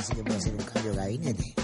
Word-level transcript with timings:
Así 0.00 0.14
que 0.14 0.22
puede 0.24 0.40
ser 0.40 0.52
un 0.54 0.64
cambio 0.64 0.90
de 0.92 0.96
gabinete. 0.96 1.54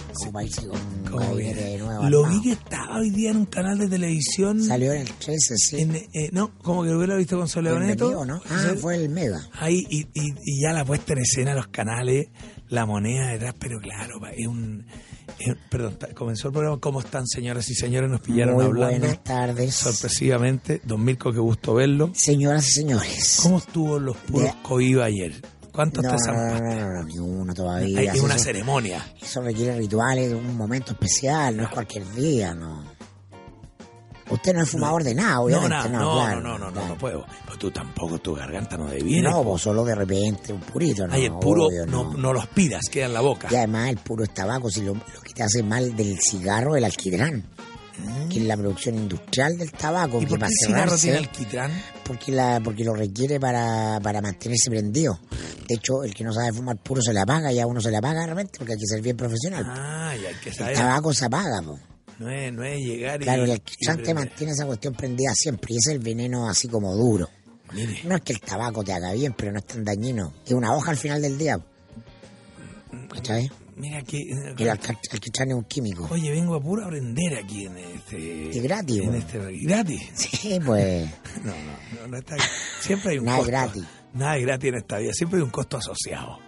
Con 1.11 1.21
gabinete 1.21 1.65
bien. 1.65 1.81
nuevo. 1.81 2.09
Lo 2.11 2.27
vi 2.29 2.43
que 2.43 2.53
estaba 2.53 2.99
hoy 2.99 3.11
día 3.11 3.31
en 3.31 3.39
un 3.39 3.47
canal 3.47 3.79
de 3.79 3.89
televisión. 3.89 4.63
Salió 4.63 4.93
en 4.93 5.03
el 5.03 5.11
13, 5.13 5.57
sí. 5.57 5.81
en, 5.81 5.97
eh, 5.97 6.31
no, 6.33 6.53
como 6.59 6.83
que 6.85 6.91
lo 6.91 6.99
hubiera 6.99 7.17
visto 7.17 7.39
con 7.39 7.49
Soledad 7.49 7.77
Bienvenido, 7.79 8.25
Neto. 8.25 8.25
¿no? 8.27 8.43
Ah, 8.51 8.75
fue 8.81 8.97
el 8.97 9.09
Mega. 9.09 9.41
Ahí, 9.59 9.85
y, 9.89 10.01
y, 10.15 10.35
y 10.45 10.61
ya 10.63 10.73
la 10.73 10.85
puesta 10.85 11.13
en 11.15 11.21
escena 11.21 11.51
de 11.53 11.57
los 11.57 11.69
canales, 11.69 12.29
la 12.69 12.85
moneda 12.87 13.29
detrás, 13.29 13.55
pero 13.59 13.79
claro, 13.81 14.15
es 14.35 14.47
un. 14.47 14.87
es- 15.39 15.57
perdón, 15.71 15.97
comenzó 16.15 16.49
el 16.49 16.53
programa. 16.55 16.79
¿Cómo 16.81 17.01
están, 17.01 17.27
señoras 17.27 17.69
y 17.71 17.75
señores? 17.75 18.11
Nos 18.11 18.21
pillaron 18.21 18.55
Muy 18.57 18.65
hablando. 18.65 18.99
buenas 19.01 19.25
tardes. 19.25 19.75
Sorpresivamente, 19.75 20.81
don 20.85 21.05
Mirko, 21.05 21.33
qué 21.33 21.39
gusto 21.41 21.75
verlo. 21.75 22.11
Señoras 22.15 22.69
y 22.69 22.73
señores. 22.73 23.39
¿Cómo 23.43 23.59
estuvo 23.59 23.99
los 23.99 24.17
puros 24.19 24.49
Ya. 24.49 24.63
COVID 24.63 24.99
ayer? 25.01 25.35
¿Cuántos 25.77 26.03
No, 26.03 26.11
te 26.11 26.17
zampaste? 26.25 26.75
no, 26.77 26.93
no, 26.95 27.03
ni 27.05 27.19
uno 27.19 27.55
todavía. 27.55 28.01
Hay- 28.01 28.07
Es 28.09 28.21
una 28.21 28.35
eso, 28.35 28.45
ceremonia. 28.45 29.07
eso 29.23 29.41
requiere 29.43 29.77
rituales, 29.79 30.33
un 30.33 30.57
momento 30.57 30.93
especial, 30.93 31.57
no 31.57 31.63
es 31.65 31.69
cualquier 31.69 32.11
día, 32.15 32.55
no. 32.55 32.97
Usted 34.29 34.55
no 34.55 34.63
es 34.63 34.69
fumador 34.71 35.05
de 35.05 35.15
nada, 35.15 35.39
obviamente, 35.41 35.69
no, 35.69 35.83
no, 35.89 35.99
no, 36.01 36.15
claro, 36.15 36.41
no, 36.41 36.59
no, 36.59 36.65
no, 36.67 36.73
claro. 36.73 36.89
no 36.89 36.99
puedo. 36.99 37.25
Pero 37.45 37.59
tú 37.59 37.71
tampoco, 37.71 38.19
tu 38.19 38.35
garganta 38.35 38.77
no 38.77 38.87
deviene. 38.87 39.31
No, 39.31 39.45
pues 39.45 39.63
solo 39.63 39.85
de 39.85 39.95
repente 39.95 40.53
un 40.53 40.59
purito, 40.61 41.07
¿no? 41.07 41.13
Ay, 41.15 41.27
el 41.27 41.33
puro, 41.35 41.67
obvio, 41.67 41.87
no, 41.87 42.13
no 42.13 42.33
los 42.33 42.49
pidas, 42.49 42.81
queda 42.91 43.07
en 43.07 43.15
la 43.15 43.21
boca. 43.21 43.47
Y 43.53 43.55
además 43.55 43.89
el 43.91 43.99
puro 43.99 44.25
es 44.25 44.35
tabaco, 44.35 44.69
si 44.69 44.81
lo, 44.83 44.95
lo 44.95 45.21
que 45.23 45.33
te 45.33 45.45
hace 45.45 45.63
mal 45.63 45.95
del 45.95 46.19
cigarro, 46.21 46.75
el 46.75 46.83
alquitrán, 46.83 47.45
que 48.31 48.39
es 48.41 48.45
la 48.45 48.57
producción 48.57 48.95
industrial 48.97 49.57
del 49.57 49.73
tabaco, 49.73 50.19
Mm. 50.21 50.23
¿Y 50.23 50.27
que 50.27 50.31
por 50.31 50.39
qué 50.41 50.45
el 50.47 50.67
cigarro 50.67 50.97
tiene 50.99 51.19
alquitrán? 51.19 51.73
porque, 52.05 52.33
la, 52.33 52.61
porque 52.63 52.85
lo 52.85 52.95
requiere 52.95 53.41
para, 53.41 53.99
para 54.03 54.21
mantenerse 54.21 54.71
prendido. 54.71 55.19
De 55.69 55.75
hecho, 55.77 56.05
el 56.05 56.15
que 56.15 56.23
no 56.25 56.33
sabe 56.33 56.53
fumar 56.53 56.77
puro 56.77 57.01
se 57.03 57.13
le 57.13 57.21
apaga, 57.21 57.53
y 57.53 57.59
a 57.61 57.67
uno 57.67 57.81
se 57.81 57.91
le 57.91 57.97
apaga 57.97 58.21
de 58.21 58.27
repente, 58.29 58.59
porque 58.59 58.75
hay 58.75 58.79
que 58.79 58.87
ser 58.87 59.01
bien 59.03 59.17
profesional. 59.17 59.65
Ah, 59.67 60.15
ya 60.21 60.29
hay 60.29 60.35
que 60.37 60.51
el 60.51 60.55
saber. 60.55 60.75
tabaco 60.77 61.13
se 61.13 61.25
apaga, 61.25 61.63
po. 61.63 61.79
No 62.19 62.31
es, 62.31 62.53
no 62.53 62.63
es 62.65 62.79
llegar 62.79 63.21
y. 63.21 63.25
Claro, 63.25 63.43
el 63.45 63.49
y 63.49 63.53
alquitrán 63.53 64.03
te 64.03 64.15
mantiene 64.15 64.53
esa 64.53 64.65
cuestión 64.67 64.95
prendida 64.95 65.33
siempre, 65.35 65.75
y 65.75 65.77
es 65.79 65.87
el 65.89 65.99
veneno 65.99 66.49
así 66.49 66.69
como 66.69 66.95
duro. 66.95 67.29
Mire, 67.73 68.01
No 68.05 68.15
es 68.15 68.23
que 68.23 68.33
el 68.33 68.41
tabaco 68.41 68.85
te 68.85 68.93
haga 68.93 69.13
bien, 69.13 69.35
pero 69.37 69.51
no 69.53 69.59
es 69.59 69.67
tan 69.67 69.85
dañino. 69.85 70.33
Es 70.47 70.53
una 70.53 70.73
hoja 70.75 70.93
al 70.93 70.97
final 70.97 71.21
del 71.21 71.37
día. 71.37 71.59
¿Cachai? 73.13 73.51
Mira 73.77 74.03
que. 74.03 74.23
El 74.59 74.69
alca- 74.71 74.99
alquitrán 75.13 75.49
es 75.51 75.55
un 75.55 75.65
químico. 75.65 76.09
Oye, 76.11 76.31
vengo 76.31 76.55
a 76.55 76.61
puro 76.63 76.85
aprender 76.85 77.37
aquí 77.37 77.67
en 77.67 77.77
este. 77.79 78.19
Y 78.19 78.61
gratis, 78.61 79.03
En 79.03 79.15
este. 79.15 79.39
Gratis. 79.63 80.03
Sí, 80.15 80.59
pues. 80.65 81.09
No, 81.45 81.53
no, 81.53 82.01
no, 82.03 82.09
no 82.09 82.17
está. 82.19 82.37
Siempre 82.81 83.13
hay 83.13 83.19
un 83.19 83.27
Nada 83.27 83.39
costo. 83.39 83.51
gratis. 83.53 83.85
Nada 84.15 84.39
gratis 84.39 84.69
en 84.71 84.75
esta 84.77 84.99
vida. 84.99 85.13
Siempre 85.13 85.39
hay 85.39 85.45
un 85.45 85.51
costo 85.51 85.77
asociado. 85.77 86.39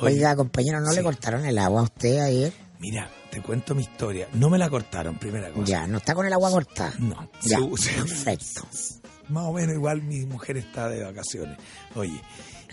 Oye, 0.00 0.14
Oiga, 0.16 0.34
compañero, 0.36 0.80
¿no 0.80 0.90
sí. 0.90 0.96
le 0.96 1.02
cortaron 1.02 1.44
el 1.44 1.58
agua 1.58 1.80
a 1.80 1.84
usted 1.84 2.18
ayer? 2.20 2.52
Mira, 2.80 3.10
te 3.30 3.40
cuento 3.40 3.74
mi 3.74 3.82
historia. 3.82 4.28
No 4.34 4.50
me 4.50 4.58
la 4.58 4.68
cortaron, 4.68 5.18
primera 5.18 5.50
cosa. 5.52 5.64
Ya, 5.66 5.86
¿no 5.86 5.98
está 5.98 6.14
con 6.14 6.26
el 6.26 6.32
agua 6.32 6.50
cortada? 6.50 6.92
No. 6.98 7.30
Ya, 7.42 7.58
su- 7.58 7.70
perfecto. 7.96 8.62
Más 9.28 9.44
o 9.44 9.52
menos 9.52 9.74
igual 9.74 10.02
mi 10.02 10.24
mujer 10.26 10.56
está 10.58 10.88
de 10.88 11.02
vacaciones. 11.02 11.58
Oye, 11.94 12.20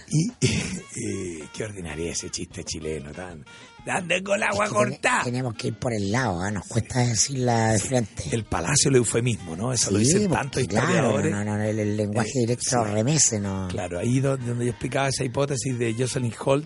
y 0.09 0.31
eh, 0.41 1.43
qué 1.53 1.63
ordinaria 1.63 2.11
ese 2.11 2.29
chiste 2.29 2.63
chileno, 2.63 3.11
tan... 3.11 3.43
¡Ande 3.85 4.23
con 4.23 4.37
el 4.37 4.43
agua 4.43 4.69
cortada! 4.69 5.23
Tenemos 5.25 5.55
que 5.55 5.67
ir 5.67 5.73
por 5.75 5.93
el 5.93 6.09
lado, 6.09 6.39
¿ah? 6.41 6.49
nos 6.49 6.65
cuesta 6.67 6.99
decirla 7.01 7.73
de 7.73 7.79
frente. 7.79 8.23
El 8.31 8.45
palacio 8.45 8.89
del 8.89 8.99
eufemismo, 8.99 9.57
¿no? 9.57 9.73
Eso 9.73 9.91
lo 9.91 9.99
Sí, 9.99 10.05
dicen 10.05 10.21
porque 10.29 10.35
tantos 10.37 10.63
claro, 10.67 10.85
historiadores. 10.87 11.31
no, 11.33 11.43
no, 11.43 11.57
no, 11.57 11.63
el, 11.63 11.79
el 11.79 11.97
lenguaje 11.97 12.29
Eh, 12.35 12.39
directo 12.39 12.63
sí. 12.69 12.75
lo 12.75 12.85
remece, 12.85 13.39
¿no? 13.41 13.67
Claro, 13.69 13.99
ahí 13.99 14.21
do- 14.21 14.37
donde 14.37 14.65
yo 14.65 14.71
explicaba 14.71 15.09
esa 15.09 15.25
hipótesis 15.25 15.77
de 15.77 15.93
Jocelyn 15.97 16.33
Holt, 16.45 16.65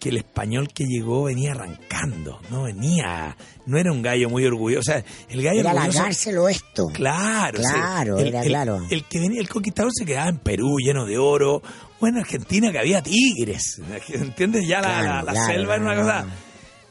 que 0.00 0.08
el 0.08 0.16
español 0.18 0.68
que 0.74 0.84
llegó 0.84 1.24
venía 1.24 1.52
arrancando, 1.52 2.40
no 2.50 2.62
venía, 2.64 3.36
no 3.66 3.76
era 3.78 3.92
un 3.92 4.00
gallo 4.02 4.30
muy 4.30 4.44
orgulloso, 4.46 4.80
o 4.80 4.94
sea, 4.94 5.04
el 5.28 5.42
gallo 5.42 5.60
Era 5.60 5.74
la 5.74 5.82
orgulloso- 5.88 6.02
cárcel 6.04 6.38
o 6.38 6.48
esto. 6.48 6.86
Claro. 6.92 7.58
Claro, 7.60 8.18
el, 8.18 8.28
era 8.28 8.40
el- 8.40 8.48
claro. 8.48 8.82
El 8.88 9.04
que 9.04 9.20
venía, 9.20 9.40
el 9.42 9.48
conquistador 9.50 9.90
se 9.94 10.06
quedaba 10.06 10.30
en 10.30 10.38
Perú 10.38 10.76
lleno 10.78 11.04
de 11.04 11.18
oro, 11.18 11.62
o 12.00 12.06
en 12.06 12.18
Argentina 12.18 12.70
que 12.72 12.78
había 12.78 13.02
tigres, 13.02 13.80
¿entiendes? 14.12 14.66
Ya 14.66 14.80
la, 14.80 14.88
Claro, 14.88 15.04
la- 15.06 15.22
la 15.22 15.32
claro, 15.32 15.46
selva 15.46 15.74
era 15.76 15.84
una 15.84 15.96
cosa. 15.96 16.26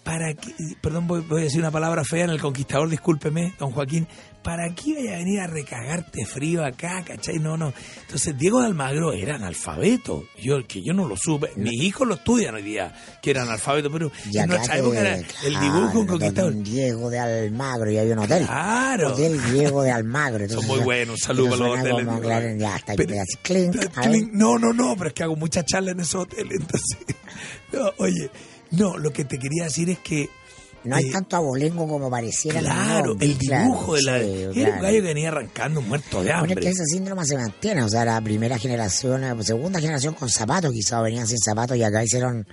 ¿Para 0.03 0.33
qué? 0.35 0.53
Perdón, 0.81 1.07
voy, 1.07 1.21
voy 1.21 1.41
a 1.41 1.43
decir 1.45 1.59
una 1.59 1.71
palabra 1.71 2.03
fea 2.03 2.25
en 2.25 2.29
el 2.29 2.39
conquistador, 2.41 2.89
discúlpeme, 2.89 3.53
don 3.57 3.71
Joaquín. 3.71 4.07
¿Para 4.45 4.75
qué 4.75 4.93
vaya 4.93 5.15
a 5.15 5.17
venir 5.17 5.39
a 5.39 5.47
recagarte 5.47 6.23
frío 6.27 6.63
acá, 6.63 7.03
cachai? 7.03 7.39
No, 7.39 7.57
no. 7.57 7.73
Entonces, 8.01 8.37
Diego 8.37 8.59
de 8.61 8.67
Almagro 8.67 9.11
era 9.11 9.35
analfabeto. 9.37 10.27
Yo, 10.39 10.65
que 10.67 10.83
yo 10.83 10.93
no 10.93 11.07
lo 11.07 11.17
supe. 11.17 11.49
Mis 11.55 11.81
hijos 11.81 12.07
lo 12.07 12.13
estudian 12.13 12.53
hoy 12.53 12.61
día, 12.61 12.93
que 13.23 13.31
eran 13.31 13.47
analfabetos, 13.47 13.91
pero 13.91 14.11
Y 14.31 14.37
en 14.37 14.47
nuestra 14.47 14.77
época 14.77 14.99
era 15.01 15.15
el 15.15 15.59
dibujo 15.59 15.99
un 15.99 16.05
conquistador. 16.05 16.53
Diego 16.61 17.09
de 17.09 17.17
Almagro, 17.19 17.89
y 17.89 17.97
había 17.97 18.13
un 18.13 18.19
hotel. 18.19 18.45
Claro. 18.45 19.13
Hotel 19.13 19.41
Diego 19.51 19.81
de 19.81 19.91
Almagro. 19.91 20.43
entonces 20.43 20.67
muy 20.67 20.77
ya- 20.77 20.85
buenos, 20.85 21.15
un 21.15 21.17
saludo 21.19 21.49
pero 21.49 21.55
a 21.55 21.67
los 21.67 21.79
hoteles, 21.79 21.93
como, 22.05 22.11
digo, 22.17 22.21
claro, 22.21 22.55
ya 22.55 22.75
está, 22.75 22.93
pero- 22.95 23.15
clink. 23.41 23.75
Clink. 24.03 24.31
No, 24.31 24.59
no, 24.59 24.73
no, 24.73 24.95
pero 24.95 25.07
es 25.07 25.13
que 25.15 25.23
hago 25.23 25.35
mucha 25.35 25.63
charla 25.65 25.89
en 25.91 26.01
ese 26.01 26.17
hotel, 26.17 26.47
entonces. 26.51 26.97
No, 27.73 27.91
oye, 27.97 28.29
no, 28.71 28.95
lo 28.97 29.11
que 29.11 29.25
te 29.25 29.39
quería 29.39 29.63
decir 29.63 29.89
es 29.89 29.97
que. 29.99 30.29
No 30.85 30.95
hay 30.95 31.05
eh, 31.05 31.11
tanto 31.11 31.35
abolengo 31.35 31.87
como 31.87 32.09
pareciera. 32.09 32.59
en 32.59 32.65
Claro, 32.65 33.07
nombre, 33.07 33.25
el 33.27 33.37
dibujo 33.37 33.93
claro, 33.95 34.19
de 34.25 34.45
la. 34.47 34.53
sí, 34.53 34.61
era 34.61 34.75
un 34.75 34.81
gallo 34.81 34.95
que 34.95 35.01
venía 35.01 35.27
arrancando 35.29 35.81
muerto 35.81 36.17
de 36.19 36.25
Bueno, 36.25 36.39
hambre. 36.39 36.53
es 36.53 36.59
que 36.59 36.69
ese 36.69 36.85
síndrome 36.85 37.25
se 37.25 37.35
mantiene, 37.37 37.81
o 37.83 37.89
sea, 37.89 38.05
la 38.05 38.21
primera 38.21 38.57
generación, 38.57 39.23
eh, 39.23 39.35
segunda 39.43 39.79
generación 39.79 40.13
con 40.13 40.29
zapatos, 40.29 40.71
quizás 40.71 41.01
venían 41.03 41.27
sin 41.27 41.39
zapatos 41.39 41.75
y 41.77 41.83
acá 41.83 42.03
hicieron 42.03 42.47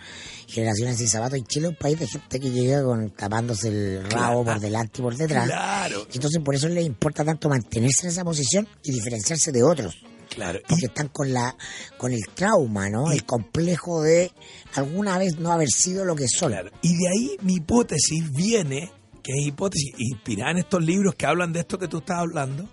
generaciones 0.47 0.97
sin 0.99 1.09
zapatos. 1.09 1.39
Y 1.39 1.43
Chile 1.43 1.67
es 1.67 1.71
un 1.71 1.77
país 1.79 1.99
de 1.99 2.07
gente 2.07 2.41
que 2.41 2.51
llega 2.51 2.83
con 2.83 3.11
tapándose 3.11 3.69
el 3.69 4.11
rabo 4.11 4.45
por 4.45 4.61
delante 4.61 5.01
y 5.01 5.03
por 5.03 5.17
detrás. 5.17 5.47
Claro, 5.47 6.07
Y 6.13 6.17
entonces 6.17 6.41
por 6.43 6.55
eso 6.55 6.69
les 6.69 6.85
importa 6.85 7.25
tanto 7.25 7.49
mantenerse 7.49 8.07
en 8.07 8.09
esa 8.13 8.25
posición 8.25 8.67
y 8.85 8.93
diferenciarse 8.93 9.53
de 9.53 9.63
otros. 9.63 9.97
Claro. 10.35 10.59
Y- 10.59 10.63
Porque 10.69 10.87
están 10.87 11.09
con 11.09 11.33
la 11.33 11.57
con 11.99 12.13
el 12.13 12.21
trauma, 12.35 12.89
¿no? 12.91 13.11
El 13.13 13.25
complejo 13.25 14.03
de 14.03 14.31
alguna 14.75 15.19
vez 15.19 15.39
no 15.39 15.53
haber 15.53 15.69
sido 15.69 16.05
lo 16.05 16.15
que 16.17 16.27
son. 16.29 16.51
Claro. 16.53 16.71
Y 16.83 16.97
de 16.97 17.09
ahí 17.09 17.37
mi 17.43 17.55
hipótesis 17.57 18.33
viene, 18.33 18.91
que 19.23 19.33
es 19.33 19.47
hipótesis 19.47 19.93
inspirada 19.99 20.53
en 20.53 20.59
estos 20.59 20.83
libros 20.85 21.15
que 21.15 21.27
hablan 21.27 21.53
de 21.53 21.61
esto 21.61 21.79
que 21.79 21.89
tú 21.89 21.99
estás 21.99 22.19
hablando, 22.19 22.69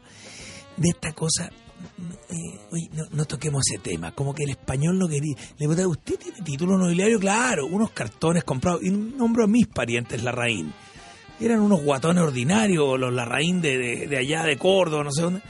de 0.78 0.90
esta 0.90 1.14
cosa. 1.14 1.50
eh, 2.30 2.60
oye, 2.72 2.90
no, 2.94 3.04
no 3.12 3.26
toquemos 3.26 3.64
ese 3.70 3.80
tema. 3.80 4.14
Como 4.14 4.34
que 4.36 4.44
el 4.44 4.50
español 4.52 4.98
no 5.00 5.08
quería. 5.08 5.36
Le 5.58 5.68
pregunté, 5.68 5.86
¿usted 5.86 6.16
tiene 6.20 6.42
título 6.42 6.78
nobiliario? 6.78 7.20
Claro, 7.20 7.66
unos 7.68 7.92
cartones 7.92 8.44
comprados. 8.44 8.84
Y 8.84 8.90
nombro 8.90 9.44
a 9.46 9.48
mis 9.48 9.68
parientes 9.68 10.22
Larraín. 10.24 10.74
Eran 11.40 11.62
unos 11.62 11.82
guatones 11.84 12.22
ordinarios, 12.22 13.00
los 13.00 13.14
Larraín 13.14 13.62
de, 13.62 13.78
de, 13.78 14.08
de 14.08 14.18
allá 14.18 14.44
de 14.44 14.58
Córdoba, 14.58 15.06
no 15.06 15.12
sé 15.12 15.22
dónde. 15.22 15.42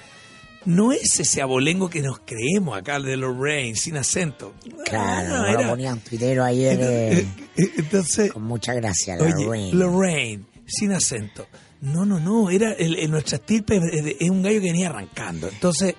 No 0.66 0.92
es 0.92 1.20
ese 1.20 1.42
abolengo 1.42 1.90
que 1.90 2.02
nos 2.02 2.20
creemos 2.20 2.78
acá, 2.78 2.98
el 2.98 3.04
de 3.04 3.18
Lorraine, 3.18 3.76
sin 3.76 3.96
acento. 3.98 4.54
Claro, 4.86 5.38
lo 5.38 5.46
era- 5.48 5.70
ponía 5.70 5.94
un 5.94 6.00
tuitero 6.00 6.44
ayer 6.44 6.78
eh, 6.82 7.28
Entonces, 7.78 8.32
con 8.32 8.44
mucha 8.44 8.74
gracia, 8.74 9.16
Oye, 9.20 9.32
Lorraine. 9.46 9.74
Lorraine, 9.74 10.44
sin 10.68 10.92
acento. 10.92 11.48
No, 11.82 12.06
no, 12.06 12.20
no, 12.20 12.50
era 12.50 12.74
el, 12.74 13.00
en 13.00 13.12
nuestra 13.12 13.38
estirpe 13.38 13.80
es 14.20 14.30
un 14.30 14.42
gallo 14.44 14.60
que 14.60 14.68
venía 14.68 14.90
arrancando. 14.90 15.48
Entonces, 15.48 15.96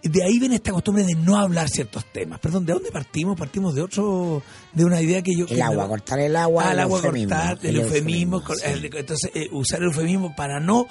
de 0.00 0.22
ahí 0.22 0.38
viene 0.38 0.54
esta 0.54 0.70
costumbre 0.70 1.02
de 1.04 1.16
no 1.16 1.36
hablar 1.36 1.68
ciertos 1.68 2.04
temas. 2.12 2.38
Perdón, 2.38 2.64
¿de 2.64 2.72
dónde 2.74 2.92
partimos? 2.92 3.36
Partimos 3.36 3.74
de 3.74 3.82
otro, 3.82 4.42
de 4.72 4.84
una 4.84 5.02
idea 5.02 5.22
que 5.22 5.34
yo... 5.36 5.44
El 5.48 5.56
que 5.56 5.62
agua, 5.62 5.88
cortar 5.88 6.20
el 6.20 6.36
agua. 6.36 6.62
Ah, 6.66 6.68
el 6.68 6.72
el 6.74 6.80
agua 6.84 6.98
eufemismo, 6.98 7.34
cortar, 7.34 7.58
el, 7.62 7.66
el 7.68 7.76
eufemismo. 7.82 8.36
eufemismo, 8.36 8.54
sí. 8.54 8.86
el- 8.86 8.96
entonces, 8.96 9.30
eh, 9.34 9.48
usar 9.50 9.80
el 9.80 9.86
eufemismo 9.86 10.36
para 10.36 10.60
no 10.60 10.86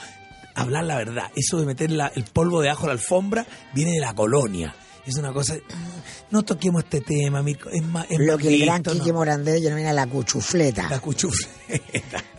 hablar 0.62 0.84
la 0.85 0.97
verdad. 0.97 1.31
Eso 1.35 1.57
de 1.59 1.66
meter 1.66 1.91
la- 1.91 2.12
el 2.16 2.23
polvo 2.25 2.62
de 2.62 2.69
ajo 2.69 2.84
a 2.84 2.88
la 2.88 2.94
alfombra 2.94 3.45
viene 3.73 3.91
de 3.93 3.99
la 3.99 4.14
colonia. 4.14 4.76
Es 5.05 5.16
una 5.17 5.32
cosa... 5.32 5.55
mm, 5.55 6.32
No 6.32 6.43
toquemos 6.43 6.84
este 6.84 7.02
tema, 7.02 7.41
Mirko. 7.41 7.70
Es 7.70 7.84
más, 7.84 8.05
es 8.09 8.20
Lo 8.20 8.34
más 8.34 8.41
que 8.41 8.53
el 8.53 8.61
gran 8.66 8.84
Quique 8.84 9.08
¿no? 9.09 9.14
Morandé 9.16 9.61
denomina 9.61 9.93
la 9.93 10.05
cuchufleta. 10.08 10.90
La 10.90 10.99
cuchufleta. 10.99 12.23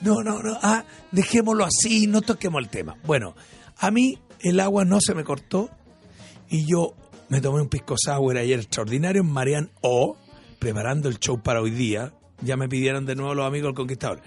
No, 0.00 0.22
no, 0.22 0.40
no. 0.40 0.56
Ah, 0.62 0.84
dejémoslo 1.10 1.64
así, 1.64 2.06
no 2.06 2.20
toquemos 2.22 2.62
el 2.62 2.68
tema. 2.68 2.94
Bueno, 3.04 3.34
a 3.78 3.90
mí 3.90 4.18
el 4.40 4.60
agua 4.60 4.84
no 4.84 5.00
se 5.00 5.14
me 5.14 5.24
cortó 5.24 5.68
y 6.48 6.64
yo 6.66 6.94
me 7.28 7.40
tomé 7.40 7.60
un 7.62 7.68
pisco 7.68 7.96
sour 7.98 8.36
ayer 8.36 8.60
extraordinario 8.60 9.22
en 9.22 9.28
Marian 9.32 9.70
O, 9.80 10.16
preparando 10.60 11.08
el 11.08 11.18
show 11.18 11.40
para 11.42 11.60
hoy 11.60 11.70
día. 11.70 12.12
Ya 12.42 12.56
me 12.56 12.68
pidieron 12.68 13.06
de 13.06 13.16
nuevo 13.16 13.34
los 13.34 13.46
amigos 13.46 13.68
del 13.68 13.74
Conquistador. 13.74 14.20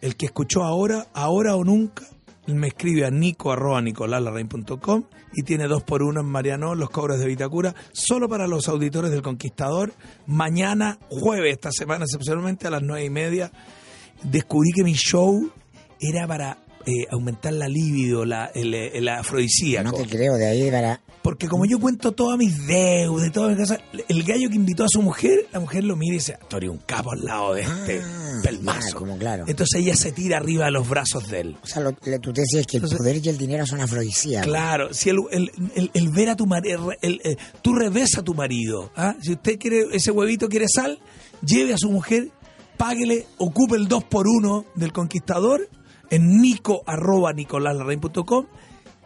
El 0.00 0.16
que 0.16 0.26
escuchó 0.26 0.62
ahora, 0.62 1.08
ahora 1.12 1.56
o 1.56 1.64
nunca, 1.64 2.04
me 2.46 2.68
escribe 2.68 3.06
a 3.06 3.10
nico 3.10 3.52
arroba 3.52 3.80
nicolaslarraín.com 3.80 5.04
y 5.32 5.42
tiene 5.42 5.66
dos 5.66 5.82
por 5.82 6.02
uno 6.02 6.20
en 6.20 6.26
Mariano, 6.26 6.74
los 6.74 6.90
cobros 6.90 7.18
de 7.18 7.26
Vitacura, 7.26 7.74
solo 7.92 8.28
para 8.28 8.46
los 8.46 8.68
auditores 8.68 9.10
del 9.10 9.22
Conquistador. 9.22 9.92
Mañana, 10.26 10.98
jueves, 11.08 11.52
esta 11.52 11.70
semana, 11.72 12.04
excepcionalmente 12.04 12.66
a 12.66 12.70
las 12.70 12.82
nueve 12.82 13.04
y 13.04 13.10
media, 13.10 13.50
descubrí 14.22 14.70
que 14.72 14.84
mi 14.84 14.94
show 14.94 15.50
era 16.00 16.26
para 16.26 16.58
eh, 16.86 17.06
aumentar 17.10 17.52
la 17.52 17.68
libido, 17.68 18.24
la, 18.24 18.46
el, 18.54 18.74
el 18.74 19.08
afrodisíaco. 19.08 19.90
No 19.90 19.96
te 19.96 20.06
creo, 20.06 20.34
de 20.34 20.46
ahí 20.46 20.70
para... 20.70 21.00
Porque 21.22 21.48
como 21.48 21.64
yo 21.64 21.78
cuento 21.80 22.12
todas 22.12 22.36
mis 22.36 22.66
deudas, 22.66 23.32
todas 23.32 23.50
mis 23.56 23.58
cosas, 23.66 23.80
el 24.08 24.22
gallo 24.24 24.50
que 24.50 24.56
invitó 24.56 24.84
a 24.84 24.88
su 24.90 25.00
mujer, 25.00 25.46
la 25.52 25.60
mujer 25.60 25.82
lo 25.84 25.96
mira 25.96 26.12
y 26.14 26.18
dice, 26.18 26.36
Tori, 26.48 26.68
un 26.68 26.76
capo 26.78 27.12
al 27.12 27.24
lado 27.24 27.54
de 27.54 27.62
este 27.62 28.02
Ah, 28.04 28.40
pelmazo. 28.42 28.88
ya, 28.90 28.94
como 28.94 29.16
claro. 29.16 29.44
Entonces 29.46 29.80
ella 29.80 29.96
se 29.96 30.12
tira 30.12 30.36
arriba 30.36 30.66
de 30.66 30.72
los 30.72 30.86
brazos 30.86 31.30
de 31.30 31.40
él. 31.40 31.56
O 31.62 31.66
sea, 31.66 31.80
lo, 31.80 31.96
le- 32.04 32.18
tu 32.18 32.30
tesis 32.34 32.60
es 32.60 32.66
que 32.66 32.76
el 32.76 32.82
Entonces- 32.82 32.98
poder 32.98 33.24
y 33.24 33.28
el 33.30 33.38
dinero 33.38 33.64
son 33.66 33.80
afrodisíacos. 33.80 34.46
Claro, 34.46 34.92
si 34.92 35.08
el, 35.08 35.16
el- 35.30 35.50
el- 35.74 35.90
el 35.94 36.08
ver 36.10 36.28
a 36.28 36.36
tu 36.36 36.44
marido, 36.46 36.90
tú 37.62 37.72
revés 37.74 38.18
a 38.18 38.22
tu 38.22 38.34
marido. 38.34 38.90
¿ah? 38.94 39.14
Si 39.22 39.32
usted 39.32 39.58
quiere, 39.58 39.84
ese 39.92 40.10
huevito 40.10 40.50
quiere 40.50 40.66
sal, 40.68 40.98
lleve 41.42 41.72
a 41.72 41.78
su 41.78 41.88
mujer, 41.90 42.28
páguele, 42.76 43.26
ocupe 43.38 43.76
el 43.76 43.88
2 43.88 44.04
por 44.04 44.26
1 44.28 44.66
del 44.74 44.92
conquistador 44.92 45.66
en 46.10 46.40
nico 46.40 46.82
arroba 46.86 47.32
nicolaslarraín.com 47.32 48.46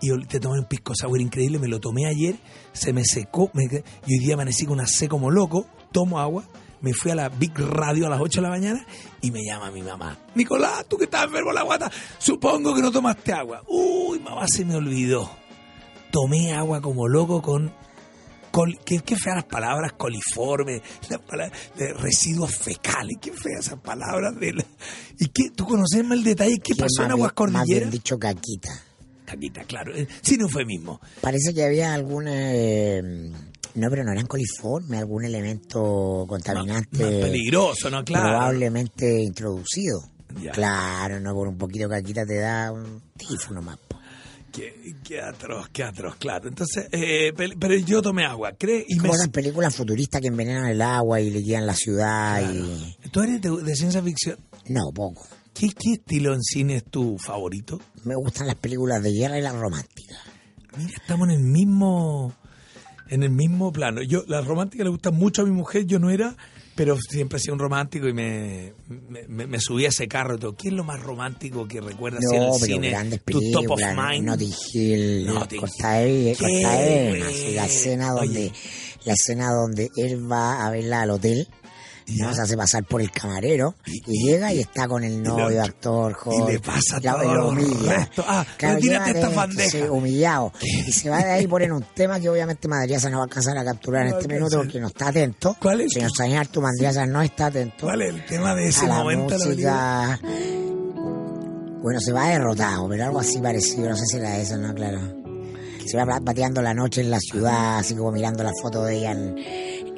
y 0.01 0.27
te 0.27 0.41
tomé 0.41 0.61
un 0.61 0.67
pisco 0.67 0.95
sour 0.95 1.21
increíble, 1.21 1.59
me 1.59 1.69
lo 1.69 1.81
tomé 1.81 2.07
ayer, 2.07 2.37
se 2.73 2.93
me 2.93 3.05
secó, 3.05 3.51
y 3.55 4.15
hoy 4.15 4.19
día 4.21 4.35
amanecí 4.35 4.65
con 4.65 4.75
una 4.75 4.87
sed 4.87 5.09
como 5.09 5.31
loco, 5.31 5.67
tomo 5.93 6.21
agua, 6.21 6.45
me 6.81 6.93
fui 6.93 7.11
a 7.11 7.17
la 7.17 7.29
Big 7.29 7.59
Radio 7.59 8.07
a 8.07 8.11
las 8.11 8.21
8 8.21 8.41
de 8.41 8.43
la 8.43 8.51
mañana 8.51 8.87
y 9.21 9.31
me 9.33 9.45
llama 9.45 9.71
mi 9.71 9.83
mamá. 9.83 10.17
Nicolás, 10.35 10.87
tú 10.87 10.97
que 10.97 11.05
estás 11.05 11.25
enfermo 11.25 11.53
la 11.53 11.63
guata, 11.63 11.91
supongo 12.19 12.75
que 12.75 12.83
no 12.83 12.93
tomaste 12.93 13.33
agua. 13.33 13.63
Uy, 13.67 14.21
mamá, 14.21 14.47
se 14.47 14.65
me 14.65 14.77
olvidó. 14.77 15.29
Tomé 16.11 16.53
agua 16.55 16.81
como 16.81 17.09
loco 17.09 17.43
con... 17.43 17.73
col- 18.51 18.79
qué, 18.85 19.01
qué 19.01 19.17
feas 19.17 19.37
las 19.37 19.45
palabras, 19.45 19.93
coliforme, 19.97 20.83
las 21.09 21.21
palabras 21.21 21.59
de 21.77 21.93
residuos 21.95 22.55
fecales, 22.55 23.17
qué 23.21 23.33
feas 23.33 23.67
esas 23.67 23.81
palabras. 23.81 24.39
De 24.39 24.53
la- 24.53 24.65
¿Y 25.19 25.29
qué? 25.29 25.51
¿Tú 25.55 25.65
conoces 25.67 26.05
más 26.05 26.19
el 26.19 26.25
detalle? 26.25 26.59
¿Qué 26.59 26.75
pasó 26.75 27.03
en 27.03 27.09
más 27.09 27.17
Aguas 27.17 27.33
bien- 27.35 27.53
Más 27.53 27.65
bien 27.67 27.79
Cordilleras? 27.81 27.91
dicho 27.93 28.19
caquita. 28.19 28.83
Caquita, 29.25 29.65
claro. 29.65 29.95
eh, 29.95 30.09
Sin 30.23 30.41
eufemismo. 30.41 31.01
Parece 31.21 31.53
que 31.55 31.65
había 31.65 31.93
algún... 31.93 32.25
eh, 32.29 33.31
no, 33.75 33.91
pero 33.91 34.03
no 34.03 34.13
eran 34.13 34.27
coliformes, 34.27 34.99
algún 34.99 35.25
elemento 35.25 36.25
contaminante 36.27 37.03
Más 37.05 37.13
peligroso, 37.13 37.91
¿no? 37.91 38.03
Claro. 38.05 38.29
probablemente 38.29 39.23
introducido. 39.23 40.01
Ya. 40.43 40.53
Claro, 40.53 41.21
no 41.21 41.33
por 41.35 41.49
un 41.49 41.57
poquito 41.59 41.89
caquita 41.89 42.25
te 42.27 42.39
da 42.39 42.73
un 42.73 43.03
tifo 43.17 43.53
nomás. 43.55 43.79
Qué, 44.53 44.95
qué 45.05 45.21
atroz, 45.21 45.69
qué 45.71 45.85
atroz, 45.85 46.17
claro. 46.17 46.49
Entonces, 46.49 46.89
eh, 46.93 47.33
pe- 47.37 47.55
pero 47.59 47.75
yo 47.77 48.01
tomé 48.03 48.25
agua, 48.25 48.53
¿cree? 48.59 48.85
Y 48.89 48.99
me... 48.99 49.09
Esas 49.11 49.29
películas 49.29 49.75
futuristas 49.77 50.21
que 50.21 50.29
envenenan 50.29 50.67
el 50.67 50.81
agua 50.81 51.21
y 51.21 51.31
liquidan 51.31 51.67
la 51.67 51.75
ciudad 51.75 52.43
y... 52.53 52.97
¿Tú 53.11 53.21
eres 53.21 53.41
de, 53.43 53.51
de 53.63 53.77
ciencia 53.77 54.03
ficción? 54.03 54.39
No, 54.69 54.91
poco. 54.95 55.27
¿Qué, 55.55 55.69
¿Qué 55.69 55.93
estilo 55.95 56.33
en 56.35 56.43
cine 56.43 56.77
es 56.77 56.85
tu 56.85 57.19
favorito? 57.19 57.81
Me 58.05 58.15
gustan 58.17 58.47
las 58.47 58.57
películas 58.57 59.03
de 59.03 59.13
guerra 59.13 59.39
y 59.39 59.43
las 59.43 59.55
románticas. 59.55 60.19
Mira, 60.77 60.93
estamos 60.97 61.29
en 61.29 61.35
el 61.35 61.43
mismo 61.45 62.35
en 63.11 63.23
el 63.23 63.31
mismo 63.31 63.73
plano. 63.73 64.03
Yo 64.03 64.23
las 64.29 64.47
románticas 64.47 64.85
le 64.85 64.91
gustan 64.91 65.15
mucho 65.15 65.43
a 65.43 65.45
mi 65.45 65.51
mujer, 65.51 65.85
yo 65.87 65.99
no 65.99 66.11
era, 66.11 66.37
pero 66.79 66.97
siempre 66.97 67.39
he 67.39 67.41
sido 67.41 67.55
un 67.55 67.59
romántico 67.59 68.07
y 68.07 68.13
me, 68.13 68.73
me, 69.29 69.47
me- 69.49 69.59
subí 69.61 69.85
a 69.85 69.89
ese 69.89 70.07
carro 70.07 70.37
y 70.37 70.39
todo. 70.39 70.55
¿Qué 70.55 70.69
es 70.69 70.75
lo 70.75 70.85
más 70.85 71.01
romántico 71.03 71.67
que 71.67 71.81
recuerdas 71.81 72.21
en 72.33 72.39
No, 72.39 72.55
el 72.55 72.61
cine? 72.63 73.21
tu 73.27 73.51
top 73.51 73.73
of 73.73 73.81
mind. 73.81 74.25
Notting 74.27 74.53
Hill, 74.73 75.29
Costa 75.59 75.99
así, 75.99 76.35
la 77.55 77.67
escena 77.67 78.15
Oye. 78.15 78.25
donde 78.27 78.53
la 79.05 79.13
escena 79.13 79.51
donde 79.53 79.91
él 79.97 80.31
va 80.31 80.65
a 80.67 80.71
verla 80.71 81.03
al 81.03 81.11
hotel, 81.11 81.49
Se 82.17 82.41
hace 82.41 82.57
pasar 82.57 82.85
por 82.85 83.01
el 83.03 83.11
camarero 83.11 83.75
y, 83.85 84.25
llega 84.27 84.53
y 84.53 84.61
está 84.61 84.89
con 84.89 85.05
el 85.05 85.23
lo- 85.23 85.37
novio, 85.37 85.63
actor, 85.63 86.15
joven, 86.15 86.47
le 86.55 86.59
pasa 86.61 86.99
la- 87.03 87.13
todo 87.13 87.35
lo 87.35 87.49
humilla. 87.51 88.09
Ah, 88.27 88.47
retírate 88.59 88.81
llévate 88.81 89.11
esta 89.11 89.27
esto, 89.27 89.35
bandeja. 89.37 89.71
sí, 89.71 89.83
humillado. 89.83 90.53
Y 90.63 90.91
se 90.93 91.11
va 91.11 91.19
de 91.19 91.31
ahí 91.33 91.47
ponen 91.47 91.73
un 91.73 91.85
tema 91.95 92.19
que 92.19 92.29
obviamente 92.31 92.67
Madriaza 92.67 93.11
no 93.11 93.19
va 93.19 93.25
a 93.25 93.27
alcanzar 93.27 93.59
a 93.59 93.65
capturar 93.65 94.07
en 94.07 94.13
No 94.13 94.19
este 94.19 94.33
minuto 94.35 94.57
porque 94.57 94.81
no 94.81 94.87
está 94.89 95.09
atento. 95.09 95.57
¿Cuál 95.61 95.83
es? 95.83 95.93
Señor 95.93 96.11
Sañartu 96.17 96.63
Madriaza 96.63 97.05
no 97.07 97.21
está 97.21 97.47
atento 97.47 97.77
¿Cuál 97.87 98.03
es 98.03 98.15
el 98.15 98.25
tema 98.27 98.55
de 98.55 98.69
ese 98.69 98.87
a 98.87 98.89
la 98.89 98.95
momento 98.97 99.35
música. 99.35 100.19
Bueno, 101.83 102.01
se 102.01 102.13
va 102.13 102.29
derrotado, 102.29 102.89
pero 102.89 103.05
algo 103.05 103.21
así 103.21 103.39
parecido, 103.39 103.89
no 103.89 103.97
sé 103.97 104.05
si 104.07 104.17
era 104.17 104.37
eso, 104.39 104.57
¿no? 104.57 104.75
Claro. 104.75 105.01
Se 105.87 105.97
va 105.97 106.05
pa- 106.05 106.21
pateando 106.21 106.61
la 106.61 106.75
noche 106.75 107.01
en 107.01 107.11
la 107.11 107.19
ciudad, 107.21 107.79
así 107.79 107.95
como 107.95 108.13
mirando 108.13 108.43
la 108.43 108.53
foto 108.61 108.85
de 108.85 108.97
ella 108.97 109.13
en, 109.13 109.37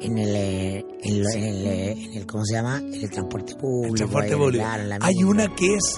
en 0.01 0.17
el, 0.17 0.35
eh, 0.35 0.85
en, 1.03 1.23
lo- 1.23 1.29
en 1.33 1.43
el, 1.43 1.67
eh, 1.67 1.91
en 1.91 2.13
el, 2.13 2.25
¿cómo 2.25 2.45
se 2.45 2.53
llama? 2.53 2.77
En 2.77 2.93
el 2.93 3.09
transporte 3.09 3.55
público. 3.55 3.93
El 3.95 4.09
transporte 4.09 4.97
Hay 5.01 5.23
una 5.23 5.53
que 5.55 5.75
es 5.75 5.95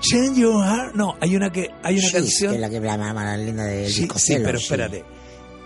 Change 0.00 0.38
Your 0.40 0.64
Heart. 0.64 0.94
No, 0.94 1.14
hay 1.20 1.36
una 1.36 1.50
que 1.50 1.68
hay 1.82 1.94
una 1.94 2.02
She's, 2.02 2.12
canción. 2.12 2.50
que 2.52 2.56
es 2.56 2.60
la 2.60 2.70
que 2.70 2.80
la 2.80 2.96
más, 2.98 3.38
linda 3.38 3.64
del 3.64 3.90
Sí, 3.90 4.08
sí, 4.16 4.34
pero 4.42 4.58
sí. 4.58 4.64
espérate. 4.64 5.04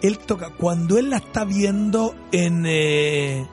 Él 0.02 0.18
toca, 0.18 0.50
cuando 0.58 0.98
él 0.98 1.08
la 1.10 1.16
está 1.18 1.44
viendo 1.44 2.14
en 2.32 2.66
eh, 2.66 3.46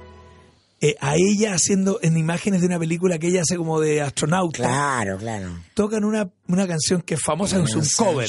eh, 0.81 0.95
a 0.99 1.15
ella 1.15 1.53
haciendo 1.53 1.99
en 2.01 2.17
imágenes 2.17 2.59
de 2.61 2.67
una 2.67 2.79
película 2.79 3.19
que 3.19 3.27
ella 3.27 3.41
hace 3.43 3.55
como 3.55 3.79
de 3.79 4.01
astronauta, 4.01 4.57
Claro, 4.57 5.17
claro. 5.17 5.49
tocan 5.75 6.03
una, 6.03 6.29
una 6.47 6.67
canción 6.67 7.03
que 7.03 7.13
es 7.13 7.21
famosa, 7.21 7.63
es 7.63 7.75
un 7.75 7.85
cover. 7.95 8.27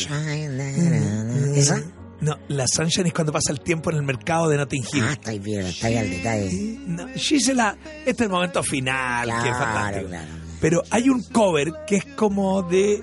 ¿Esa? 1.56 1.82
No, 2.22 2.38
la 2.48 2.66
Sunshine 2.68 3.08
es 3.08 3.12
cuando 3.12 3.32
pasa 3.32 3.52
el 3.52 3.60
tiempo 3.60 3.90
en 3.90 3.96
el 3.98 4.02
mercado 4.04 4.48
de 4.48 4.56
Notting 4.56 4.84
Hill. 4.92 5.02
Ah, 5.04 5.12
estáis 5.12 5.42
bien, 5.42 5.66
estáis 5.66 5.98
al 5.98 6.08
detalle. 6.10 6.78
No, 6.86 7.08
Gisela, 7.14 7.76
este 8.06 8.10
es 8.10 8.20
el 8.20 8.28
momento 8.30 8.62
final, 8.62 9.28
que 9.28 9.34
es 9.34 9.42
Claro, 9.42 9.58
fantástico. 9.58 10.08
claro. 10.08 10.28
Pero 10.60 10.82
hay 10.90 11.08
un 11.08 11.22
cover 11.24 11.72
que 11.86 11.96
es 11.96 12.04
como 12.16 12.62
de. 12.62 13.02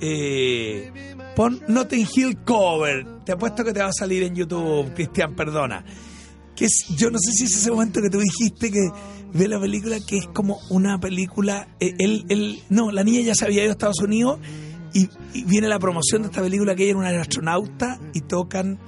eh, 0.00 0.90
pon 1.36 1.60
Notting 1.68 2.06
Hill 2.14 2.38
cover. 2.44 3.06
Te 3.24 3.32
apuesto 3.32 3.64
que 3.64 3.72
te 3.72 3.80
va 3.80 3.86
a 3.88 3.92
salir 3.92 4.22
en 4.24 4.34
YouTube, 4.34 4.92
Cristian, 4.94 5.34
perdona. 5.34 5.84
Que 6.56 6.64
es, 6.66 6.86
yo 6.96 7.10
no 7.10 7.18
sé 7.18 7.32
si 7.32 7.44
es 7.44 7.54
ese 7.54 7.70
momento 7.70 8.02
que 8.02 8.10
tú 8.10 8.18
dijiste 8.18 8.70
que 8.70 8.88
ve 9.32 9.46
la 9.48 9.60
película, 9.60 9.98
que 10.06 10.18
es 10.18 10.26
como 10.34 10.58
una 10.70 10.98
película. 10.98 11.68
eh, 11.78 11.94
él, 11.98 12.24
él, 12.28 12.62
no, 12.68 12.90
la 12.90 13.04
niña 13.04 13.20
ya 13.20 13.34
se 13.34 13.44
había 13.44 13.62
ido 13.62 13.70
a 13.70 13.72
Estados 13.72 14.00
Unidos 14.00 14.40
y, 14.92 15.08
y 15.34 15.44
viene 15.44 15.68
la 15.68 15.78
promoción 15.78 16.22
de 16.22 16.28
esta 16.28 16.40
película 16.42 16.74
que 16.74 16.82
ella 16.84 16.90
era 16.90 16.98
una 16.98 17.20
astronauta 17.20 17.98
y 18.12 18.20
tocan. 18.22 18.78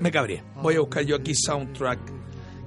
Me 0.00 0.10
cabré. 0.10 0.42
Voy 0.62 0.76
a 0.76 0.80
buscar 0.80 1.04
yo 1.04 1.16
aquí 1.16 1.34
soundtrack. 1.34 1.98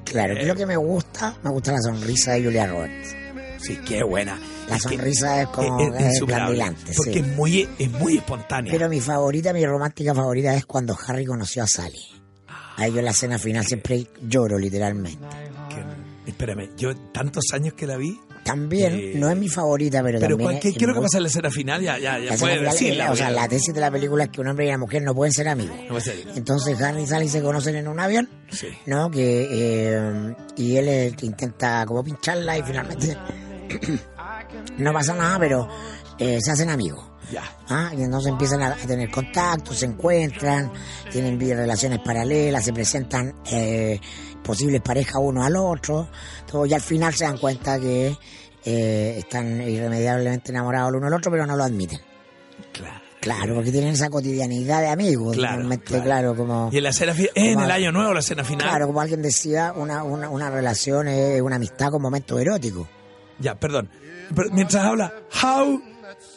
Claro, 0.05 0.33
Eh. 0.37 0.45
lo 0.45 0.55
que 0.55 0.65
me 0.65 0.75
gusta, 0.75 1.37
me 1.43 1.49
gusta 1.51 1.71
la 1.71 1.79
sonrisa 1.81 2.33
de 2.33 2.43
Julia 2.43 2.67
Roberts. 2.67 3.15
Sí, 3.59 3.77
qué 3.87 4.03
buena. 4.03 4.37
La 4.67 4.75
Es 4.77 4.83
sonrisa 4.83 5.43
es 5.43 5.47
como 5.49 5.79
es- 5.95 6.15
es 6.15 6.21
glandulante, 6.25 6.93
Porque 6.97 7.13
sí. 7.13 7.19
es 7.19 7.27
muy, 7.35 7.69
es 7.77 7.91
muy 7.91 8.17
espontánea. 8.17 8.71
Pero 8.71 8.89
mi 8.89 8.99
favorita, 8.99 9.53
mi 9.53 9.65
romántica 9.65 10.13
favorita 10.15 10.55
es 10.55 10.65
cuando 10.65 10.97
Harry 11.07 11.25
conoció 11.25 11.63
a 11.63 11.67
Sally. 11.67 12.01
Ahí 12.77 12.91
yo 12.91 12.99
en 12.99 13.05
la 13.05 13.11
escena 13.11 13.37
final 13.37 13.65
siempre 13.65 14.07
lloro, 14.27 14.57
literalmente. 14.57 15.19
Que- 15.69 16.29
espérame, 16.31 16.69
yo 16.75 16.95
tantos 17.13 17.45
años 17.53 17.73
que 17.75 17.85
la 17.85 17.97
vi. 17.97 18.19
También, 18.51 18.93
Eh, 18.93 19.11
no 19.15 19.29
es 19.29 19.37
mi 19.37 19.47
favorita, 19.49 20.03
pero, 20.03 20.19
Pero 20.19 20.31
también 20.37 20.45
¿cuál- 20.45 20.55
es- 20.55 20.61
¿qué, 20.61 20.69
es 20.69 20.75
es 20.75 20.81
lo 20.81 20.93
que 21.01 21.07
en 21.17 21.23
la 21.23 21.27
escena 21.29 21.49
final? 21.51 21.81
Ya, 21.81 21.97
ya, 21.99 22.19
ya 22.19 22.35
puede 22.35 22.59
decirla. 22.61 23.11
O 23.11 23.15
sea, 23.15 23.31
la 23.31 23.47
tesis 23.47 23.73
de 23.73 23.79
la 23.81 23.89
película 23.91 24.25
es 24.25 24.29
que 24.29 24.41
un 24.41 24.47
hombre 24.47 24.65
y 24.65 24.69
una 24.69 24.77
mujer 24.77 25.01
no 25.03 25.15
pueden 25.15 25.31
ser 25.33 25.47
amigos. 25.47 25.75
No. 25.89 25.97
Entonces 26.35 26.81
Harry 26.81 27.03
y 27.03 27.07
Sally 27.07 27.29
se 27.29 27.41
conocen 27.41 27.75
en 27.75 27.87
un 27.87 27.99
avión, 27.99 28.29
Sí. 28.51 28.67
¿no? 28.85 29.09
Que, 29.09 29.47
eh, 29.49 30.35
y 30.57 30.75
él 30.77 30.87
eh, 30.89 31.15
intenta 31.21 31.85
como 31.85 32.03
pincharla 32.03 32.57
y 32.57 32.63
finalmente 32.63 33.17
no 34.77 34.93
pasa 34.93 35.13
nada, 35.15 35.39
pero 35.39 35.67
eh, 36.17 36.39
se 36.41 36.51
hacen 36.51 36.69
amigos. 36.69 37.05
Ya. 37.31 37.43
Ah, 37.69 37.91
y 37.97 38.01
entonces 38.01 38.29
empiezan 38.31 38.61
a, 38.61 38.75
tener 38.75 39.09
contacto, 39.09 39.73
se 39.73 39.85
encuentran, 39.85 40.71
tienen 41.11 41.39
relaciones 41.39 41.99
paralelas, 41.99 42.65
se 42.65 42.73
presentan 42.73 43.33
eh, 43.49 43.99
posibles 44.43 44.81
parejas 44.81 45.15
uno 45.19 45.43
al 45.43 45.55
otro, 45.55 46.09
todo, 46.49 46.65
y 46.65 46.73
al 46.73 46.81
final 46.81 47.13
se 47.13 47.23
dan 47.23 47.37
cuenta 47.37 47.79
que 47.79 48.17
eh, 48.65 49.15
están 49.17 49.61
irremediablemente 49.61 50.51
enamorados 50.51 50.89
el 50.91 50.95
uno 50.97 51.07
al 51.07 51.13
otro, 51.13 51.31
pero 51.31 51.45
no 51.45 51.55
lo 51.55 51.63
admiten. 51.63 51.99
Claro. 52.71 53.01
Claro, 53.19 53.53
porque 53.53 53.71
tienen 53.71 53.91
esa 53.93 54.09
cotidianidad 54.09 54.81
de 54.81 54.87
amigos, 54.87 55.35
Claro, 55.37 55.69
claro. 55.85 56.03
claro, 56.03 56.35
como... 56.35 56.69
Y 56.71 56.77
en 56.79 56.83
la 56.85 56.89
final, 57.13 57.29
en 57.35 57.53
Como- 57.53 57.65
el 57.65 57.71
año 57.71 57.91
nuevo, 57.91 58.13
la 58.15 58.19
escena 58.21 58.43
final. 58.43 58.67
Claro, 58.67 58.87
como 58.87 58.99
alguien 58.99 59.21
decía, 59.21 59.73
una, 59.75 60.01
una, 60.03 60.27
una 60.29 60.49
relación 60.49 61.07
es 61.07 61.39
una 61.39 61.57
amistad 61.57 61.89
con 61.91 62.01
momentos 62.01 62.41
eróticos. 62.41 62.87
Ya, 63.37 63.53
perdón. 63.59 63.89
Pero 64.35 64.49
mientras 64.51 64.83
habla, 64.83 65.13
How 65.43 65.79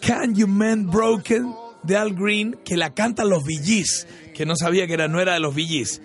Can 0.07 0.35
You 0.35 0.47
Mend 0.47 0.91
Broken 0.91 1.55
de 1.85 1.97
Al 1.97 2.13
Green, 2.15 2.59
que 2.63 2.77
la 2.77 2.93
cantan 2.93 3.31
los 3.31 3.45
VGs, 3.45 4.07
que 4.35 4.45
no 4.45 4.55
sabía 4.55 4.87
que 4.87 4.93
era, 4.93 5.09
no 5.09 5.21
era 5.23 5.33
de 5.33 5.41
los 5.41 5.55
VGs. 5.55 6.03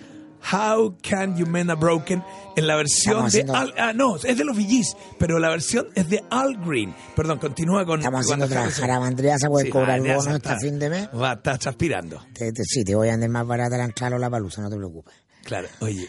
How 0.54 0.96
Can 1.02 1.36
You 1.36 1.46
Mend 1.46 1.72
a 1.72 1.76
Broken 1.76 2.24
en 2.60 2.68
la 2.68 2.76
versión 2.76 3.26
Estamos 3.26 3.34
de 3.34 3.40
haciendo- 3.42 3.56
Al, 3.56 3.74
ah 3.78 3.94
no, 3.94 4.16
es 4.18 4.38
de 4.38 4.44
los 4.46 4.56
VGs, 4.56 4.96
pero 5.18 5.40
la 5.40 5.50
versión 5.50 5.88
es 5.96 6.10
de 6.10 6.24
Al 6.30 6.58
Green. 6.66 6.94
Perdón, 7.16 7.40
continúa 7.40 7.86
con 7.86 8.00
Estamos 8.00 8.22
haciendo 8.22 8.48
trabajar 8.48 8.92
a 8.92 9.00
Mandriaza, 9.00 9.48
puedes 9.48 9.66
Sí, 9.68 9.72
cobrar 9.72 10.00
bonos 10.00 10.28
este 10.28 10.38
está- 10.38 10.60
fin 10.60 10.78
de 10.80 10.90
mes. 10.90 11.10
Va, 11.20 11.34
está 11.34 11.58
transpirando. 11.58 12.24
Te- 12.34 12.52
te- 12.52 12.64
sí, 12.64 12.84
te 12.84 12.96
voy 12.96 13.08
a 13.08 13.12
vender 13.12 13.30
más 13.30 13.46
barata 13.48 13.78
la 13.78 13.86
entrada 13.86 14.16
o 14.16 14.20
la 14.20 14.30
palusa, 14.30 14.62
no 14.62 14.70
te 14.70 14.76
preocupes. 14.78 15.14
Claro, 15.44 15.68
oye, 15.80 16.08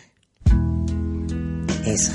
Esa. 1.87 2.13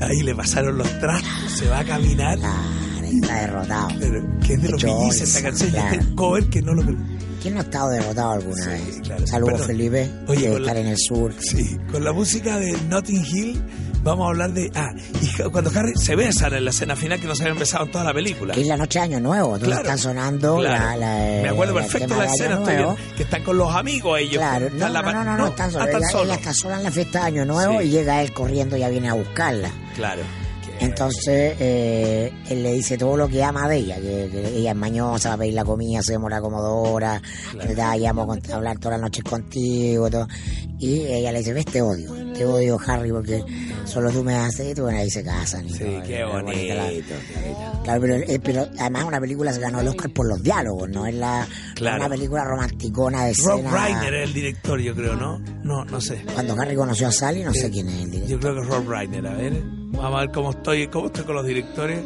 ahí 0.00 0.22
le 0.22 0.34
pasaron 0.34 0.78
los 0.78 0.88
trastos, 1.00 1.52
se 1.58 1.68
va 1.68 1.80
a 1.80 1.84
caminar. 1.84 2.38
Claro, 2.38 3.06
está 3.06 3.40
derrotado. 3.40 3.88
Pero, 3.98 4.22
que 4.46 4.52
es 4.54 4.62
de 4.62 4.68
los 4.68 4.82
Billys 4.82 5.20
esa 5.20 5.42
canción, 5.42 5.70
claro. 5.70 5.94
este 6.00 6.14
cover 6.14 6.48
que 6.50 6.62
no 6.62 6.74
lo... 6.74 6.82
¿Quién 7.44 7.54
no 7.54 7.60
ha 7.60 7.64
estado 7.64 7.90
derrotado 7.90 8.30
alguna 8.32 8.62
Sí, 8.64 8.70
vez? 8.70 9.00
claro. 9.02 9.26
Saludos, 9.26 9.52
Perdón. 9.52 9.66
Felipe, 9.68 10.10
Oye, 10.28 10.48
de 10.48 10.54
la- 10.54 10.58
estar 10.60 10.76
en 10.78 10.86
el 10.86 10.96
sur. 10.98 11.34
Sí, 11.38 11.78
con 11.92 12.02
la 12.02 12.12
música 12.14 12.58
de 12.58 12.72
Notting 12.88 13.22
Hill 13.24 13.62
vamos 14.02 14.24
a 14.24 14.28
hablar 14.30 14.52
de... 14.54 14.70
Ah, 14.74 14.88
y 15.20 15.42
cuando 15.50 15.70
Harry 15.78 15.92
se 15.96 16.16
besan 16.16 16.54
en 16.54 16.64
la 16.64 16.70
escena 16.70 16.96
final 16.96 17.20
que 17.20 17.26
no 17.26 17.34
se 17.34 17.42
habían 17.42 17.58
besado 17.58 17.84
en 17.84 17.90
toda 17.90 18.04
la 18.04 18.14
película. 18.14 18.54
Que 18.54 18.62
es 18.62 18.66
la 18.66 18.78
noche 18.78 18.98
de 18.98 19.04
Año 19.04 19.20
Nuevo, 19.20 19.58
Claro, 19.58 19.82
está 19.82 19.96
sonando 19.98 20.56
claro. 20.56 20.84
la, 20.84 20.96
la- 20.96 21.42
Me 21.42 21.48
acuerdo 21.50 21.74
perfecto 21.74 22.16
la 22.16 22.24
escena, 22.24 22.54
estoy 22.54 22.96
que 23.16 23.22
están 23.24 23.42
con 23.44 23.58
los 23.58 23.74
amigos 23.74 24.18
ellos. 24.20 24.36
Claro, 24.38 24.64
Están 24.66 24.78
no, 24.80 24.88
la 24.88 25.02
no, 25.02 25.12
no, 25.12 25.24
no, 25.24 25.36
no, 25.36 25.46
están 25.48 25.70
solos. 25.70 25.86
están 25.86 26.00
Ella, 26.02 26.10
solos. 26.12 26.26
ella 26.28 26.34
está 26.36 26.54
sola 26.54 26.76
en 26.78 26.82
la 26.84 26.90
fiesta 26.90 27.18
de 27.20 27.24
Año 27.26 27.44
Nuevo 27.44 27.80
Sí. 27.80 27.86
y 27.86 27.90
llega 27.90 28.22
él 28.22 28.32
corriendo, 28.32 28.76
ya 28.78 28.88
viene 28.88 29.10
a 29.10 29.14
buscarla. 29.14 29.70
Claro. 29.94 30.22
Entonces, 30.84 31.56
eh, 31.60 32.32
él 32.50 32.62
le 32.62 32.72
dice 32.72 32.96
todo 32.98 33.16
lo 33.16 33.28
que 33.28 33.42
ama 33.42 33.68
de 33.68 33.76
ella, 33.78 33.96
que, 33.96 34.28
que 34.30 34.58
ella 34.58 34.70
es 34.70 34.76
mañosa, 34.76 35.30
va 35.30 35.34
a 35.34 35.38
pedir 35.38 35.54
la 35.54 35.64
comida, 35.64 36.02
se 36.02 36.12
demora 36.12 36.40
como 36.40 36.60
dos 36.62 36.88
horas, 36.88 37.22
Claro. 37.52 37.98
llamo 37.98 38.22
a 38.32 38.54
hablar 38.54 38.78
todas 38.78 38.98
las 38.98 39.00
noches 39.00 39.24
contigo, 39.24 40.10
todo. 40.10 40.26
y 40.78 41.00
ella 41.02 41.32
le 41.32 41.38
dice, 41.38 41.52
ves, 41.52 41.64
te 41.66 41.80
odio, 41.82 42.12
te 42.34 42.44
odio, 42.44 42.78
Harry, 42.86 43.10
porque 43.10 43.42
solo 43.84 44.10
tú 44.10 44.22
me 44.24 44.34
haces 44.34 44.66
esto, 44.68 44.80
y 44.82 44.84
bueno, 44.84 44.98
ahí 44.98 45.10
se 45.10 45.22
casan. 45.24 45.66
y 45.66 45.70
Sí, 45.72 45.78
todo, 45.78 46.02
qué 46.02 46.24
bonito. 46.24 46.74
la- 46.74 46.88
qué. 46.88 47.04
Claro, 47.84 48.00
pero, 48.00 48.14
eh, 48.16 48.40
pero 48.42 48.68
además 48.78 49.04
una 49.04 49.20
película 49.20 49.52
se 49.52 49.60
ganó 49.60 49.80
el 49.80 49.88
Oscar 49.88 50.10
por 50.12 50.26
los 50.28 50.42
diálogos, 50.42 50.88
no 50.90 51.06
es 51.06 51.14
la 51.14 51.46
Claro. 51.74 51.98
una 51.98 52.08
película 52.08 52.44
romanticona 52.44 53.24
de 53.26 53.34
Rob 53.44 53.58
escena. 53.60 53.84
Reiner 53.84 54.14
es 54.14 54.28
el 54.28 54.34
director, 54.34 54.80
yo 54.80 54.94
creo, 54.94 55.14
¿no? 55.16 55.38
No, 55.62 55.84
no 55.84 56.00
sé. 56.00 56.22
Cuando 56.34 56.54
Harry 56.60 56.74
conoció 56.76 57.08
a 57.08 57.12
Sally, 57.12 57.42
no 57.44 57.52
sé 57.54 57.70
quién 57.70 57.88
es 57.88 58.02
el 58.02 58.10
director. 58.10 58.30
Yo 58.30 58.40
creo 58.40 58.54
que 58.54 58.60
es 58.60 58.66
Rob 58.66 58.88
Reiner, 58.88 59.26
a 59.26 59.34
ver. 59.34 59.62
Vamos 59.96 60.16
a 60.16 60.20
ver 60.20 60.30
cómo 60.30 60.50
estoy, 60.50 60.86
cómo 60.88 61.06
estoy 61.06 61.24
con 61.24 61.34
los 61.36 61.46
directores. 61.46 62.00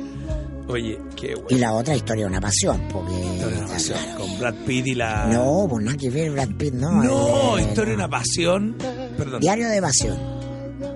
Oye, 0.68 0.98
qué 1.16 1.34
bueno. 1.34 1.48
Y 1.50 1.54
la 1.58 1.72
otra 1.72 1.96
historia 1.96 2.24
de 2.24 2.30
una 2.30 2.40
pasión, 2.42 2.82
porque... 2.92 3.12
Historia 3.12 3.56
de 3.56 3.64
una 3.64 3.68
pasión, 3.72 3.98
con 4.18 4.38
Brad 4.38 4.54
Pitt 4.66 4.86
y 4.88 4.94
la... 4.94 5.26
No, 5.26 5.66
pues 5.70 5.82
nada 5.84 5.96
que 5.96 6.10
ver, 6.10 6.30
Brad 6.32 6.48
Pitt, 6.58 6.74
no. 6.74 7.02
No, 7.02 7.56
eh, 7.58 7.62
Historia 7.62 7.92
de 7.92 7.96
no. 7.96 8.04
una 8.04 8.08
pasión. 8.10 8.76
Perdón. 9.16 9.40
Diario 9.40 9.68
de 9.70 9.80
pasión. 9.80 10.18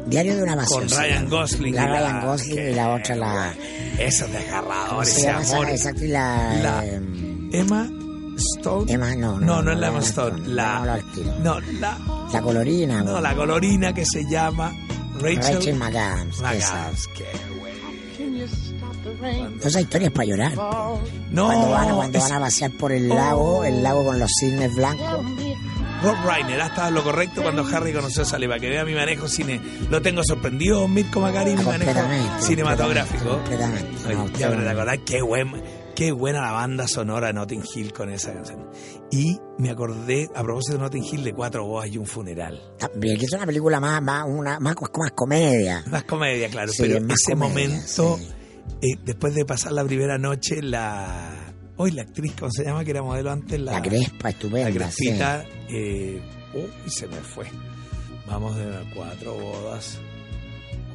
Diario 0.07 0.37
de 0.37 0.43
una 0.43 0.57
pasión. 0.57 0.81
Con 0.87 0.99
Ryan. 0.99 1.29
Gosling. 1.31 1.75
La 1.75 1.85
y 1.85 1.87
Ryan 1.87 2.27
Gosling 2.27 2.59
y 2.69 2.75
la 2.75 2.95
otra 2.95 3.17
la... 3.17 3.55
Esa 3.99 4.25
es 4.27 4.33
desgarrador, 4.33 4.89
¿Cómo 4.91 5.05
se 5.05 5.11
ese 5.13 5.31
esa, 5.31 5.55
amor. 5.57 5.71
esa? 5.71 5.93
La... 5.93 6.55
La- 6.63 6.85
eh, 6.87 7.01
Emma 7.53 7.89
Stone. 8.59 8.93
Emma, 8.93 9.15
no, 9.17 9.41
no. 9.41 9.47
No, 9.47 9.63
no 9.63 9.73
es 9.73 9.79
la 9.79 9.81
la 9.81 9.89
Emma 9.89 10.01
Stone. 10.01 10.37
Stone, 10.39 10.55
La, 10.55 10.79
no, 10.81 10.85
la 10.85 10.99
no, 11.43 11.61
la, 11.81 11.99
La 12.33 12.43
colorina. 12.43 13.03
no, 13.03 13.21
la 13.23 13.35
colorina 13.35 13.93
que 13.95 14.05
se 14.05 14.23
llama 14.31 14.71
Rachel, 15.23 15.55
Rachel 15.57 15.75
McAdams. 15.77 16.41
McAdams. 16.41 17.07
Qué 17.09 17.27
bueno. 17.59 19.51
Esa 19.63 19.81
historia 19.81 20.09
es 20.09 20.13
para 20.13 20.27
llorar. 20.27 20.53
No, 21.31 21.47
cuando 21.47 21.71
van, 21.71 21.95
cuando 21.97 22.19
es- 22.19 22.25
van 22.25 22.33
a 22.35 22.41
pasear 22.41 22.71
por 22.73 22.93
el 22.93 23.09
lago, 23.09 23.65
el 23.65 23.83
lago 23.83 24.05
con 24.05 24.19
los 24.19 24.31
cisnes 24.39 24.75
blancos. 24.75 25.25
Rob 26.03 26.17
Reiner, 26.27 26.61
ha 26.61 26.67
estado 26.67 26.89
en 26.89 26.95
lo 26.95 27.05
correcto 27.05 27.43
cuando 27.43 27.65
Harry 27.65 27.93
conoció 27.93 28.25
a. 28.25 28.49
Para 28.49 28.59
que 28.59 28.69
vea 28.69 28.85
mi 28.85 28.93
manejo 28.95 29.29
cine. 29.29 29.61
Lo 29.89 30.03
tengo 30.03 30.25
sorprendido, 30.25 30.89
Mirko 30.89 31.21
Macari, 31.21 31.55
mi 31.55 31.63
manejo 31.63 32.01
cinematográfico. 32.41 33.29
Completamente. 33.35 33.91
No, 34.05 34.11
ya 34.11 34.25
usted- 34.25 34.57
me 34.59 34.69
acordás, 34.69 34.99
qué, 35.07 35.23
buen, 35.23 35.53
qué 35.95 36.13
buena 36.13 36.41
la 36.41 36.53
banda 36.53 36.87
sonora 36.89 37.29
de 37.29 37.33
Notting 37.35 37.63
Hill 37.75 37.93
con 37.93 38.11
esa 38.11 38.33
canción. 38.33 38.69
Y 39.11 39.39
me 39.59 39.71
acordé, 39.71 40.29
a 40.35 40.43
propósito 40.43 40.77
de 40.79 40.83
Notting 40.85 41.05
Hill, 41.05 41.25
de 41.25 41.33
Cuatro 41.33 41.67
Bodas 41.67 41.91
y 41.91 41.99
un 41.99 42.07
Funeral. 42.07 42.61
También, 42.79 43.19
que 43.19 43.25
es 43.27 43.33
una 43.33 43.47
película 43.47 43.81
más, 43.81 44.03
más, 44.03 44.25
una, 44.27 44.59
más, 44.61 44.75
más 44.99 45.11
comedia. 45.15 45.85
Más 45.91 46.05
comedia, 46.05 46.49
claro, 46.49 46.73
Sí, 46.73 46.83
pero 46.83 46.97
es 46.99 47.03
más 47.05 47.17
ese 47.21 47.33
comedia, 47.33 47.69
momento, 47.69 48.17
sí. 48.19 48.29
eh, 48.83 48.99
después 49.05 49.35
de 49.35 49.45
pasar 49.45 49.73
la 49.73 49.85
primera 49.85 50.19
noche, 50.19 50.63
la. 50.63 51.55
Hoy 51.77 51.91
la 51.93 52.03
actriz, 52.03 52.35
¿cómo 52.39 52.51
se 52.53 52.65
llama? 52.65 52.85
Que 52.85 52.91
era 52.91 53.03
modelo 53.03 53.31
antes, 53.31 53.59
la. 53.61 53.73
La 53.73 53.83
Crespa, 53.83 54.31
estupenda. 54.31 54.71
La 54.71 54.91
sí. 54.91 55.05
crespita. 55.07 55.45
Eh, 55.71 56.21
uy, 56.55 56.91
se 56.91 57.07
me 57.09 57.17
fue. 57.17 57.47
Vamos 58.27 58.57
de 58.57 58.65
cuatro 58.95 59.35
bodas. 59.35 59.99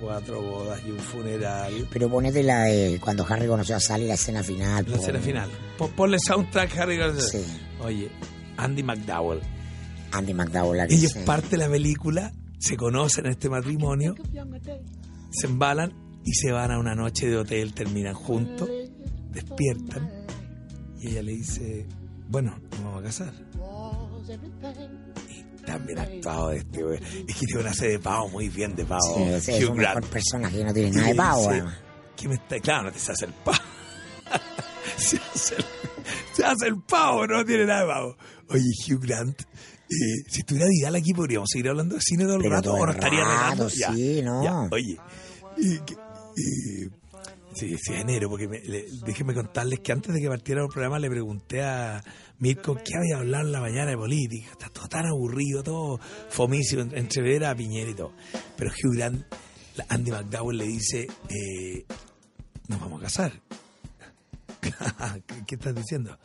Cuatro 0.02 0.42
bodas 0.42 0.80
y 0.86 0.92
un 0.92 1.00
funeral. 1.00 1.88
Pero 1.92 2.10
ponete 2.10 2.44
la 2.44 2.64
de 2.66 3.00
cuando 3.00 3.26
Harry 3.28 3.48
conoció 3.48 3.76
a 3.76 3.80
Sally, 3.80 4.06
la 4.08 4.14
escena 4.14 4.44
final. 4.44 4.86
La 4.90 4.98
escena 4.98 5.20
final. 5.20 5.50
Pon- 5.78 5.92
Ponle 5.92 6.18
soundtrack, 6.20 6.78
Harry. 6.78 7.00
Sí. 7.20 7.44
Oye, 7.82 8.10
Andy 8.58 8.84
McDowell. 8.84 9.40
Andy 10.12 10.34
McDowell. 10.34 10.78
la 10.78 10.88
que 10.88 10.96
Ellos 10.96 11.12
sí. 11.14 11.20
parte 11.26 11.50
de 11.52 11.58
la 11.58 11.68
película, 11.70 12.32
se 12.60 12.78
conocen 12.78 13.26
en 13.26 13.32
este 13.34 13.50
matrimonio, 13.50 14.16
se 15.32 15.48
embalan 15.48 15.94
y 16.24 16.34
se 16.34 16.52
van 16.52 16.72
a 16.72 16.80
una 16.80 16.96
noche 16.96 17.28
de 17.28 17.38
hotel, 17.38 17.74
terminan 17.74 18.14
juntos, 18.14 18.70
despiertan 19.32 20.10
y 21.00 21.10
ella 21.10 21.22
le 21.24 21.32
dice, 21.34 21.86
bueno, 22.30 22.58
nos 22.72 22.84
vamos 22.84 23.00
a 23.02 23.04
casar. 23.04 23.34
Y 25.68 25.72
también 25.72 26.00
actuado 26.00 26.50
de 26.50 26.58
este 26.58 26.84
güey. 26.84 27.00
Es 27.28 27.36
que 27.36 27.46
tiene 27.46 27.62
una 27.62 27.74
serie 27.74 27.94
de 27.94 28.00
pavo 28.00 28.30
muy 28.30 28.50
bien 28.50 28.76
de 28.76 28.86
pavo. 28.86 29.16
Sí, 29.16 29.24
ese 29.24 29.58
es 29.58 29.64
Hugh 29.64 29.72
un 29.72 29.78
Grant. 29.78 29.96
mejor 29.98 30.10
personaje 30.12 30.58
que 30.58 30.64
no 30.64 30.74
tiene 30.74 30.92
nada 30.92 31.08
de 31.08 31.16
pavo. 31.16 31.42
Sí. 31.44 31.48
además. 31.50 31.78
¿Qué 32.16 32.28
me 32.30 32.36
está? 32.36 32.60
Claro, 32.60 32.84
no 32.84 32.92
te 32.92 33.00
se 33.00 33.12
hace 33.12 33.26
el 33.26 33.34
pavo. 33.34 33.58
se, 34.98 35.18
hace 35.18 35.56
el, 35.56 35.66
se 36.34 36.46
hace 36.46 36.68
el 36.68 36.82
pavo, 36.82 37.28
no 37.28 37.46
tiene 37.46 37.66
nada 37.66 37.82
de 37.82 37.88
pavo. 37.88 38.18
Oye, 38.50 38.64
Hugh 38.90 39.02
Grant, 39.02 39.42
eh, 39.42 39.96
si 40.30 40.40
estuviera 40.40 40.68
Vidal 40.70 40.96
aquí 40.96 41.14
podríamos 41.14 41.50
seguir 41.52 41.70
hablando 41.70 41.96
de 41.96 42.02
cine 42.02 42.24
todo 42.24 42.36
el 42.36 42.42
Pero 42.42 42.56
rato 42.56 42.70
todo 42.72 42.82
o 42.82 42.86
nos 42.86 42.96
estaría 42.96 43.24
rato. 43.24 43.70
Ya, 43.70 43.94
sí, 43.94 44.22
¿no? 44.24 44.44
ya, 44.44 44.68
oye, 44.72 44.98
y 45.58 45.78
que- 45.80 45.98
y- 46.38 46.90
sí, 47.54 47.76
sí, 47.82 47.94
enero, 47.94 48.30
porque 48.30 48.48
me- 48.48 48.60
le- 48.62 48.86
déjenme 49.06 49.34
contarles 49.34 49.80
que 49.80 49.92
antes 49.92 50.14
de 50.14 50.22
que 50.22 50.28
partiera 50.30 50.62
el 50.62 50.68
programa 50.70 51.00
le 51.00 51.10
pregunté 51.10 51.62
a 51.64 52.04
Mirko 52.40 52.76
qué 52.76 52.94
había 52.96 53.18
hablado 53.18 53.46
en 53.48 53.52
la 53.52 53.62
mañana 53.62 53.92
de 53.92 53.98
política. 53.98 54.52
Está 54.52 54.70
todo 54.70 54.88
tan 54.88 55.06
aburrido, 55.06 55.64
todo 55.64 56.00
fomísimo, 56.30 56.84
en- 56.84 56.96
entre 56.98 57.22
ver 57.24 57.46
a 57.46 57.56
Piñera 57.56 57.90
y 57.90 57.96
todo. 57.96 58.14
Pero 58.56 58.72
Hugh 58.72 58.96
Grant, 58.96 59.24
Andy 59.90 60.12
McDowell 60.12 60.58
le 60.58 60.66
dice, 60.66 61.08
eh, 61.30 61.86
nos 62.68 62.80
vamos 62.80 63.00
a 63.02 63.04
casar. 63.04 63.32
¿Qué, 65.48 65.56
estás 65.56 65.76
diciendo? 65.76 66.18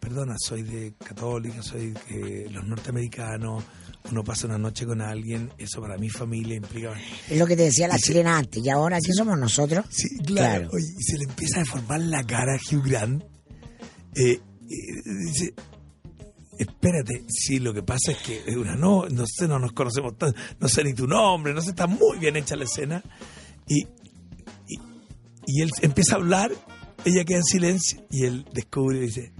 Perdona, 0.00 0.34
soy 0.38 0.62
de 0.62 0.94
católica, 1.02 1.62
soy 1.62 1.92
de 2.10 2.48
los 2.50 2.64
norteamericanos, 2.66 3.64
uno 4.10 4.22
pasa 4.22 4.46
una 4.46 4.58
noche 4.58 4.84
con 4.86 5.00
alguien, 5.00 5.50
eso 5.56 5.80
para 5.80 5.96
mi 5.96 6.10
familia 6.10 6.56
implica... 6.56 6.92
Es 7.30 7.38
lo 7.38 7.46
que 7.46 7.56
te 7.56 7.62
decía 7.64 7.88
la 7.88 7.94
se- 7.96 8.08
chilena 8.08 8.36
antes. 8.38 8.62
¿Y 8.62 8.68
ahora 8.68 8.98
quién 9.00 9.14
somos 9.14 9.38
nosotros? 9.38 9.86
Sí, 9.90 10.18
claro. 10.18 10.68
Oye, 10.72 10.84
y 10.98 11.02
se 11.02 11.16
le 11.18 11.24
empieza 11.24 11.56
a 11.56 11.60
deformar 11.60 12.00
la 12.00 12.22
cara 12.24 12.54
a 12.54 12.58
Hugh 12.76 12.84
Grant. 12.84 13.22
Eh, 14.14 14.32
eh, 14.32 14.40
dice, 14.66 15.54
espérate, 16.58 17.24
sí, 17.28 17.58
lo 17.58 17.72
que 17.74 17.82
pasa 17.82 18.12
es 18.12 18.18
que 18.18 18.56
una 18.56 18.76
no, 18.76 19.08
no 19.08 19.24
sé, 19.26 19.48
no 19.48 19.58
nos 19.58 19.72
conocemos 19.72 20.16
tanto, 20.16 20.38
no 20.60 20.68
sé 20.68 20.84
ni 20.84 20.94
tu 20.94 21.06
nombre, 21.06 21.52
no 21.54 21.60
sé, 21.60 21.70
está 21.70 21.86
muy 21.86 22.18
bien 22.18 22.36
hecha 22.36 22.56
la 22.56 22.64
escena. 22.64 23.02
Y, 23.66 23.82
y, 24.68 24.78
y 25.46 25.62
él 25.62 25.70
empieza 25.82 26.14
a 26.14 26.18
hablar, 26.18 26.52
ella 27.04 27.24
queda 27.24 27.38
en 27.38 27.44
silencio 27.44 28.04
y 28.10 28.24
él 28.24 28.44
descubre 28.52 28.98
y 28.98 29.00
dice, 29.02 29.32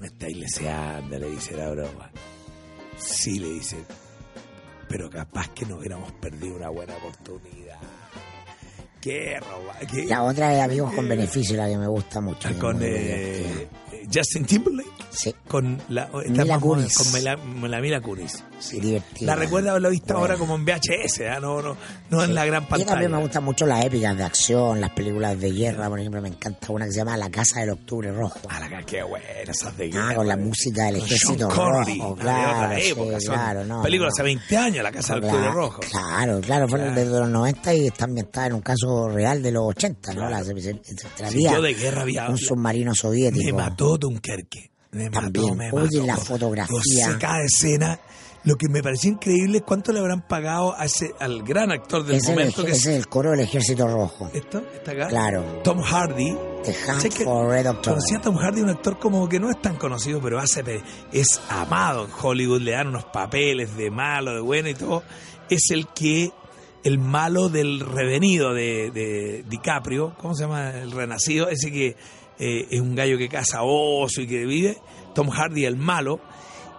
me 0.00 0.06
estáis 0.08 0.36
leseando, 0.36 1.18
le 1.18 1.30
dice 1.30 1.56
la 1.56 1.70
broma. 1.70 2.10
Sí, 2.98 3.38
le 3.38 3.50
dice, 3.54 3.76
pero 4.88 5.10
capaz 5.10 5.48
que 5.50 5.64
nos 5.66 5.78
hubiéramos 5.78 6.12
perdido 6.12 6.56
una 6.56 6.68
buena 6.70 6.94
oportunidad. 6.96 7.78
Qué 9.00 9.40
roba, 9.40 9.76
qué- 9.90 10.06
La 10.06 10.22
otra 10.22 10.54
es 10.56 10.62
Amigos 10.62 10.94
con 10.94 11.08
Beneficio, 11.08 11.56
la 11.56 11.68
que 11.68 11.76
me 11.76 11.88
gusta 11.88 12.20
mucho. 12.20 12.48
Ah, 12.48 12.52
con 12.60 12.78
eh, 12.82 13.68
Justin 14.12 14.44
Timberlake, 14.44 14.88
Sí, 15.10 15.34
con 15.46 15.78
la, 15.90 16.08
Mila 16.26 16.58
Kunis. 16.58 16.96
con 16.96 17.12
Mila, 17.12 17.36
la 17.68 17.80
Mila 17.82 18.00
Kunis. 18.00 18.42
sí, 18.58 18.80
divertida. 18.80 19.26
La 19.26 19.34
recuerdo 19.36 19.68
haberla 19.70 19.90
visto 19.90 20.06
Bueno. 20.14 20.20
ahora 20.20 20.36
como 20.36 20.54
en 20.54 20.64
VHS, 20.64 21.20
¿ah? 21.28 21.38
no, 21.38 21.60
no, 21.60 21.76
no 22.08 22.24
en 22.24 22.34
la 22.34 22.46
gran 22.46 22.62
Y 22.62 22.66
también 22.66 22.86
me 22.88 22.94
pantalla. 22.96 23.18
gustan 23.18 23.44
mucho 23.44 23.66
las 23.66 23.84
épicas 23.84 24.16
de 24.16 24.24
acción, 24.24 24.80
las 24.80 24.90
películas 24.92 25.38
de 25.38 25.50
guerra, 25.52 25.88
por 25.90 26.00
ejemplo, 26.00 26.22
me 26.22 26.28
encanta 26.28 26.72
una 26.72 26.86
que 26.86 26.92
se 26.92 26.98
llama 26.98 27.16
La 27.18 27.28
Casa 27.30 27.60
del 27.60 27.70
Octubre 27.70 28.10
Rojo. 28.10 28.38
Ah, 28.48 28.60
la 28.60 28.78
que- 28.78 28.84
qué 28.86 29.02
buena, 29.02 29.26
esas 29.46 29.76
de 29.76 29.84
Ah, 29.84 29.88
guerra, 29.88 30.14
con 30.14 30.28
la 30.28 30.34
güey. 30.36 30.46
música 30.46 30.84
del 30.86 30.96
ejército 30.96 31.34
Sean 31.36 31.50
Connery, 31.50 31.98
rojo, 31.98 32.16
ah, 32.18 32.22
claro, 32.22 32.80
sí, 32.80 32.88
época, 32.90 33.18
claro, 33.18 33.64
no, 33.66 33.82
películas 33.82 34.12
no. 34.12 34.14
hace 34.16 34.22
20 34.22 34.56
años, 34.56 34.82
La 34.82 34.92
Casa 34.92 35.14
del 35.14 35.24
Octubre 35.24 35.42
Claro, 35.44 35.60
Rojo. 35.60 35.80
Claro, 35.90 36.40
claro, 36.40 36.68
fue 36.68 36.78
Claro. 36.78 36.94
desde 36.94 37.20
los 37.20 37.28
90 37.28 37.74
y 37.74 37.86
está 37.88 38.04
ambientada 38.06 38.46
en 38.46 38.52
un 38.54 38.60
caso 38.62 39.08
real 39.10 39.42
de 39.42 39.52
los 39.52 39.64
80, 39.68 40.14
¿no? 40.14 40.30
La, 40.30 40.42
se, 40.42 40.54
se- 40.58 40.80
se 40.82 40.94
Sí, 40.96 41.06
traía 41.16 41.52
yo 41.52 41.60
de 41.62 41.74
guerra 41.74 42.02
había... 42.02 42.28
un 42.30 42.38
submarino 42.38 42.94
soviético. 42.94 43.44
Me 43.44 43.52
mató 43.52 43.91
Dunkerque. 43.98 44.70
Me 44.92 45.08
mató, 45.08 45.20
También. 45.32 45.56
me 45.56 45.70
Oye, 45.72 46.00
mató. 46.00 46.06
la 46.06 46.16
fotografía. 46.18 47.06
sé 47.12 47.18
cada 47.18 47.42
escena. 47.44 47.98
Lo 48.44 48.56
que 48.56 48.68
me 48.68 48.82
pareció 48.82 49.08
increíble 49.12 49.58
es 49.58 49.62
cuánto 49.64 49.92
le 49.92 50.00
habrán 50.00 50.26
pagado 50.26 50.74
a 50.76 50.84
ese, 50.86 51.14
al 51.20 51.44
gran 51.44 51.70
actor 51.70 52.04
del 52.04 52.16
Ese 52.16 52.32
el, 52.32 52.38
momento 52.38 52.64
que 52.64 52.72
ese 52.72 52.90
es 52.92 52.98
el 52.98 53.06
coro 53.06 53.30
del 53.30 53.38
ejército 53.40 53.86
rojo. 53.86 54.28
¿Esto? 54.34 54.58
¿Está 54.74 54.90
acá? 54.90 55.06
Claro. 55.06 55.60
Tom 55.62 55.80
Hardy. 55.80 56.36
The 56.64 56.74
Hunt 56.88 57.00
Sé 57.00 57.08
que 57.08 57.24
for 57.24 57.48
Red 57.48 57.68
October. 57.68 57.94
Conocí 58.00 58.14
a 58.16 58.20
Tom 58.20 58.36
Hardy, 58.36 58.60
un 58.62 58.70
actor 58.70 58.98
como 58.98 59.28
que 59.28 59.38
no 59.38 59.48
es 59.48 59.60
tan 59.62 59.76
conocido, 59.76 60.20
pero 60.20 60.40
hace 60.40 60.62
es 61.12 61.40
amado 61.48 62.04
en 62.06 62.10
Hollywood, 62.20 62.60
le 62.62 62.72
dan 62.72 62.88
unos 62.88 63.04
papeles 63.04 63.76
de 63.76 63.90
malo, 63.92 64.34
de 64.34 64.40
bueno 64.40 64.68
y 64.68 64.74
todo. 64.74 65.04
Es 65.48 65.70
el 65.70 65.86
que, 65.88 66.32
el 66.82 66.98
malo 66.98 67.48
del 67.48 67.78
revenido 67.78 68.54
de, 68.54 68.90
de 68.90 69.44
DiCaprio, 69.48 70.14
¿cómo 70.20 70.34
se 70.34 70.42
llama? 70.42 70.70
El 70.70 70.90
renacido, 70.90 71.48
ese 71.48 71.70
que 71.70 71.96
eh, 72.44 72.66
es 72.70 72.80
un 72.80 72.94
gallo 72.94 73.16
que 73.18 73.28
caza 73.28 73.62
oso 73.62 74.20
y 74.20 74.26
que 74.26 74.44
vive. 74.44 74.78
Tom 75.14 75.28
Hardy 75.30 75.64
el 75.64 75.76
malo. 75.76 76.20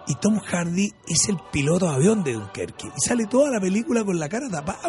Y 0.06 0.14
Tom 0.16 0.38
Hardy 0.38 0.92
es 1.08 1.28
el 1.30 1.38
piloto 1.50 1.88
de 1.88 1.94
avión 1.94 2.22
de 2.22 2.34
Dunkerque. 2.34 2.88
Y 2.88 3.00
sale 3.08 3.24
toda 3.26 3.50
la 3.50 3.58
película 3.60 4.04
con 4.04 4.18
la 4.18 4.28
cara 4.28 4.50
tapada. 4.50 4.82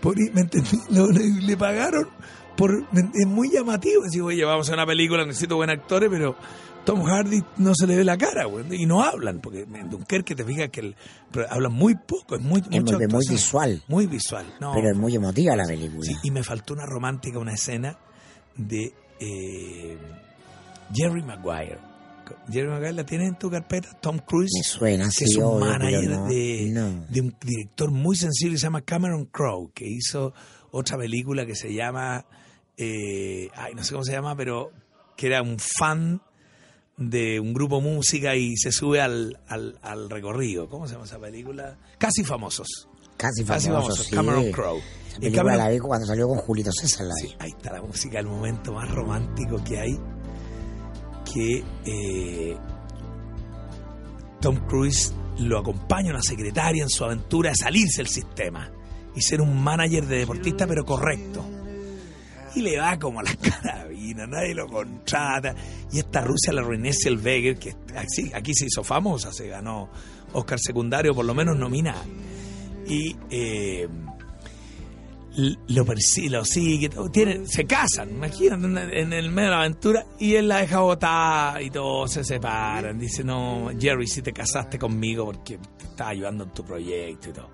Por, 0.00 0.16
¿Me 0.32 0.42
entendí? 0.42 0.78
Le, 0.90 1.42
le 1.44 1.56
pagaron 1.56 2.08
por... 2.56 2.86
Es 3.14 3.26
muy 3.26 3.50
llamativo. 3.50 4.02
Decir, 4.04 4.22
oye, 4.22 4.44
vamos 4.44 4.70
a 4.70 4.74
una 4.74 4.86
película, 4.86 5.24
necesito 5.26 5.56
buenos 5.56 5.76
actores, 5.78 6.08
pero 6.08 6.36
Tom 6.84 7.02
Hardy 7.02 7.42
no 7.56 7.74
se 7.74 7.88
le 7.88 7.96
ve 7.96 8.04
la 8.04 8.16
cara, 8.16 8.44
güey, 8.46 8.64
y 8.80 8.86
no 8.86 9.02
hablan. 9.02 9.40
Porque 9.40 9.62
en 9.62 9.90
Dunkerque 9.90 10.36
te 10.36 10.44
fijas 10.44 10.68
que 10.70 10.80
el- 10.80 10.96
pero 11.32 11.46
hablan 11.50 11.72
muy 11.72 11.96
poco, 11.96 12.36
es 12.36 12.40
muy, 12.40 12.60
Es 12.60 12.68
muy, 13.10 13.26
visual, 13.28 13.82
Muy 13.88 14.06
visual. 14.06 14.46
No, 14.60 14.72
pero 14.72 14.90
es 14.92 14.96
muy 14.96 15.16
emotiva 15.16 15.56
la 15.56 15.64
película. 15.66 16.02
Sí, 16.04 16.14
y 16.22 16.30
me 16.30 16.44
faltó 16.44 16.74
una 16.74 16.86
romántica, 16.86 17.40
una 17.40 17.54
escena 17.54 17.98
de 18.56 18.94
eh, 19.20 19.96
Jerry 20.94 21.22
Maguire. 21.22 21.78
Jerry 22.50 22.68
Maguire 22.68 22.92
la 22.92 23.04
tienes 23.06 23.28
en 23.28 23.38
tu 23.38 23.50
carpeta, 23.50 23.88
Tom 24.00 24.18
Cruise, 24.18 24.50
Me 24.58 24.62
suena, 24.62 25.04
que 25.06 25.10
sí, 25.10 25.24
es 25.24 25.36
un 25.36 25.44
obvio, 25.44 25.66
manager 25.66 26.10
no, 26.10 26.26
de, 26.26 26.68
no. 26.70 27.06
de 27.08 27.20
un 27.22 27.34
director 27.40 27.90
muy 27.90 28.16
sensible 28.16 28.54
que 28.54 28.58
se 28.58 28.64
llama 28.66 28.82
Cameron 28.82 29.24
Crowe, 29.26 29.70
que 29.74 29.86
hizo 29.88 30.34
otra 30.70 30.98
película 30.98 31.46
que 31.46 31.54
se 31.54 31.72
llama, 31.72 32.26
eh, 32.76 33.48
ay, 33.54 33.74
no 33.74 33.82
sé 33.82 33.92
cómo 33.92 34.04
se 34.04 34.12
llama, 34.12 34.36
pero 34.36 34.70
que 35.16 35.26
era 35.28 35.40
un 35.42 35.56
fan 35.58 36.20
de 36.98 37.40
un 37.40 37.54
grupo 37.54 37.76
de 37.80 37.82
música 37.94 38.36
y 38.36 38.56
se 38.56 38.72
sube 38.72 39.00
al, 39.00 39.38
al, 39.48 39.78
al 39.82 40.10
recorrido. 40.10 40.68
¿Cómo 40.68 40.86
se 40.86 40.94
llama 40.94 41.06
esa 41.06 41.18
película? 41.18 41.78
Casi 41.96 42.24
famosos. 42.24 42.88
Casi 43.16 43.42
Casi 43.44 43.68
famoso, 43.68 43.86
famosos. 43.88 44.06
sí. 44.06 44.14
Cameron 44.14 44.52
Crowe. 44.52 44.82
Esa 45.20 45.42
película 45.42 45.56
la 45.56 45.68
vi 45.68 45.78
cuando 45.78 46.06
salió 46.06 46.28
con 46.28 46.38
Julito 46.38 46.70
César. 46.72 47.06
La. 47.06 47.14
Sí, 47.14 47.34
ahí 47.38 47.50
está 47.50 47.72
la 47.72 47.82
música, 47.82 48.20
el 48.20 48.26
momento 48.26 48.72
más 48.72 48.90
romántico 48.90 49.62
que 49.64 49.78
hay. 49.78 49.98
Que 51.32 51.64
eh, 51.84 52.56
Tom 54.40 54.56
Cruise 54.66 55.12
lo 55.40 55.58
acompaña 55.58 56.10
a 56.10 56.14
una 56.14 56.22
secretaria 56.22 56.82
en 56.82 56.88
su 56.88 57.04
aventura 57.04 57.50
a 57.50 57.54
salirse 57.54 57.98
del 57.98 58.08
sistema 58.08 58.70
y 59.14 59.20
ser 59.20 59.40
un 59.40 59.60
manager 59.60 60.06
de 60.06 60.18
deportista, 60.18 60.66
pero 60.66 60.84
correcto. 60.84 61.44
Y 62.54 62.62
le 62.62 62.78
va 62.78 62.98
como 62.98 63.20
a 63.20 63.24
las 63.24 63.36
carabinas, 63.62 64.28
nadie 64.28 64.54
lo 64.54 64.66
contrata. 64.66 65.54
Y 65.92 65.98
esta 65.98 66.22
Rusia, 66.22 66.52
la 66.52 66.62
Renée 66.62 66.92
Zellweger, 66.92 67.58
que 67.58 67.74
aquí, 67.96 68.32
aquí 68.32 68.54
se 68.54 68.66
hizo 68.66 68.82
famosa, 68.82 69.32
se 69.32 69.48
ganó 69.48 69.90
Oscar 70.32 70.58
secundario, 70.60 71.14
por 71.14 71.24
lo 71.24 71.34
menos 71.34 71.58
nominada. 71.58 72.04
Y 72.86 73.16
eh, 73.30 73.88
lo 75.38 75.84
persigue, 75.84 76.30
lo 76.30 76.44
sigue. 76.44 76.90
Tiene, 77.12 77.46
se 77.46 77.64
casan, 77.64 78.10
imagínate, 78.10 79.00
en, 79.00 79.12
el 79.12 79.30
medio 79.30 79.50
de 79.50 79.54
la 79.54 79.60
aventura, 79.60 80.06
y 80.18 80.34
él 80.34 80.48
la 80.48 80.58
deja 80.58 80.80
botada 80.80 81.62
y 81.62 81.70
todos 81.70 82.12
se 82.12 82.24
separan. 82.24 82.98
Dice, 82.98 83.22
no, 83.22 83.70
Jerry, 83.78 84.06
si 84.06 84.20
te 84.20 84.32
casaste 84.32 84.78
conmigo 84.78 85.26
porque 85.26 85.58
te 85.58 85.84
estaba 85.84 86.10
ayudando 86.10 86.44
en 86.44 86.50
tu 86.50 86.64
proyecto 86.64 87.30
y 87.30 87.32
todo. 87.32 87.50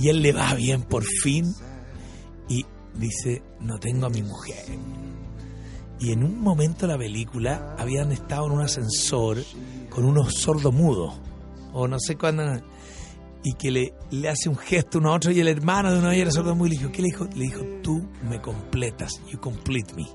Y 0.00 0.08
él 0.08 0.22
le 0.22 0.32
va 0.32 0.54
bien 0.54 0.82
por 0.82 1.04
fin 1.04 1.54
y 2.48 2.64
dice, 2.94 3.42
no 3.60 3.78
tengo 3.78 4.06
a 4.06 4.10
mi 4.10 4.22
mujer. 4.22 4.64
Y 6.00 6.12
en 6.12 6.24
un 6.24 6.40
momento 6.40 6.86
de 6.86 6.92
la 6.92 6.98
película 6.98 7.74
habían 7.78 8.12
estado 8.12 8.46
en 8.46 8.52
un 8.52 8.60
ascensor 8.62 9.38
con 9.90 10.04
unos 10.04 10.34
sordomudos, 10.34 11.14
o 11.72 11.86
no 11.86 11.98
sé 12.00 12.16
cuándo, 12.16 12.44
y 13.44 13.52
que 13.54 13.70
le, 13.70 13.94
le 14.10 14.28
hace 14.28 14.48
un 14.48 14.56
gesto 14.56 14.98
uno 14.98 15.12
a 15.12 15.16
otro 15.16 15.30
y 15.30 15.40
el 15.40 15.48
hermano 15.48 15.92
de 15.92 15.98
uno 15.98 16.08
de 16.08 16.14
ellos 16.16 16.22
era 16.22 16.30
sordomudo 16.32 16.66
y 16.66 16.70
le 16.70 16.76
dijo, 16.78 16.92
¿qué 16.92 17.02
le 17.02 17.08
dijo? 17.08 17.24
Le 17.34 17.44
dijo, 17.44 17.60
tú 17.82 18.08
me 18.28 18.40
completas, 18.40 19.20
you 19.30 19.38
complete 19.40 19.94
me. 19.94 20.06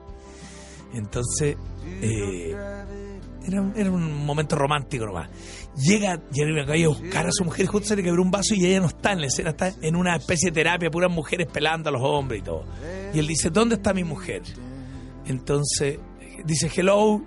Entonces, 0.94 1.56
eh, 2.02 2.56
era, 3.48 3.62
un- 3.62 3.74
era 3.76 3.92
un 3.92 4.26
momento 4.26 4.56
romántico 4.56 5.06
nomás. 5.06 5.30
Llega 5.76 6.22
Jeremy 6.32 6.62
Maguire 6.66 6.86
a 6.86 6.90
buscar 6.90 7.26
a 7.28 7.32
su 7.32 7.44
mujer, 7.44 7.66
justo 7.66 7.88
se 7.90 7.96
le 7.96 8.04
quebró 8.04 8.22
un 8.22 8.30
vaso 8.30 8.54
y 8.56 8.66
ella 8.66 8.80
no 8.80 8.88
está 8.88 9.12
en 9.14 9.22
la 9.22 9.28
escena, 9.28 9.50
está 9.52 9.74
en 9.82 9.96
una 9.96 10.16
especie 10.18 10.52
de 10.52 10.56
terapia, 10.56 10.92
puras 10.92 11.12
mujeres 11.12 11.48
pelando 11.52 11.90
a 11.90 11.92
los 11.92 12.02
hombres 12.04 12.42
y 12.42 12.44
todo. 12.44 12.66
Y 13.14 13.20
él 13.20 13.28
dice, 13.28 13.50
¿dónde 13.50 13.76
está 13.76 13.94
mi 13.94 14.04
mujer? 14.04 14.44
Entonces, 15.26 15.98
dice, 16.46 16.70
hello, 16.76 17.22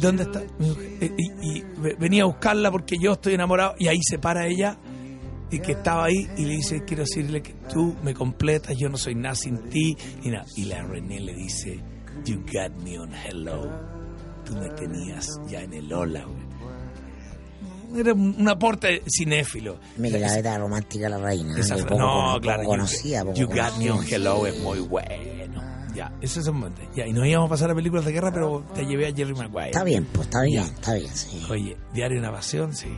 ¿dónde 0.00 0.24
está 0.24 0.42
mi 0.58 0.68
mujer? 0.68 1.12
Y, 1.16 1.58
y 1.58 1.62
ve- 1.78 1.96
venía 1.98 2.22
a 2.24 2.26
buscarla 2.26 2.70
porque 2.70 2.96
yo 3.00 3.12
estoy 3.12 3.34
enamorado 3.34 3.74
y 3.78 3.86
ahí 3.88 4.00
se 4.02 4.18
para 4.18 4.46
ella 4.46 4.78
y 5.50 5.58
que 5.60 5.72
estaba 5.72 6.04
ahí 6.04 6.28
y 6.36 6.44
le 6.44 6.56
dice, 6.56 6.84
quiero 6.84 7.02
decirle 7.02 7.42
que 7.42 7.54
tú 7.72 7.96
me 8.02 8.14
completas, 8.14 8.76
yo 8.78 8.88
no 8.88 8.96
soy 8.96 9.14
nada 9.14 9.34
sin 9.34 9.58
ti. 9.68 9.96
Y, 10.22 10.28
nada. 10.30 10.46
y 10.56 10.64
la 10.66 10.82
René 10.82 11.20
le 11.20 11.34
dice, 11.34 11.80
you 12.24 12.40
got 12.52 12.72
me 12.82 12.98
on 12.98 13.12
hello. 13.12 13.70
Tú 14.44 14.54
me 14.54 14.68
tenías 14.70 15.26
ya 15.48 15.60
en 15.62 15.72
el 15.74 15.92
hola, 15.92 16.24
güey. 16.24 16.50
Era 18.00 18.12
un, 18.14 18.48
aporte 18.48 19.02
cinéfilo. 19.08 19.80
Mira, 19.96 20.20
la 20.20 20.32
beta 20.36 20.56
romántica 20.58 21.08
la 21.08 21.18
reina. 21.18 21.58
Esa 21.58 21.76
poco, 21.76 21.98
no, 21.98 22.26
poco 22.28 22.40
claro. 22.40 22.62
you- 22.62 22.68
conocida. 22.68 23.24
poco 23.24 23.36
you 23.36 23.48
got 23.48 23.76
me 23.78 23.90
on 23.90 24.06
hello 24.06 24.46
es 24.46 24.56
muy 24.60 24.78
bueno. 24.78 25.39
Ya, 25.94 26.12
ese 26.20 26.40
es 26.40 26.46
un 26.46 26.58
momento. 26.60 26.80
Ya, 26.94 27.06
y 27.06 27.12
nos 27.12 27.26
íbamos 27.26 27.48
a 27.48 27.50
pasar 27.50 27.70
a 27.70 27.74
películas 27.74 28.04
de 28.04 28.12
guerra, 28.12 28.32
pero 28.32 28.64
te 28.74 28.84
llevé 28.86 29.08
a 29.08 29.14
Jerry 29.14 29.34
Maguire. 29.34 29.66
Está 29.70 29.84
bien, 29.84 30.06
pues 30.12 30.26
está 30.28 30.42
bien, 30.42 30.64
Ya. 30.64 30.68
está 30.72 30.94
bien, 30.94 31.14
sí. 31.16 31.42
Oye, 31.50 31.76
Diario 31.94 32.20
de 32.20 32.26
una 32.28 32.32
Pasión, 32.36 32.74
sí. 32.74 32.88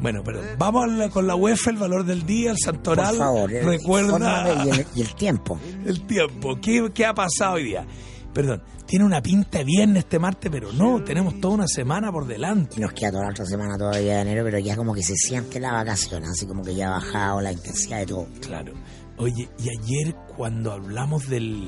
Bueno, 0.00 0.22
pero 0.24 0.40
vamos 0.58 0.88
la- 0.92 1.08
con 1.10 1.26
la 1.26 1.34
UEFA, 1.34 1.70
el 1.70 1.76
valor 1.76 2.04
del 2.04 2.24
día, 2.24 2.52
el 2.52 2.58
santoral. 2.58 3.08
Por 3.16 3.18
favor, 3.18 3.52
eh, 3.52 3.62
Recuerda 3.62 4.52
el, 4.62 4.86
y 4.94 5.00
el 5.00 5.14
tiempo. 5.14 5.58
el 5.86 6.06
tiempo. 6.06 6.58
¿Qué, 6.60 6.90
¿Qué 6.94 7.04
ha 7.04 7.14
pasado 7.14 7.54
hoy 7.54 7.64
día? 7.64 7.84
Perdón, 8.32 8.62
tiene 8.86 9.04
una 9.04 9.20
pinta 9.20 9.58
de 9.58 9.64
viernes 9.64 10.04
este 10.04 10.18
martes, 10.20 10.48
pero 10.52 10.72
no, 10.72 11.02
tenemos 11.02 11.40
toda 11.40 11.54
una 11.54 11.66
semana 11.66 12.12
por 12.12 12.26
delante. 12.26 12.76
Y 12.76 12.80
nos 12.80 12.92
queda 12.92 13.10
toda 13.10 13.24
la 13.24 13.30
otra 13.30 13.44
semana 13.46 13.76
todavía 13.76 14.16
de 14.16 14.20
enero, 14.20 14.44
pero 14.44 14.58
ya 14.60 14.76
como 14.76 14.94
que 14.94 15.02
se 15.02 15.14
siente 15.16 15.58
la 15.58 15.72
vacación, 15.72 16.22
así 16.24 16.46
como 16.46 16.62
que 16.62 16.74
ya 16.76 16.88
ha 16.88 16.90
bajado 17.00 17.40
la 17.40 17.50
intensidad 17.50 17.98
de 17.98 18.06
todo. 18.06 18.28
Claro. 18.40 18.74
Oye, 19.18 19.48
y 19.58 19.68
ayer 19.70 20.14
cuando 20.36 20.72
hablamos 20.72 21.28
del, 21.28 21.66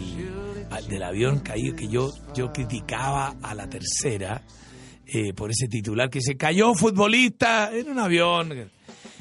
a- 0.70 0.80
del 0.82 1.02
avión 1.02 1.40
caído, 1.40 1.74
que 1.74 1.88
yo, 1.88 2.12
yo 2.34 2.52
criticaba 2.52 3.34
a 3.42 3.54
la 3.54 3.68
tercera 3.68 4.42
eh, 5.06 5.32
por 5.34 5.50
ese 5.50 5.66
titular 5.66 6.08
que 6.08 6.20
se 6.20 6.36
cayó 6.36 6.74
futbolista 6.74 7.70
en 7.76 7.90
un 7.90 7.98
avión. 7.98 8.70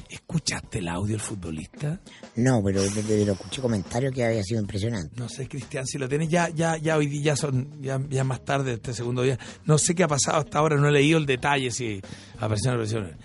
¿Escuchaste 0.08 0.78
el 0.78 0.88
audio 0.88 1.12
del 1.12 1.20
futbolista? 1.20 2.00
No, 2.36 2.60
pero, 2.64 2.82
pero 3.06 3.32
escuché 3.32 3.60
comentarios 3.62 4.12
que 4.12 4.24
había 4.24 4.42
sido 4.44 4.60
impresionante. 4.60 5.14
No 5.16 5.28
sé, 5.28 5.48
Cristian, 5.48 5.86
si 5.86 5.98
lo 5.98 6.08
tienes 6.08 6.28
ya, 6.28 6.48
ya, 6.50 6.76
ya 6.76 6.96
hoy 6.96 7.06
día 7.06 7.22
ya 7.22 7.36
son, 7.36 7.80
ya, 7.82 8.00
ya 8.08 8.22
más 8.24 8.44
tarde 8.44 8.74
este 8.74 8.92
segundo 8.92 9.22
día. 9.22 9.38
No 9.64 9.78
sé 9.78 9.94
qué 9.94 10.04
ha 10.04 10.08
pasado 10.08 10.38
hasta 10.38 10.58
ahora, 10.58 10.76
no 10.76 10.88
he 10.88 10.92
leído 10.92 11.18
el 11.18 11.26
detalle 11.26 11.70
si 11.72 12.00
apareció 12.38 12.76
versión. 12.76 13.16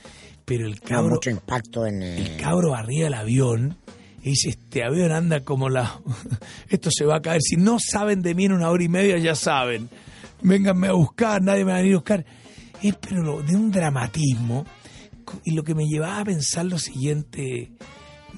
Pero 0.46 0.68
el 0.68 0.74
No, 0.76 0.82
cabro, 0.88 1.16
mucho 1.16 1.30
impacto 1.32 1.86
en... 1.88 2.04
eh, 2.04 2.18
el 2.18 2.38
cabro 2.42 2.76
arriba 2.76 3.06
del 3.06 3.14
avión 3.16 3.78
y 4.26 4.30
dice, 4.32 4.50
este 4.50 4.84
avión 4.84 5.12
anda 5.12 5.44
como 5.44 5.70
la... 5.70 6.00
Esto 6.70 6.90
se 6.92 7.06
va 7.06 7.18
a 7.18 7.22
caer. 7.22 7.42
Si 7.44 7.58
no 7.58 7.78
saben 7.80 8.22
de 8.24 8.34
mí 8.34 8.46
en 8.46 8.54
una 8.54 8.70
hora 8.72 8.84
y 8.84 8.90
media, 8.90 9.18
ya 9.20 9.36
saben. 9.36 9.88
Vénganme 10.42 10.88
a 10.88 10.94
buscar, 10.94 11.42
nadie 11.44 11.64
me 11.64 11.72
va 11.72 11.78
a 11.78 11.82
venir 11.82 11.94
a 11.94 11.98
buscar. 11.98 12.26
Es 12.82 12.96
pero 12.96 13.22
lo- 13.22 13.42
de 13.44 13.56
un 13.56 13.72
dramatismo. 13.72 14.66
Y 15.44 15.52
lo 15.52 15.64
que 15.64 15.76
me 15.76 15.86
llevaba 15.86 16.20
a 16.22 16.26
pensar 16.26 16.66
lo 16.66 16.78
siguiente, 16.80 17.72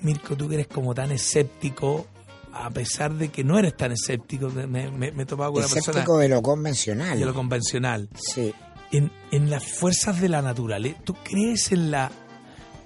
Mirko, 0.01 0.35
tú 0.35 0.47
que 0.49 0.55
eres 0.55 0.67
como 0.67 0.93
tan 0.93 1.11
escéptico, 1.11 2.07
a 2.53 2.69
pesar 2.69 3.13
de 3.13 3.29
que 3.29 3.43
no 3.45 3.57
eres 3.57 3.75
tan 3.77 3.91
escéptico, 3.93 4.49
me, 4.49 4.67
me, 4.67 4.91
me 5.11 5.23
he 5.23 5.25
topado 5.25 5.53
con 5.53 5.59
una 5.63 5.69
persona 5.73 5.79
escéptico 5.91 6.17
de 6.17 6.29
lo 6.29 6.41
convencional. 6.41 7.17
de 7.19 7.25
lo 7.25 7.33
convencional. 7.33 8.09
Sí. 8.15 8.53
En, 8.91 9.11
en 9.31 9.49
las 9.49 9.63
fuerzas 9.65 10.19
de 10.19 10.27
la 10.29 10.41
naturaleza, 10.41 10.97
¿tú 11.03 11.13
crees 11.23 11.71
en 11.71 11.91
la 11.91 12.09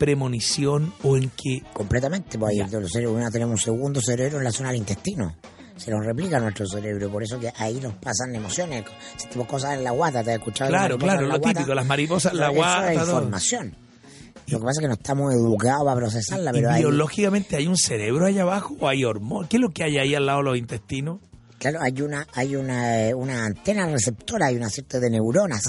premonición 0.01 0.91
o 1.03 1.15
en 1.15 1.29
que 1.29 1.61
Completamente, 1.73 2.39
pues 2.39 2.51
ahí 2.51 2.57
los 2.71 2.91
cerebros, 2.91 3.17
una 3.17 3.29
tenemos 3.29 3.51
un 3.53 3.59
segundo 3.59 4.01
cerebro 4.01 4.39
en 4.39 4.43
la 4.43 4.51
zona 4.51 4.69
del 4.69 4.79
intestino. 4.79 5.35
Se 5.77 5.91
nos 5.91 6.03
replica 6.03 6.39
nuestro 6.39 6.65
cerebro, 6.65 7.07
por 7.11 7.21
eso 7.21 7.39
que 7.39 7.53
ahí 7.57 7.79
nos 7.79 7.93
pasan 7.93 8.33
emociones, 8.33 8.83
sentimos 9.17 9.47
cosas 9.47 9.75
en 9.75 9.83
la 9.83 9.91
guata, 9.91 10.23
¿te 10.23 10.31
has 10.31 10.37
escuchado? 10.39 10.69
Claro, 10.71 10.97
claro, 10.97 11.21
lo 11.27 11.37
guata? 11.37 11.59
típico, 11.59 11.75
las 11.75 11.85
mariposas, 11.85 12.33
la 12.33 12.47
Eso 12.47 12.55
guata, 12.55 12.93
es 12.93 12.99
todo. 12.99 13.11
información. 13.11 13.75
Lo 14.47 14.57
que 14.59 14.65
pasa 14.65 14.79
es 14.79 14.79
que 14.81 14.87
no 14.87 14.93
estamos 14.95 15.33
educados 15.35 15.85
para 15.85 15.95
procesarla, 15.97 16.49
Y 16.49 16.53
pero 16.53 16.71
hay, 16.71 16.81
biológicamente 16.81 17.55
hay 17.57 17.67
un 17.67 17.77
cerebro 17.77 18.25
allá 18.25 18.41
abajo 18.41 18.75
o 18.79 18.87
hay 18.87 19.05
hormonas. 19.05 19.49
¿Qué 19.49 19.57
es 19.57 19.61
lo 19.61 19.69
que 19.69 19.83
hay 19.83 19.97
ahí 19.99 20.15
al 20.15 20.25
lado 20.25 20.39
de 20.39 20.45
los 20.45 20.57
intestinos? 20.57 21.19
Claro, 21.61 21.79
hay 21.81 22.01
una, 22.01 22.27
hay 22.33 22.55
una, 22.55 22.99
eh, 23.07 23.13
una 23.13 23.45
antena 23.45 23.85
receptora, 23.87 24.47
hay 24.47 24.55
una 24.55 24.67
cierta 24.69 24.99
de 24.99 25.11
neuronas, 25.11 25.61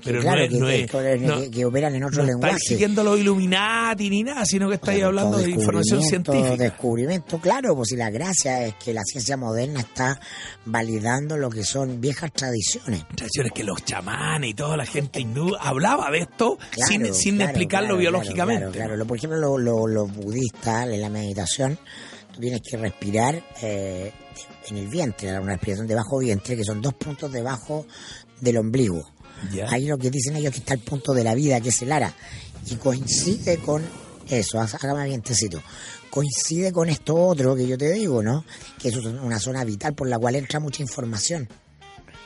que, 0.00 0.12
claro, 0.18 0.36
no 0.36 0.42
es- 0.44 0.50
que, 0.50 0.58
no 0.60 0.66
que- 0.66 0.82
es- 0.84 0.90
que- 1.20 1.26
no- 1.26 1.50
que 1.50 1.64
operan 1.64 1.94
en 1.94 2.04
otro 2.04 2.18
no 2.22 2.26
lenguaje. 2.28 2.54
estáis 2.56 2.68
siguiendo 2.68 3.02
los 3.02 3.18
Illuminati 3.18 4.10
ni 4.10 4.22
nada, 4.22 4.44
sino 4.44 4.68
que 4.68 4.74
estáis 4.74 5.02
hablando 5.02 5.38
de 5.38 5.50
información 5.50 6.02
científica. 6.02 6.56
Descubrimiento, 6.56 7.38
claro, 7.40 7.74
pues 7.74 7.88
si 7.88 7.96
la 7.96 8.10
gracia 8.10 8.66
es 8.66 8.74
que 8.74 8.92
la 8.92 9.02
ciencia 9.04 9.36
moderna 9.38 9.80
está 9.80 10.20
validando 10.66 11.36
lo 11.38 11.48
que 11.50 11.64
son 11.64 12.00
viejas 12.00 12.30
tradiciones. 12.32 13.04
Tradiciones 13.16 13.52
que 13.52 13.64
los 13.64 13.84
chamanes 13.84 14.50
y 14.50 14.54
toda 14.54 14.76
la 14.76 14.84
gente 14.86 15.20
hindú 15.20 15.56
hablaba 15.58 16.10
de 16.10 16.18
esto 16.18 16.58
Claro, 16.70 16.88
sin, 16.92 17.14
sin 17.14 17.36
claro, 17.36 17.50
explicarlo 17.50 17.96
biológicamente. 17.96 18.70
Claro, 18.78 19.06
Por 19.06 19.16
ejemplo, 19.16 19.38
lo- 19.38 19.58
lo- 19.58 19.86
los 19.86 20.12
budistas 20.14 20.86
en 20.88 21.00
la 21.00 21.08
meditación, 21.08 21.78
tú 22.38 22.42
tienes 22.42 22.60
que 22.62 22.76
respirar 22.76 23.42
eh, 23.62 24.12
en 24.68 24.76
el 24.76 24.86
vientre, 24.86 25.36
una 25.40 25.54
respiración 25.54 25.88
de 25.88 25.96
bajo 25.96 26.18
vientre, 26.18 26.56
que 26.56 26.62
son 26.62 26.80
dos 26.80 26.94
puntos 26.94 27.32
debajo 27.32 27.84
del 28.40 28.58
ombligo. 28.58 29.02
Ahí 29.68 29.86
lo 29.86 29.98
que 29.98 30.08
dicen 30.08 30.36
ellos 30.36 30.52
que 30.52 30.60
está 30.60 30.74
el 30.74 30.80
punto 30.80 31.12
de 31.12 31.24
la 31.24 31.34
vida, 31.34 31.60
que 31.60 31.70
es 31.70 31.82
el 31.82 31.90
ara. 31.90 32.14
Y 32.70 32.76
coincide 32.76 33.58
con 33.58 33.82
eso, 34.28 34.60
há- 34.60 34.68
hágame 34.80 35.06
vientecito. 35.08 35.60
Coincide 36.10 36.70
con 36.72 36.88
esto 36.88 37.16
otro 37.16 37.56
que 37.56 37.66
yo 37.66 37.76
te 37.76 37.92
digo, 37.92 38.22
¿no? 38.22 38.44
Que 38.78 38.88
es 38.90 38.96
una 38.96 39.40
zona 39.40 39.64
vital 39.64 39.94
por 39.94 40.08
la 40.08 40.18
cual 40.18 40.36
entra 40.36 40.60
mucha 40.60 40.82
información. 40.82 41.48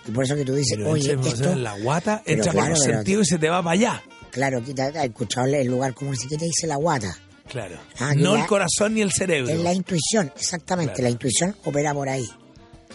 Y 0.06 0.10
por 0.10 0.24
eso 0.24 0.34
que 0.36 0.44
tú 0.44 0.54
dices, 0.54 0.76
Pero 0.76 0.90
oye, 0.90 1.16
esto, 1.24 1.52
en 1.52 1.62
la 1.62 1.78
guata, 1.78 2.22
entra 2.26 2.52
por 2.52 2.60
claro, 2.60 2.74
los 2.74 2.84
pero- 2.84 2.96
sentidos 2.98 3.26
y 3.28 3.30
se 3.30 3.38
te 3.38 3.48
va 3.48 3.62
para 3.62 3.72
allá. 3.72 4.02
claro, 4.30 4.62
que 4.62 4.74
te 4.74 5.04
escuchado 5.06 5.46
el 5.46 5.66
lugar 5.68 5.94
como 5.94 6.10
dice, 6.10 6.26
¿qué 6.28 6.36
te 6.36 6.44
dice 6.44 6.66
la 6.66 6.76
guata? 6.76 7.16
Claro. 7.48 7.76
Ah, 7.98 8.14
no 8.14 8.34
ya- 8.36 8.42
el 8.42 8.46
corazón 8.46 8.94
ni 8.94 9.02
el 9.02 9.12
cerebro. 9.12 9.52
Es 9.52 9.58
la 9.60 9.72
intuición, 9.72 10.32
exactamente, 10.36 10.92
Claro. 10.94 11.04
la 11.04 11.10
intuición 11.10 11.56
opera 11.64 11.92
por 11.92 12.08
ahí. 12.08 12.26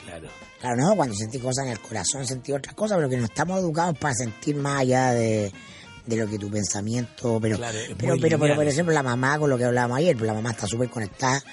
Claro. 0.06 0.28
Claro, 0.60 0.76
no, 0.78 0.96
cuando 0.96 1.14
sentí 1.16 1.38
cosas 1.40 1.66
en 1.66 1.72
el 1.74 1.80
corazón, 1.80 2.26
sentí 2.26 2.52
otras 2.52 2.74
cosas, 2.74 2.98
pero 2.98 3.10
que 3.10 3.18
no 3.18 3.26
estamos 3.26 3.60
educados 3.60 3.98
para 4.00 4.14
sentir 4.16 4.56
más 4.56 4.80
allá 4.82 5.12
de, 5.12 5.52
de 6.08 6.16
lo 6.16 6.28
que 6.28 6.40
tu 6.40 6.50
pensamiento, 6.50 7.38
pero, 7.40 7.58
Claro, 7.58 7.78
pero, 7.98 8.16
pero, 8.20 8.40
pero, 8.40 8.56
por 8.56 8.68
ejemplo, 8.68 8.94
la 8.94 9.04
mamá, 9.04 9.38
con 9.38 9.50
lo 9.52 9.58
que 9.58 9.66
hablábamos 9.66 10.00
ayer, 10.00 10.16
pues 10.18 10.26
la 10.28 10.34
mamá 10.34 10.52
está 10.52 10.66
súper 10.66 10.90
conectada 10.90 11.44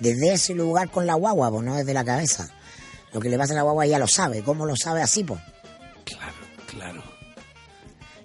desde 0.00 0.32
ese 0.32 0.54
lugar 0.54 0.90
con 0.90 1.06
la 1.06 1.14
guagua, 1.14 1.50
pues 1.50 1.64
no 1.64 1.76
desde 1.76 1.94
la 1.94 2.04
cabeza. 2.04 2.50
Lo 3.12 3.20
que 3.20 3.28
le 3.28 3.38
pasa 3.38 3.52
a 3.52 3.56
la 3.56 3.62
guagua 3.62 3.86
ella 3.86 3.98
lo 4.00 4.08
sabe, 4.08 4.42
¿cómo 4.42 4.66
lo 4.66 4.74
sabe 4.76 5.02
así, 5.02 5.22
pues? 5.22 5.40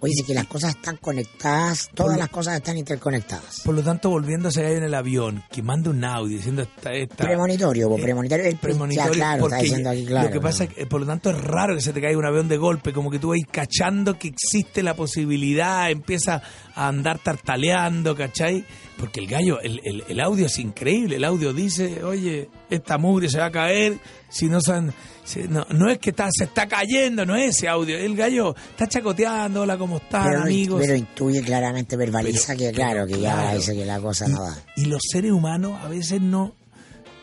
Oye, 0.03 0.13
si 0.15 0.23
que 0.23 0.33
las 0.33 0.47
cosas 0.47 0.75
están 0.75 0.97
conectadas, 0.97 1.89
todas 1.95 2.11
Por- 2.11 2.19
las 2.19 2.27
cosas 2.29 2.57
están 2.57 2.77
interconectadas. 2.77 3.61
Por 3.63 3.73
lo 3.73 3.81
tanto, 3.81 4.09
volviéndose 4.09 4.65
ahí 4.65 4.75
en 4.75 4.83
el 4.83 4.93
avión, 4.93 5.41
que 5.49 5.61
manda 5.61 5.89
un 5.91 6.03
audio 6.03 6.35
diciendo 6.35 6.61
esta, 6.63 6.91
esta 6.91 7.15
Premonitorio, 7.15 7.87
pues 7.87 8.01
eh, 8.01 8.03
premonitorio, 8.03 8.45
el 8.45 8.57
premonitorio, 8.57 9.11
ya, 9.13 9.15
claro, 9.15 9.45
está 9.45 9.57
diciendo 9.59 9.89
aquí, 9.91 10.05
claro. 10.05 10.27
lo 10.27 10.33
que 10.33 10.41
pasa 10.41 10.65
es 10.65 10.73
que, 10.73 10.85
por 10.87 10.99
lo 10.99 11.07
tanto, 11.07 11.29
es 11.29 11.37
raro 11.41 11.73
que 11.75 11.81
se 11.81 11.93
te 11.93 12.01
caiga 12.01 12.17
un 12.19 12.25
avión 12.25 12.49
de 12.49 12.57
golpe, 12.57 12.91
como 12.91 13.09
que 13.09 13.17
tú 13.19 13.29
vas 13.29 13.39
cachando 13.49 14.19
que 14.19 14.27
existe 14.27 14.83
la 14.83 14.93
posibilidad, 14.93 15.89
empieza 15.89 16.41
a 16.75 16.87
andar 16.89 17.19
tartaleando, 17.19 18.13
¿cachai? 18.13 18.65
Porque 18.97 19.21
el 19.21 19.27
gallo, 19.27 19.61
el, 19.61 19.79
el, 19.85 20.03
el 20.07 20.19
audio 20.19 20.47
es 20.47 20.59
increíble, 20.59 21.15
el 21.15 21.23
audio 21.23 21.53
dice, 21.53 22.03
oye, 22.03 22.49
esta 22.69 22.97
mugre 22.97 23.29
se 23.29 23.39
va 23.39 23.45
a 23.45 23.51
caer, 23.51 23.97
si 24.33 24.47
no 24.47 24.59
son, 24.61 24.91
si- 25.23 25.43
no, 25.47 25.65
no 25.69 25.89
es 25.89 25.99
que 25.99 26.09
está, 26.09 26.27
se 26.35 26.45
está 26.45 26.67
cayendo, 26.67 27.25
no 27.25 27.35
es 27.35 27.55
ese 27.55 27.67
audio, 27.69 27.95
el 27.97 28.15
gallo 28.15 28.55
está 28.71 28.87
chacoteando, 28.87 29.61
hola, 29.61 29.77
¿cómo 29.77 29.97
están, 29.97 30.23
pero, 30.27 30.41
amigos? 30.41 30.81
pero 30.81 30.95
intuye 30.95 31.41
claramente, 31.43 31.95
verbaliza 31.95 32.53
Pero- 32.55 32.59
que 32.71 32.71
claro, 32.75 33.05
que 33.05 33.19
ya 33.19 33.53
dice 33.53 33.75
que 33.75 33.85
la 33.85 33.99
cosa 33.99 34.27
no 34.27 34.41
da. 34.43 34.57
y 34.75 34.85
los 34.85 35.01
seres 35.11 35.31
humanos 35.31 35.79
a 35.83 35.87
veces 35.87 36.19
no 36.19 36.55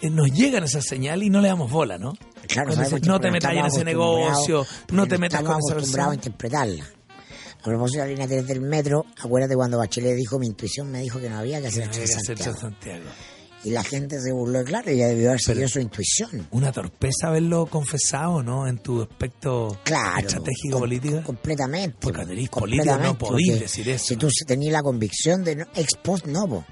eh, 0.03 0.09
nos 0.09 0.31
llegan 0.33 0.63
esas 0.65 0.85
señales 0.87 1.27
y 1.27 1.31
no 1.31 1.41
le 1.41 1.49
damos 1.49 1.71
bola, 1.71 1.99
¿no? 1.99 2.15
Claro, 2.49 2.71
no 3.03 3.21
te 3.21 3.31
metas 3.31 3.53
en 3.53 3.67
ese 3.67 3.85
negocio, 3.85 4.67
no 4.93 5.07
te 5.07 5.19
metas 5.19 5.43
con 5.43 5.51
esa 5.59 5.75
acostumbrados 5.75 5.83
a 5.83 5.85
persona. 5.93 6.15
interpretarla. 6.15 6.85
A 7.59 7.63
propósito 7.63 7.99
de 7.99 8.05
la 8.07 8.11
línea 8.13 8.27
3 8.27 8.47
del 8.47 8.61
metro, 8.63 9.05
acuérdate 9.23 9.55
cuando 9.55 9.77
Bachelet 9.77 10.17
dijo, 10.17 10.39
mi 10.39 10.47
intuición 10.47 10.91
me 10.91 11.03
dijo 11.03 11.21
que 11.21 11.29
no 11.29 11.37
había 11.39 11.61
que 11.61 11.67
hacer 11.67 11.89
Tiene 11.91 12.05
esto 12.07 12.17
que 12.35 12.43
Santiago. 12.43 12.59
Santiago. 12.59 13.05
Y 13.63 13.71
la 13.71 13.85
gente 13.85 14.19
se 14.21 14.33
burló, 14.33 14.65
claro, 14.65 14.89
ella 14.91 15.09
debió 15.09 15.29
haber 15.29 15.41
seguido 15.41 15.69
su 15.69 15.81
intuición. 15.81 16.49
Una 16.51 16.73
torpeza 16.73 17.29
haberlo 17.29 17.67
confesado, 17.67 18.43
¿no? 18.43 18.67
En 18.67 18.79
tu 18.79 19.03
aspecto 19.03 19.79
Claro. 19.85 20.19
estratégico 20.27 20.73
com- 20.73 20.81
político. 20.81 21.23
Completamente. 21.23 21.97
Porque 22.01 22.21
po, 22.21 22.25
cuando 22.25 22.33
eres 22.33 22.49
político 22.49 22.97
no 22.97 23.19
porque 23.19 23.59
decir 23.61 23.89
eso. 23.91 24.05
Si 24.07 24.17
tú 24.17 24.29
tenías 24.47 24.73
la 24.73 24.83
convicción 24.83 25.45
de 25.45 25.57
no, 25.57 25.67
ex 25.75 25.95
post 26.03 26.25
no, 26.27 26.49
po. 26.49 26.65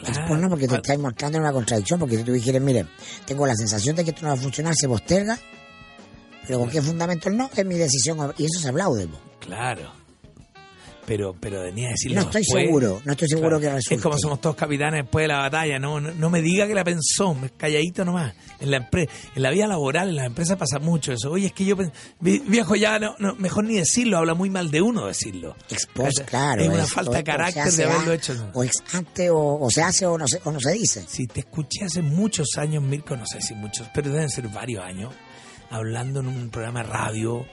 Ex 0.00 0.10
Claro. 0.10 0.26
post 0.28 0.40
no, 0.40 0.48
porque 0.48 0.66
te 0.66 0.74
estás 0.74 0.98
mostrando 0.98 1.38
una 1.38 1.52
contradicción, 1.52 2.00
porque 2.00 2.16
si 2.16 2.24
tú 2.24 2.32
dijeras, 2.32 2.60
mire, 2.60 2.86
tengo 3.24 3.46
la 3.46 3.54
sensación 3.54 3.94
de 3.94 4.02
que 4.02 4.10
esto 4.10 4.22
no 4.22 4.28
va 4.28 4.34
a 4.34 4.38
funcionar, 4.38 4.74
se 4.74 4.88
posterga, 4.88 5.38
pero 6.48 6.58
¿con 6.58 6.68
qué 6.68 6.82
fundamento 6.82 7.30
no? 7.30 7.48
Es 7.56 7.64
mi 7.64 7.76
decisión, 7.76 8.18
y 8.38 8.44
eso 8.46 8.58
se 8.60 8.68
aplaude, 8.70 9.06
po. 9.06 9.18
Claro. 9.38 9.92
Pero, 11.06 11.36
pero 11.38 11.60
venía 11.62 11.88
a 11.88 11.90
decirlo 11.90 12.16
No 12.16 12.22
estoy 12.22 12.40
después. 12.42 12.64
seguro, 12.64 13.02
no 13.04 13.12
estoy 13.12 13.28
seguro 13.28 13.60
que 13.60 13.68
resulte. 13.70 13.96
Es 13.96 14.00
como 14.00 14.18
somos 14.18 14.40
todos 14.40 14.56
capitanes 14.56 15.02
después 15.04 15.24
de 15.24 15.28
la 15.28 15.38
batalla, 15.40 15.78
no, 15.78 16.00
no, 16.00 16.12
no 16.14 16.30
me 16.30 16.40
diga 16.40 16.66
que 16.66 16.74
la 16.74 16.82
pensó, 16.82 17.36
calladito 17.58 18.04
nomás. 18.06 18.34
En 18.60 18.70
la 18.70 18.78
empre- 18.88 19.08
en 19.34 19.42
la 19.42 19.50
vida 19.50 19.66
laboral, 19.66 20.08
en 20.08 20.16
las 20.16 20.26
empresas 20.26 20.56
pasa 20.56 20.78
mucho 20.78 21.12
eso. 21.12 21.30
Oye, 21.30 21.46
es 21.48 21.52
que 21.52 21.66
yo, 21.66 21.76
viejo, 22.20 22.74
ya 22.74 22.98
no, 22.98 23.14
no, 23.18 23.34
mejor 23.34 23.64
ni 23.64 23.74
decirlo, 23.76 24.16
habla 24.16 24.32
muy 24.32 24.48
mal 24.48 24.70
de 24.70 24.80
uno 24.80 25.06
decirlo. 25.06 25.56
Ex 25.68 25.86
post, 25.86 26.20
¿Cachai? 26.20 26.26
claro. 26.26 26.62
Es 26.62 26.68
una 26.70 26.84
es- 26.84 26.90
falta 26.92 27.16
de 27.18 27.24
carácter 27.24 27.70
de 27.72 27.84
haberlo 27.84 28.12
a- 28.12 28.14
hecho. 28.14 28.50
O 28.54 28.64
ex 28.64 28.72
ante, 28.94 29.28
o, 29.28 29.58
o 29.60 29.70
se 29.70 29.82
hace 29.82 30.06
o 30.06 30.16
no 30.16 30.26
se, 30.26 30.40
o 30.44 30.50
no 30.52 30.58
se 30.60 30.72
dice. 30.72 31.04
Si 31.06 31.26
te 31.26 31.40
escuché 31.40 31.84
hace 31.84 32.00
muchos 32.00 32.48
años, 32.56 32.82
Mirko, 32.82 33.14
no 33.16 33.26
sé 33.26 33.42
si 33.42 33.54
muchos, 33.54 33.86
pero 33.92 34.10
deben 34.10 34.30
ser 34.30 34.48
varios 34.48 34.82
años, 34.82 35.12
hablando 35.70 36.20
en 36.20 36.28
un 36.28 36.48
programa 36.50 36.82
de 36.82 36.88
radio, 36.88 37.44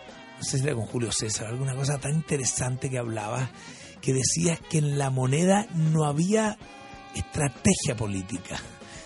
no 0.41 0.47
sé 0.47 0.57
si 0.57 0.63
era 0.63 0.73
con 0.73 0.87
Julio 0.87 1.11
César, 1.11 1.47
alguna 1.47 1.75
cosa 1.75 1.99
tan 1.99 2.15
interesante 2.15 2.89
que 2.89 2.97
hablabas, 2.97 3.51
que 4.01 4.11
decías 4.11 4.59
que 4.71 4.79
en 4.79 4.97
la 4.97 5.11
moneda 5.11 5.67
no 5.75 6.05
había 6.05 6.57
estrategia 7.13 7.95
política. 7.95 8.59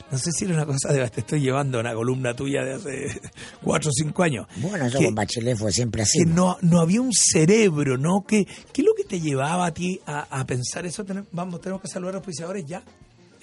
No 0.10 0.18
sé 0.18 0.32
si 0.32 0.46
era 0.46 0.54
una 0.54 0.66
cosa 0.66 0.94
de 0.94 1.10
te 1.10 1.20
estoy 1.20 1.42
llevando 1.42 1.78
a 1.78 1.82
una 1.82 1.94
columna 1.94 2.34
tuya 2.34 2.64
de 2.64 2.76
hace 2.76 3.20
cuatro 3.62 3.90
o 3.90 3.94
cinco 3.94 4.24
años. 4.24 4.48
Bueno, 4.58 4.90
que, 4.90 5.04
con 5.04 5.14
Bachelet 5.14 5.58
fue 5.58 5.74
siempre 5.74 6.04
así. 6.04 6.20
que 6.20 6.26
no, 6.26 6.56
no 6.62 6.80
había 6.80 7.02
un 7.02 7.12
cerebro, 7.12 7.98
¿no? 7.98 8.24
¿Qué, 8.26 8.46
qué 8.72 8.82
es 8.82 8.86
lo 8.86 8.94
que 8.96 9.04
te 9.04 9.20
llevaba 9.20 9.66
a 9.66 9.74
ti 9.74 10.00
a, 10.06 10.40
a 10.40 10.46
pensar 10.46 10.86
eso? 10.86 11.04
Vamos, 11.34 11.60
tenemos 11.60 11.82
que 11.82 11.90
saludar 11.90 12.12
a 12.12 12.18
los 12.20 12.22
auspiciadores 12.22 12.64
ya. 12.66 12.82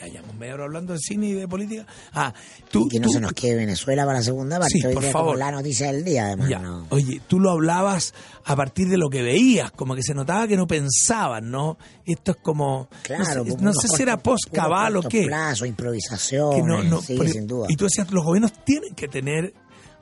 Ya 0.04 0.12
llevamos 0.12 0.36
media 0.36 0.54
hora 0.54 0.64
hablando 0.64 0.92
de 0.92 0.98
cine 0.98 1.28
y 1.28 1.32
de 1.34 1.46
política. 1.46 1.86
Ah, 2.12 2.32
tú, 2.70 2.86
Y 2.86 2.88
que 2.90 2.98
no 3.00 3.06
tú- 3.06 3.12
se 3.14 3.20
nos 3.20 3.32
quede 3.32 3.54
Venezuela 3.56 4.04
para 4.04 4.18
la 4.18 4.24
segunda 4.24 4.58
parte. 4.58 4.78
Sí, 4.80 4.86
Hoy 4.86 4.94
por 4.94 5.04
favor. 5.04 5.26
como 5.34 5.38
la 5.38 5.50
noticia 5.52 5.92
del 5.92 6.04
día, 6.04 6.26
además. 6.26 6.48
Ya. 6.48 6.58
No. 6.58 6.86
Oye, 6.90 7.20
tú 7.28 7.38
lo 7.38 7.50
hablabas 7.50 8.12
a 8.44 8.56
partir 8.56 8.88
de 8.88 8.98
lo 8.98 9.08
que 9.10 9.22
veías, 9.22 9.70
como 9.70 9.94
que 9.94 10.02
se 10.02 10.14
notaba 10.14 10.48
que 10.48 10.56
no 10.56 10.66
pensaban, 10.66 11.50
¿no? 11.50 11.78
Esto 12.04 12.32
es 12.32 12.36
como. 12.42 12.88
Claro, 13.02 13.44
no 13.44 13.50
sé, 13.56 13.62
no 13.62 13.72
sé 13.74 13.88
si 13.88 14.02
era 14.02 14.14
cortos- 14.14 14.22
post-cabal 14.46 14.96
o 14.96 15.02
qué. 15.02 15.08
cortos 15.22 15.26
plazo, 15.28 15.66
improvisación. 15.66 16.66
no, 16.66 16.82
no, 16.82 17.00
sí, 17.00 17.16
sin 17.28 17.46
duda. 17.46 17.66
Y 17.68 17.76
tú 17.76 17.84
decías, 17.84 18.10
los 18.10 18.24
gobiernos 18.24 18.52
tienen 18.64 18.94
que 18.94 19.08
tener 19.08 19.54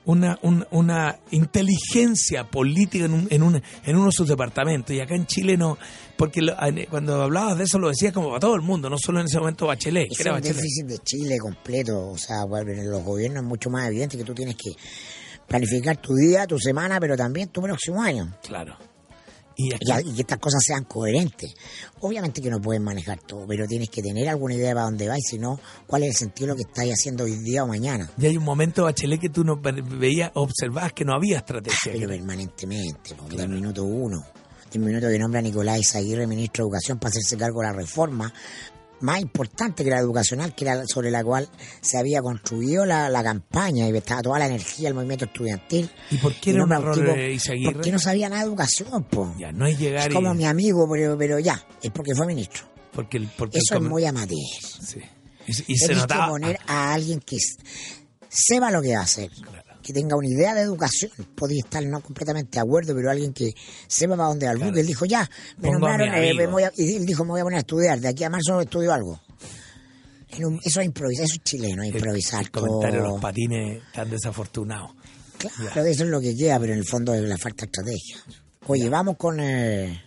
una, 0.06 0.38
un- 0.42 0.66
una 0.70 1.18
inteligencia 1.30 2.44
política 2.44 3.04
en, 3.04 3.12
un, 3.14 3.26
en, 3.30 3.42
un- 3.42 3.62
en 3.84 3.96
uno 3.96 4.06
de 4.06 4.12
sus 4.12 4.28
departamentos. 4.28 4.94
Y 4.94 5.00
acá 5.00 5.14
en 5.14 5.26
Chile 5.26 5.56
no, 5.56 5.78
porque 6.16 6.40
lo- 6.42 6.56
cuando 6.90 7.22
hablabas 7.22 7.58
de 7.58 7.64
eso 7.64 7.78
lo 7.78 7.88
decías 7.88 8.12
como 8.12 8.28
para 8.28 8.40
todo 8.40 8.54
el 8.54 8.62
mundo, 8.62 8.88
no 8.90 8.96
solo 8.98 9.20
en 9.20 9.26
ese 9.26 9.38
momento 9.38 9.66
Bachelet. 9.66 10.08
Es 10.10 10.16
que 10.16 10.22
era 10.22 10.32
un 10.32 10.38
Bachelet. 10.38 10.56
déficit 10.56 10.86
de 10.86 10.98
Chile 10.98 11.38
completo. 11.38 12.08
O 12.08 12.18
sea, 12.18 12.44
bueno, 12.44 12.72
en 12.72 12.90
los 12.90 13.02
gobiernos 13.04 13.42
es 13.42 13.48
mucho 13.48 13.70
más 13.70 13.86
evidente 13.88 14.16
que 14.16 14.24
tú 14.24 14.34
tienes 14.34 14.56
que 14.56 14.70
planificar 15.46 15.96
tu 15.96 16.14
día, 16.14 16.46
tu 16.46 16.58
semana, 16.58 16.98
pero 17.00 17.16
también 17.16 17.48
tu 17.48 17.60
próximo 17.60 18.02
año. 18.02 18.32
Claro. 18.42 18.76
Y 19.68 19.92
aquí- 19.92 20.12
que 20.14 20.20
estas 20.22 20.38
cosas 20.38 20.62
sean 20.64 20.84
coherentes. 20.84 21.54
Obviamente 22.00 22.40
que 22.40 22.50
no 22.50 22.60
puedes 22.60 22.82
manejar 22.82 23.20
todo, 23.20 23.46
pero 23.46 23.66
tienes 23.66 23.90
que 23.90 24.02
tener 24.02 24.28
alguna 24.28 24.54
idea 24.54 24.72
para 24.74 24.84
dónde 24.86 25.08
vais, 25.08 25.24
si 25.26 25.38
no, 25.38 25.60
cuál 25.86 26.02
es 26.04 26.10
el 26.10 26.14
sentido 26.16 26.46
de 26.48 26.52
lo 26.52 26.56
que 26.56 26.62
estáis 26.70 26.92
haciendo 26.92 27.24
hoy 27.24 27.36
día 27.36 27.64
o 27.64 27.66
mañana. 27.66 28.10
y 28.18 28.26
hay 28.26 28.36
un 28.36 28.44
momento, 28.44 28.84
Bachelet, 28.84 29.20
que 29.20 29.28
tú 29.28 29.44
no 29.44 29.56
ve- 29.60 29.82
veías, 29.82 30.30
observabas 30.34 30.92
que 30.92 31.04
no 31.04 31.14
había 31.14 31.38
estrategia. 31.38 31.92
Pero 31.92 32.08
permanentemente, 32.08 33.14
porque 33.16 33.36
del 33.36 33.48
minuto 33.48 33.84
uno, 33.84 34.22
del 34.72 34.82
minuto 34.82 35.08
que 35.08 35.18
nombra 35.18 35.40
a 35.40 35.42
Nicolás 35.42 35.78
Izaguirre 35.80 36.26
ministro 36.26 36.64
de 36.64 36.68
Educación 36.68 36.98
para 36.98 37.10
hacerse 37.10 37.36
cargo 37.36 37.60
de 37.60 37.66
la 37.66 37.72
reforma 37.72 38.32
más 39.00 39.20
importante 39.20 39.82
que 39.84 39.90
la 39.90 39.98
educacional, 39.98 40.54
que 40.54 40.64
era 40.64 40.82
sobre 40.86 41.10
la 41.10 41.22
cual 41.24 41.48
se 41.80 41.98
había 41.98 42.20
construido 42.22 42.84
la, 42.86 43.08
la 43.08 43.22
campaña 43.22 43.88
y 43.88 43.96
estaba 43.96 44.22
toda 44.22 44.38
la 44.38 44.46
energía 44.46 44.88
del 44.88 44.94
movimiento 44.94 45.24
estudiantil. 45.26 45.90
¿Y 46.10 46.18
por 46.18 46.34
qué 46.34 46.50
era 46.50 46.64
un 46.64 46.68
nombra 46.68 46.92
error 46.92 46.94
tipo- 47.06 47.16
de 47.16 47.32
Izaguirre? 47.32 47.72
Porque 47.74 47.92
no 47.92 47.98
sabía 47.98 48.28
nada 48.28 48.42
de 48.42 48.48
educación, 48.48 49.04
po. 49.04 49.34
Ya, 49.38 49.52
no 49.52 49.66
es 49.66 49.78
llegar 49.78 50.08
Es 50.08 50.14
como 50.14 50.34
y... 50.34 50.36
mi 50.38 50.46
amigo, 50.46 50.88
pero, 50.90 51.16
pero 51.18 51.38
ya, 51.38 51.62
es 51.82 51.90
porque 51.90 52.14
fue 52.14 52.26
ministro. 52.26 52.64
Porque, 52.92 53.16
el- 53.18 53.28
porque 53.28 53.58
el 53.58 53.62
Eso 53.62 53.76
es 53.76 53.82
muy 53.82 54.04
amateur. 54.04 54.38
Sí. 54.84 55.00
Y, 55.46 55.72
y 55.72 55.76
se 55.78 55.94
notaba... 55.94 56.26
que 56.26 56.30
poner 56.30 56.58
a 56.66 56.92
alguien 56.92 57.20
que 57.20 57.38
sepa 58.28 58.70
lo 58.70 58.80
que 58.82 58.94
va 58.94 59.00
a 59.00 59.04
hacer, 59.04 59.30
que 59.92 60.00
tenga 60.00 60.16
una 60.16 60.28
idea 60.28 60.54
de 60.54 60.62
educación. 60.62 61.10
Podía 61.34 61.60
estar 61.64 61.84
no 61.84 62.00
completamente 62.00 62.50
de 62.52 62.60
acuerdo, 62.60 62.94
pero 62.94 63.10
alguien 63.10 63.32
que 63.32 63.52
sepa 63.86 64.16
para 64.16 64.28
dónde 64.28 64.46
va 64.46 64.52
el 64.52 64.58
Claro. 64.58 64.76
Él 64.78 64.86
dijo, 64.86 65.04
ya, 65.04 65.28
me 65.58 65.68
Pongo 65.68 65.72
nombraron, 65.88 66.14
eh, 66.14 66.34
me 66.34 66.46
voy 66.46 66.62
a- 66.64 66.72
y 66.76 66.96
él 66.96 67.06
dijo, 67.06 67.24
me 67.24 67.30
voy 67.30 67.40
a 67.40 67.44
poner 67.44 67.56
a 67.58 67.60
estudiar. 67.60 68.00
De 68.00 68.08
aquí 68.08 68.24
a 68.24 68.30
marzo 68.30 68.60
estudio 68.60 68.92
algo. 68.92 69.20
En 70.30 70.44
un- 70.44 70.60
eso 70.64 70.80
es 70.80 70.86
improvisar, 70.86 71.24
eso 71.24 71.34
es 71.36 71.42
chileno, 71.42 71.82
el- 71.82 71.94
improvisar. 71.94 72.42
el 72.42 72.50
comentario 72.50 72.98
de 73.00 73.02
todo. 73.04 73.12
los 73.14 73.20
patines 73.20 73.82
tan 73.92 74.08
desafortunados. 74.10 74.92
Claro, 75.38 75.84
eso 75.84 76.04
es 76.04 76.10
lo 76.10 76.20
que 76.20 76.36
queda, 76.36 76.60
pero 76.60 76.72
en 76.74 76.78
el 76.80 76.84
fondo 76.84 77.14
es 77.14 77.22
la 77.22 77.38
falta 77.38 77.64
de 77.64 77.66
estrategia. 77.66 78.16
Oye, 78.66 78.88
vamos 78.90 79.16
con 79.16 79.40
eh, 79.40 80.02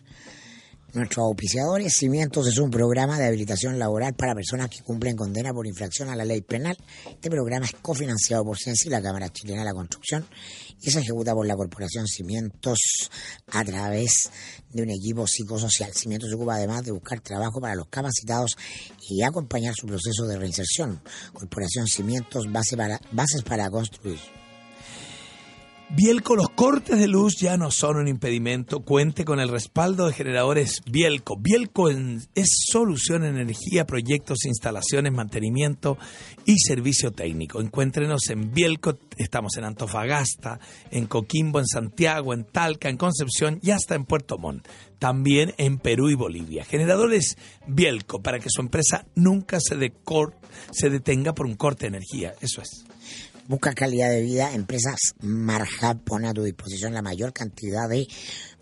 nuestros 0.94 1.26
auspiciadores. 1.26 1.94
Cimientos 1.94 2.48
es 2.48 2.58
un 2.58 2.70
programa 2.70 3.18
de 3.18 3.28
habilitación 3.28 3.80
laboral 3.80 4.14
para 4.14 4.36
personas 4.36 4.70
que 4.70 4.82
cumplen 4.82 5.16
condena 5.16 5.54
por 5.54 5.66
infracción 5.66 6.10
a 6.10 6.16
la 6.16 6.26
ley 6.26 6.42
penal. 6.42 6.78
Este 7.06 7.30
programa 7.30 7.66
es 7.66 7.74
cofinanciado 7.82 8.44
por 8.44 8.58
CENSI, 8.58 8.90
la 8.90 9.02
Cámara 9.02 9.30
Chilena 9.30 9.60
de 9.62 9.66
la 9.66 9.74
Construcción, 9.74 10.26
y 10.82 10.92
se 10.92 11.00
ejecuta 11.00 11.34
por 11.34 11.46
la 11.48 11.56
Corporación 11.56 12.08
Cimientos 12.08 13.10
a 13.52 13.64
través 13.64 14.30
de 14.72 14.84
un 14.84 14.90
equipo 14.90 15.26
psicosocial. 15.26 15.92
Cimientos 15.94 16.30
se 16.30 16.36
ocupa 16.36 16.56
además 16.56 16.84
de 16.84 16.92
buscar 16.92 17.20
trabajo 17.22 17.60
para 17.60 17.76
los 17.76 17.88
capacitados 17.88 18.56
y 19.10 19.24
acompañar 19.24 19.74
su 19.76 19.88
proceso 19.88 20.26
de 20.28 20.38
reinserción. 20.38 21.02
Corporación 21.34 21.88
Cimientos, 21.88 22.52
base 22.52 22.78
para, 22.78 23.00
bases 23.12 23.42
para 23.44 23.70
construir. 23.70 24.43
Bielco, 25.96 26.36
los 26.36 26.50
cortes 26.50 26.98
de 26.98 27.08
luz 27.08 27.36
ya 27.40 27.56
no 27.56 27.70
son 27.70 27.98
un 27.98 28.08
impedimento. 28.08 28.80
Cuente 28.80 29.24
con 29.26 29.40
el 29.40 29.50
respaldo 29.50 30.08
de 30.08 30.14
generadores 30.14 30.82
Bielco. 30.90 31.38
Bielco 31.38 31.88
es 31.88 32.50
solución 32.68 33.24
en 33.24 33.38
energía, 33.38 33.86
proyectos, 33.86 34.46
instalaciones, 34.46 35.14
mantenimiento 35.14 36.00
y 36.46 36.58
servicio 36.58 37.12
técnico. 37.12 37.62
Encuéntrenos 37.62 38.28
en 38.32 38.52
Bielco. 38.52 38.98
Estamos 39.18 39.56
en 39.58 39.66
Antofagasta, 39.66 40.60
en 40.90 41.06
Coquimbo, 41.06 41.60
en 41.60 41.68
Santiago, 41.68 42.34
en 42.34 42.46
Talca, 42.46 42.90
en 42.90 42.98
Concepción 42.98 43.60
y 43.62 43.70
hasta 43.70 43.94
en 43.94 44.06
Puerto 44.06 44.40
Montt. 44.40 44.68
También 44.98 45.54
en 45.58 45.78
Perú 45.78 46.10
y 46.10 46.16
Bolivia. 46.16 46.66
Generadores 46.66 47.38
Bielco 47.68 48.20
para 48.20 48.40
que 48.40 48.50
su 48.50 48.62
empresa 48.62 49.06
nunca 49.14 49.60
se, 49.60 49.76
se 50.72 50.90
detenga 50.90 51.36
por 51.36 51.46
un 51.46 51.56
corte 51.56 51.82
de 51.82 51.98
energía. 51.98 52.34
Eso 52.42 52.64
es. 52.64 52.84
Busca 53.48 53.74
calidad 53.74 54.10
de 54.10 54.22
vida. 54.22 54.54
Empresas 54.54 55.16
Marjab 55.20 56.00
pone 56.04 56.30
a 56.30 56.34
tu 56.34 56.44
disposición 56.44 56.94
la 56.94 57.02
mayor 57.02 57.34
cantidad 57.34 57.90
de 57.90 58.08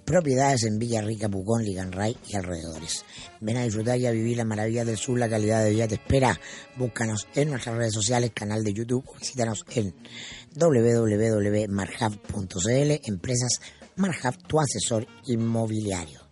propiedades 0.06 0.64
en 0.64 0.80
Villarrica, 0.80 1.30
Pucón, 1.30 1.64
Liganray 1.64 2.18
y 2.28 2.36
alrededores. 2.36 3.06
Ven 3.42 3.58
a 3.58 3.64
disfrutar 3.64 4.00
y 4.00 4.08
a 4.08 4.12
vivir 4.12 4.38
la 4.38 4.46
maravilla 4.46 4.84
del 4.84 4.98
sur, 4.98 5.20
la 5.20 5.30
calidad 5.30 5.64
de 5.64 5.70
vida 5.70 5.88
te 5.88 5.96
espera. 5.96 6.40
Búscanos 6.78 7.28
en 7.36 7.52
nuestras 7.52 7.78
redes 7.78 7.94
sociales, 7.94 8.32
canal 8.34 8.64
de 8.64 8.74
YouTube 8.74 9.06
visítanos 9.20 9.66
en 9.70 9.94
www.marhab.cl. 10.56 11.70
Empresas 13.06 13.62
Marhab, 13.98 14.36
tu 14.48 14.60
asesor 14.60 15.06
inmobiliario. 15.28 16.31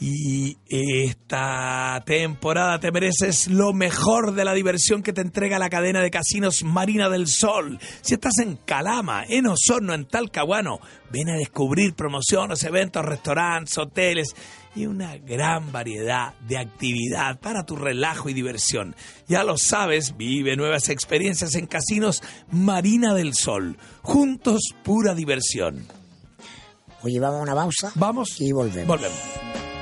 Y 0.00 0.58
esta 0.68 2.02
temporada 2.04 2.80
te 2.80 2.90
mereces 2.90 3.46
lo 3.48 3.72
mejor 3.72 4.34
de 4.34 4.44
la 4.44 4.52
diversión 4.52 5.02
que 5.02 5.12
te 5.12 5.20
entrega 5.20 5.58
la 5.58 5.70
cadena 5.70 6.00
de 6.00 6.10
casinos 6.10 6.64
Marina 6.64 7.08
del 7.08 7.28
Sol. 7.28 7.78
Si 8.00 8.14
estás 8.14 8.38
en 8.42 8.56
Calama, 8.56 9.24
en 9.28 9.46
Osorno, 9.46 9.94
en 9.94 10.06
Talcahuano, 10.06 10.80
ven 11.10 11.30
a 11.30 11.36
descubrir 11.36 11.94
promociones, 11.94 12.64
eventos, 12.64 13.04
restaurantes, 13.04 13.78
hoteles 13.78 14.34
y 14.74 14.86
una 14.86 15.16
gran 15.16 15.70
variedad 15.70 16.34
de 16.40 16.58
actividad 16.58 17.38
para 17.38 17.64
tu 17.64 17.76
relajo 17.76 18.28
y 18.28 18.34
diversión. 18.34 18.96
Ya 19.28 19.44
lo 19.44 19.56
sabes, 19.56 20.16
vive 20.16 20.56
nuevas 20.56 20.88
experiencias 20.88 21.54
en 21.54 21.66
casinos 21.66 22.20
Marina 22.50 23.14
del 23.14 23.34
Sol. 23.34 23.78
Juntos, 24.02 24.74
pura 24.82 25.14
diversión. 25.14 25.86
Oye, 27.02 27.20
vamos 27.20 27.40
a 27.40 27.42
una 27.42 27.54
pausa. 27.54 27.92
Vamos. 27.94 28.40
Y 28.40 28.50
volvemos. 28.50 28.88
Volvemos. 28.88 29.73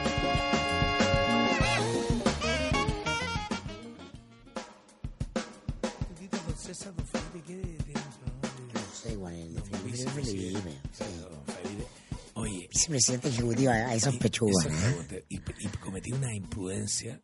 Oye, 12.83 12.90
presidente 12.90 13.29
ejecutivo 13.29 13.71
a 13.71 13.95
esos 13.95 14.16
pechugas. 14.16 14.66
¿eh? 14.66 15.25
Y, 15.29 15.38
cometí 15.81 16.12
una 16.12 16.35
imprudencia. 16.35 17.21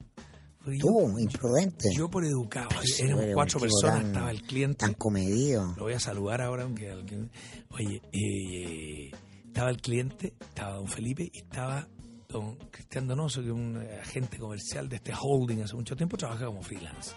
Tú, 0.81 1.19
imprudente. 1.19 1.89
Yo 1.95 2.11
por 2.11 2.25
educado, 2.25 2.69
éramos 2.99 3.25
cuatro 3.33 3.61
personas, 3.61 4.05
estaba 4.05 4.31
el 4.31 4.43
cliente. 4.43 4.79
Tan 4.79 4.95
comedido. 4.95 5.75
Lo 5.77 5.85
voy 5.85 5.95
a 5.95 6.01
saludar 6.01 6.43
ahora, 6.43 6.65
aunque 6.65 6.91
alguien... 6.91 7.31
Oye, 7.71 8.03
eh, 8.13 9.11
estaba 9.47 9.71
el 9.71 9.81
cliente, 9.81 10.35
estaba 10.39 10.77
don 10.77 10.87
Felipe 10.87 11.31
y 11.33 11.39
estaba 11.39 11.89
don 12.29 12.57
Cristian 12.71 13.07
Donoso, 13.09 13.41
que 13.41 13.49
es 13.49 13.55
un 13.55 13.77
agente 14.01 14.39
comercial 14.39 14.89
de 14.89 14.97
este 14.97 15.13
holding 15.19 15.63
hace 15.63 15.75
mucho 15.75 15.97
tiempo, 15.97 16.17
trabaja 16.17 16.47
como 16.47 16.63
freelance. 16.63 17.13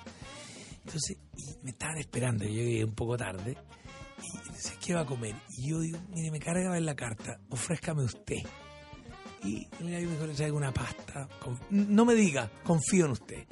Entonces, 0.86 1.18
me 1.62 1.72
estaban 1.72 1.98
esperando, 1.98 2.46
yo 2.46 2.52
llegué 2.52 2.86
un 2.86 2.96
poco 2.96 3.18
tarde, 3.18 3.58
y 4.24 4.52
dice, 4.52 4.74
¿qué 4.84 4.94
va 4.94 5.02
a 5.02 5.06
comer? 5.06 5.36
Y 5.58 5.70
yo 5.70 5.80
digo, 5.80 6.00
mire, 6.10 6.32
me 6.32 6.40
carga 6.40 6.78
en 6.78 6.86
la 6.86 6.96
carta, 6.96 7.40
ofrézcame 7.50 8.04
usted. 8.04 8.38
Y 9.44 9.68
me 9.80 10.00
dijo, 10.00 10.28
le 10.28 10.34
traigo 10.34 10.58
una 10.58 10.72
pasta. 10.72 11.28
no 11.72 12.06
me 12.06 12.14
diga, 12.14 12.50
confío 12.64 13.06
en 13.06 13.12
usted. 13.12 13.44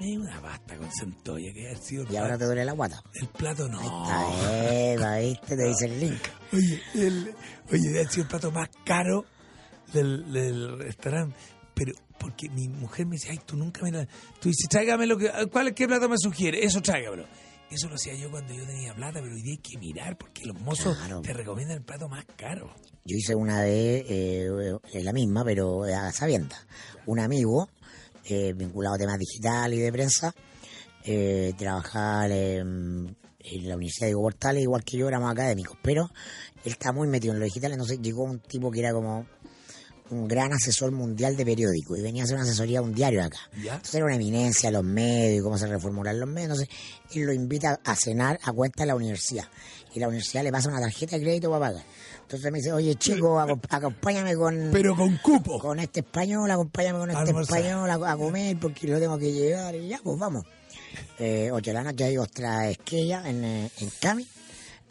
Me 0.00 0.06
dio 0.06 0.20
una 0.20 0.40
pasta 0.42 0.76
con 0.76 0.90
centolla 0.90 1.52
que 1.54 1.70
ha 1.70 1.76
sido. 1.76 2.04
¿Y 2.10 2.16
ahora 2.16 2.36
te 2.36 2.44
duele 2.44 2.64
la 2.64 2.72
guata? 2.72 3.02
El 3.14 3.28
plato 3.28 3.68
no. 3.68 3.80
Ahí 3.80 4.92
está, 4.92 5.18
¿viste? 5.18 5.56
Te 5.56 5.64
dice 5.68 5.84
el 5.86 6.00
link. 6.00 6.20
Oye, 6.52 6.82
el, 6.94 7.34
oye, 7.72 8.00
ha 8.00 8.10
sido 8.10 8.24
el 8.24 8.28
plato 8.28 8.50
más 8.50 8.68
caro 8.84 9.24
del, 9.92 10.30
del 10.32 10.78
restaurante. 10.78 11.36
Pero 11.74 11.92
porque 12.18 12.50
mi 12.50 12.68
mujer 12.68 13.06
me 13.06 13.12
dice, 13.12 13.30
ay, 13.30 13.40
tú 13.44 13.56
nunca 13.56 13.82
me 13.82 13.92
la... 13.92 14.06
Tú 14.40 14.48
dices, 14.48 14.68
tráigame 14.68 15.06
lo 15.06 15.16
que... 15.16 15.30
¿cuál, 15.50 15.72
¿Qué 15.74 15.86
plato 15.86 16.08
me 16.08 16.16
sugiere? 16.18 16.64
Eso 16.64 16.82
tráigamelo. 16.82 17.26
Eso 17.70 17.88
lo 17.88 17.96
hacía 17.96 18.14
yo 18.14 18.30
cuando 18.30 18.54
yo 18.54 18.64
tenía 18.64 18.94
plata, 18.94 19.20
pero 19.20 19.34
hoy 19.34 19.42
día 19.42 19.54
hay 19.54 19.58
que 19.58 19.78
mirar 19.78 20.16
porque 20.16 20.46
los 20.46 20.60
mozos 20.60 20.96
te 21.22 21.32
recomiendan 21.32 21.78
el 21.78 21.84
plato 21.84 22.08
más 22.08 22.24
caro. 22.36 22.72
Yo 23.04 23.16
hice 23.16 23.34
una 23.34 23.62
vez, 23.62 24.04
eh, 24.08 24.78
la 25.02 25.12
misma, 25.12 25.44
pero 25.44 25.82
a 25.82 26.12
sabienda. 26.12 26.56
Un 27.06 27.18
amigo, 27.18 27.68
eh, 28.24 28.52
vinculado 28.52 28.94
a 28.94 28.98
temas 28.98 29.18
digitales 29.18 29.78
y 29.78 29.82
de 29.82 29.92
prensa, 29.92 30.34
eh, 31.04 31.54
trabajar 31.56 32.30
en, 32.30 33.16
la 33.62 33.76
Universidad 33.76 34.08
de 34.08 34.14
Portales, 34.14 34.62
igual 34.62 34.82
que 34.82 34.98
yo, 34.98 35.06
éramos 35.06 35.30
académicos, 35.30 35.78
pero 35.82 36.10
él 36.64 36.72
está 36.72 36.92
muy 36.92 37.06
metido 37.06 37.32
en 37.32 37.38
lo 37.38 37.44
digital, 37.44 37.70
entonces 37.70 38.00
llegó 38.00 38.24
un 38.24 38.40
tipo 38.40 38.72
que 38.72 38.80
era 38.80 38.92
como 38.92 39.24
un 40.10 40.28
gran 40.28 40.52
asesor 40.52 40.92
mundial 40.92 41.36
de 41.36 41.44
periódico 41.44 41.96
y 41.96 42.02
venía 42.02 42.22
a 42.22 42.24
hacer 42.24 42.36
una 42.36 42.44
asesoría 42.44 42.78
a 42.78 42.82
un 42.82 42.94
diario 42.94 43.22
acá. 43.22 43.38
Entonces 43.54 43.94
era 43.94 44.04
una 44.04 44.14
eminencia 44.14 44.70
los 44.70 44.84
medios, 44.84 45.42
cómo 45.42 45.58
se 45.58 45.66
reformulan 45.66 46.20
los 46.20 46.28
medios. 46.28 46.58
Entonces 46.58 46.68
él 47.14 47.26
lo 47.26 47.32
invita 47.32 47.80
a 47.84 47.94
cenar 47.96 48.38
a 48.42 48.52
cuenta 48.52 48.82
de 48.82 48.86
la 48.86 48.94
universidad 48.94 49.44
y 49.94 50.00
la 50.00 50.08
universidad 50.08 50.44
le 50.44 50.52
pasa 50.52 50.68
una 50.68 50.80
tarjeta 50.80 51.16
de 51.16 51.22
crédito 51.22 51.50
para 51.50 51.66
pagar. 51.66 51.84
Entonces 52.22 52.52
me 52.52 52.58
dice, 52.58 52.72
oye 52.72 52.94
chico, 52.96 53.38
acompáñame 53.40 54.36
con... 54.36 54.70
Pero 54.72 54.96
con 54.96 55.16
cupo. 55.18 55.58
Con 55.58 55.78
este 55.78 56.00
español, 56.00 56.50
acompáñame 56.50 56.98
con 56.98 57.10
este 57.10 57.40
español 57.40 57.90
a, 57.90 58.16
comer 58.16 58.56
porque 58.58 58.88
lo 58.88 58.98
tengo 58.98 59.18
que 59.18 59.32
llevar 59.32 59.74
y 59.74 59.88
ya, 59.88 60.00
pues 60.02 60.18
vamos. 60.18 60.44
Eh, 61.18 61.50
ocho 61.52 61.70
de 61.70 61.74
la 61.74 61.82
noche 61.82 62.04
hay 62.04 62.18
otra 62.18 62.68
esquella 62.68 63.28
en, 63.28 63.44
eh, 63.44 63.70
en 63.80 63.90
Cami 64.00 64.26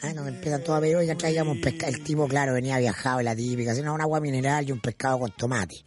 Ah, 0.02 0.12
nos 0.12 0.28
empiezan 0.28 0.62
todos 0.62 0.76
a 0.76 0.80
ver, 0.80 0.96
oiga, 0.96 1.14
traigamos 1.14 1.58
pescado. 1.58 1.92
El 1.92 2.02
tipo, 2.02 2.28
claro, 2.28 2.52
venía 2.52 2.78
viajado, 2.78 3.22
la 3.22 3.34
típica, 3.34 3.74
sino 3.74 3.94
un 3.94 4.00
agua 4.00 4.20
mineral 4.20 4.68
y 4.68 4.72
un 4.72 4.80
pescado 4.80 5.20
con 5.20 5.30
tomate. 5.32 5.84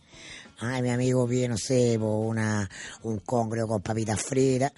Ay, 0.60 0.82
mi 0.82 0.90
amigo 0.90 1.28
pide, 1.28 1.48
no 1.48 1.58
sé, 1.58 1.98
una, 1.98 2.70
un 3.04 3.20
congrio 3.20 3.68
con 3.68 3.82
papitas 3.82 4.22
fritas. 4.22 4.74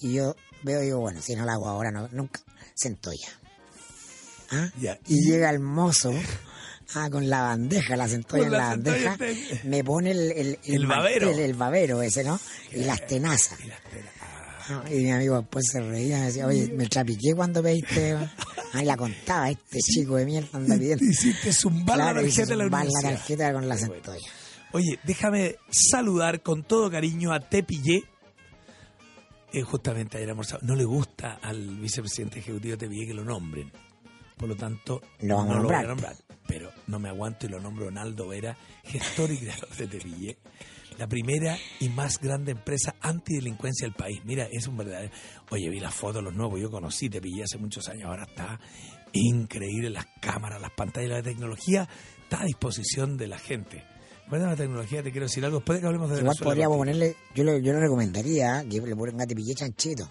Y 0.00 0.14
yo 0.14 0.34
veo 0.62 0.82
y 0.82 0.86
digo, 0.86 1.00
bueno, 1.00 1.20
si 1.20 1.34
no 1.34 1.44
lo 1.44 1.50
hago 1.50 1.68
ahora, 1.68 1.90
no, 1.90 2.08
nunca, 2.12 2.40
centolla. 2.80 3.28
¿Ah? 4.50 4.68
Y 5.06 5.30
llega 5.30 5.50
el 5.50 5.60
mozo. 5.60 6.12
Ah, 6.94 7.08
con 7.08 7.30
la 7.30 7.42
bandeja, 7.42 7.96
la 7.96 8.08
centolla 8.08 8.46
en 8.46 8.50
la, 8.50 8.58
bandeja, 8.58 9.16
me 9.62 9.84
pone 9.84 10.10
el, 10.10 10.32
el, 10.32 10.58
el, 10.64 10.86
babero. 10.88 11.30
El, 11.30 11.54
babero 11.54 12.02
ese, 12.02 12.24
¿no? 12.24 12.40
Y 12.72 12.82
las 12.82 13.06
tenazas. 13.06 13.60
Y 13.60 13.68
mi 14.90 15.10
amigo 15.10 15.36
después 15.36 15.66
se 15.70 15.80
reía 15.80 16.16
y 16.16 16.20
me 16.20 16.26
decía, 16.26 16.46
oye, 16.46 16.72
me 16.74 16.86
trapiqué 16.86 17.34
cuando 17.34 17.62
pediste. 17.62 18.16
Ay, 18.72 18.84
la 18.84 18.96
contaba 18.96 19.50
este 19.50 19.78
chico 19.78 20.16
de 20.16 20.24
mierda 20.24 20.48
anda 20.52 20.76
pidiendo. 20.76 21.04
Hiciste 21.10 21.52
zumbar 21.52 21.98
la 21.98 22.14
tarjeta 22.14 22.56
la 22.56 22.66
la 22.66 23.00
tarjeta 23.02 23.52
con 23.52 23.68
la 23.68 23.76
centolla. 23.76 24.28
Oye, 24.72 24.98
déjame 25.02 25.56
saludar 25.70 26.42
con 26.42 26.62
todo 26.62 26.90
cariño 26.90 27.32
a 27.32 27.40
Tepillé. 27.40 28.04
Eh, 29.52 29.62
justamente 29.62 30.18
ayer 30.18 30.30
almorzado. 30.30 30.60
No 30.62 30.76
le 30.76 30.84
gusta 30.84 31.40
al 31.42 31.78
vicepresidente 31.78 32.38
ejecutivo 32.38 32.76
Tepillé 32.76 33.08
que 33.08 33.14
lo 33.14 33.24
nombren. 33.24 33.72
Por 34.36 34.48
lo 34.48 34.56
tanto, 34.56 35.02
no, 35.20 35.44
lo 35.44 35.64
voy 35.64 35.74
a 35.74 35.82
nombrar. 35.82 36.16
Pero 36.46 36.70
no 36.86 36.98
me 36.98 37.08
aguanto 37.08 37.46
y 37.46 37.48
lo 37.48 37.60
nombro 37.60 37.86
Ronaldo 37.86 38.28
Vera, 38.28 38.56
gestor 38.84 39.30
y 39.30 39.38
creador 39.38 39.68
de 39.76 39.86
Tepillé 39.86 40.38
la 41.00 41.08
primera 41.08 41.56
y 41.80 41.88
más 41.88 42.20
grande 42.20 42.52
empresa 42.52 42.94
antidelincuencia 43.00 43.86
del 43.86 43.94
país. 43.94 44.20
Mira, 44.24 44.46
es 44.52 44.66
un 44.66 44.76
verdadero. 44.76 45.10
Oye, 45.48 45.70
vi 45.70 45.80
las 45.80 45.94
fotos, 45.94 46.22
los 46.22 46.34
nuevos, 46.34 46.60
yo 46.60 46.70
conocí, 46.70 47.08
te 47.08 47.22
pillé 47.22 47.44
hace 47.44 47.56
muchos 47.56 47.88
años, 47.88 48.04
ahora 48.04 48.24
está 48.24 48.60
increíble 49.14 49.88
las 49.88 50.06
cámaras, 50.20 50.60
las 50.60 50.72
pantallas, 50.72 51.08
la 51.08 51.22
tecnología 51.22 51.88
está 52.22 52.42
a 52.42 52.44
disposición 52.44 53.16
de 53.16 53.28
la 53.28 53.38
gente. 53.38 53.82
Bueno, 54.28 54.46
la 54.46 54.56
tecnología, 54.56 55.02
te 55.02 55.10
quiero 55.10 55.26
decir 55.26 55.42
algo, 55.42 55.60
después 55.60 55.78
de 55.78 55.80
que 55.80 55.86
hablemos 55.86 56.10
de 56.10 56.18
Igual 56.18 56.36
podríamos 56.38 56.76
ponerle, 56.76 57.16
yo 57.34 57.44
le, 57.44 57.62
yo 57.62 57.72
le 57.72 57.80
recomendaría 57.80 58.62
que 58.68 58.80
le 58.82 58.94
pongan 58.94 59.26
te 59.26 59.34
pillé 59.34 59.54
chanchito 59.54 60.06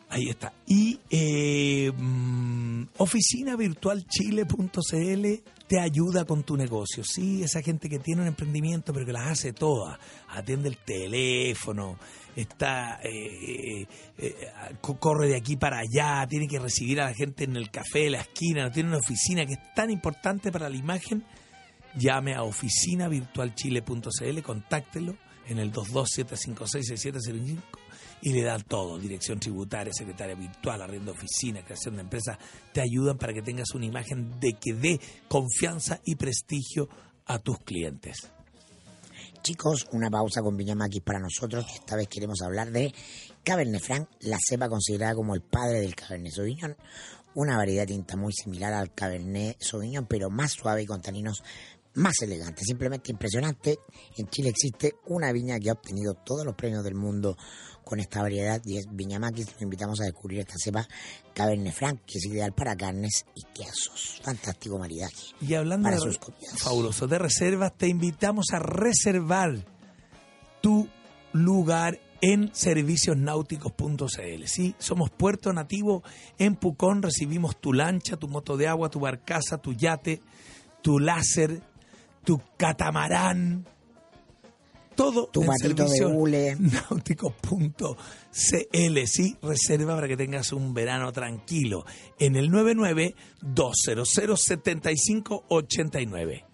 Ahí 0.08 0.28
está. 0.28 0.52
Y 0.66 1.00
eh, 1.10 1.90
mm, 1.90 2.84
oficinavirtualchile.cl 2.98 5.26
te 5.66 5.80
ayuda 5.80 6.24
con 6.24 6.44
tu 6.44 6.56
negocio. 6.56 7.02
Sí, 7.04 7.42
esa 7.42 7.60
gente 7.60 7.88
que 7.88 7.98
tiene 7.98 8.22
un 8.22 8.28
emprendimiento 8.28 8.92
pero 8.92 9.04
que 9.04 9.12
las 9.12 9.32
hace 9.32 9.52
todas. 9.52 9.98
Atiende 10.28 10.68
el 10.68 10.78
teléfono, 10.78 11.98
está 12.36 13.00
eh, 13.02 13.82
eh, 13.82 13.88
eh, 14.18 14.36
corre 14.80 15.26
de 15.28 15.36
aquí 15.36 15.56
para 15.56 15.80
allá, 15.80 16.24
tiene 16.28 16.46
que 16.46 16.60
recibir 16.60 17.00
a 17.00 17.06
la 17.06 17.14
gente 17.14 17.42
en 17.44 17.56
el 17.56 17.70
café, 17.70 18.06
en 18.06 18.12
la 18.12 18.20
esquina, 18.20 18.62
no 18.64 18.70
tiene 18.70 18.90
una 18.90 18.98
oficina 18.98 19.44
que 19.44 19.54
es 19.54 19.74
tan 19.74 19.90
importante 19.90 20.52
para 20.52 20.68
la 20.68 20.76
imagen. 20.76 21.24
Llame 21.96 22.34
a 22.34 22.42
oficinavirtualchile.cl, 22.42 24.42
contáctelo 24.42 25.16
en 25.48 25.58
el 25.58 25.72
227566705 25.72 27.56
y 28.22 28.32
le 28.32 28.42
dan 28.42 28.62
todo, 28.62 28.98
dirección 28.98 29.38
tributaria, 29.38 29.92
secretaria 29.92 30.34
virtual, 30.34 30.82
arriendo 30.82 31.12
oficina, 31.12 31.64
creación 31.64 31.96
de 31.96 32.02
empresa, 32.02 32.38
te 32.72 32.80
ayudan 32.80 33.18
para 33.18 33.32
que 33.32 33.42
tengas 33.42 33.74
una 33.74 33.86
imagen 33.86 34.40
de 34.40 34.54
que 34.54 34.74
dé 34.74 35.00
confianza 35.28 36.00
y 36.04 36.16
prestigio 36.16 36.88
a 37.26 37.38
tus 37.38 37.58
clientes. 37.60 38.30
Chicos, 39.42 39.86
una 39.92 40.10
pausa 40.10 40.42
con 40.42 40.56
Viñamaquis 40.56 41.02
para 41.02 41.20
nosotros. 41.20 41.64
Esta 41.72 41.94
vez 41.94 42.08
queremos 42.08 42.42
hablar 42.42 42.72
de 42.72 42.92
Cabernet 43.44 43.80
Franc, 43.80 44.08
la 44.22 44.38
cepa 44.44 44.68
considerada 44.68 45.14
como 45.14 45.36
el 45.36 45.40
padre 45.40 45.80
del 45.80 45.94
Cabernet 45.94 46.32
Sauvignon. 46.32 46.76
Una 47.34 47.56
variedad 47.56 47.82
de 47.82 47.94
tinta 47.94 48.16
muy 48.16 48.32
similar 48.32 48.72
al 48.72 48.92
Cabernet 48.92 49.56
Sauvignon, 49.60 50.06
pero 50.06 50.30
más 50.30 50.50
suave 50.50 50.82
y 50.82 50.86
con 50.86 51.00
taninos 51.00 51.44
más 51.96 52.20
elegante, 52.22 52.62
simplemente 52.64 53.10
impresionante. 53.10 53.78
En 54.16 54.28
Chile 54.28 54.50
existe 54.50 54.94
una 55.06 55.32
viña 55.32 55.58
que 55.58 55.70
ha 55.70 55.72
obtenido 55.72 56.14
todos 56.14 56.44
los 56.44 56.54
premios 56.54 56.84
del 56.84 56.94
mundo 56.94 57.36
con 57.84 58.00
esta 58.00 58.22
variedad 58.22 58.60
y 58.64 58.78
es 58.78 58.86
Viña 58.90 59.18
Maquis. 59.18 59.52
Los 59.52 59.62
invitamos 59.62 60.00
a 60.00 60.04
descubrir 60.04 60.40
esta 60.40 60.54
cepa 60.62 60.86
Cabernet 61.34 61.72
Franc, 61.72 62.00
que 62.06 62.18
es 62.18 62.26
ideal 62.26 62.52
para 62.52 62.76
carnes 62.76 63.24
y 63.34 63.42
quesos. 63.54 64.20
Fantástico 64.22 64.78
maridaje. 64.78 65.34
Y 65.40 65.54
hablando 65.54 65.90
de 65.90 65.98
sus 65.98 66.18
comidas. 66.18 66.58
fabuloso 66.58 67.06
de 67.06 67.18
reservas, 67.18 67.76
te 67.76 67.88
invitamos 67.88 68.46
a 68.52 68.58
reservar 68.58 69.64
tu 70.60 70.88
lugar 71.32 72.00
en 72.20 72.50
serviciosnáuticos.cl. 72.54 74.46
Sí, 74.46 74.74
somos 74.78 75.10
puerto 75.10 75.52
nativo 75.52 76.02
en 76.38 76.56
Pucón, 76.56 77.02
recibimos 77.02 77.60
tu 77.60 77.72
lancha, 77.72 78.16
tu 78.16 78.28
moto 78.28 78.56
de 78.56 78.68
agua, 78.68 78.90
tu 78.90 79.00
barcaza, 79.00 79.58
tu 79.58 79.74
yate, 79.74 80.20
tu 80.82 80.98
láser, 80.98 81.62
tu 82.26 82.42
catamarán, 82.58 83.64
todo 84.96 85.30
Tu 85.32 85.42
en 85.42 85.48
de 85.48 85.54
servicio 85.58 86.08
hule. 86.08 86.56
náutico.cl, 86.90 87.96
sí, 89.06 89.36
reserva 89.40 89.94
para 89.94 90.08
que 90.08 90.16
tengas 90.16 90.52
un 90.52 90.74
verano 90.74 91.12
tranquilo 91.12 91.86
en 92.18 92.34
el 92.34 92.50
99 92.50 93.14
200 93.42 94.42
7589. 94.42 96.44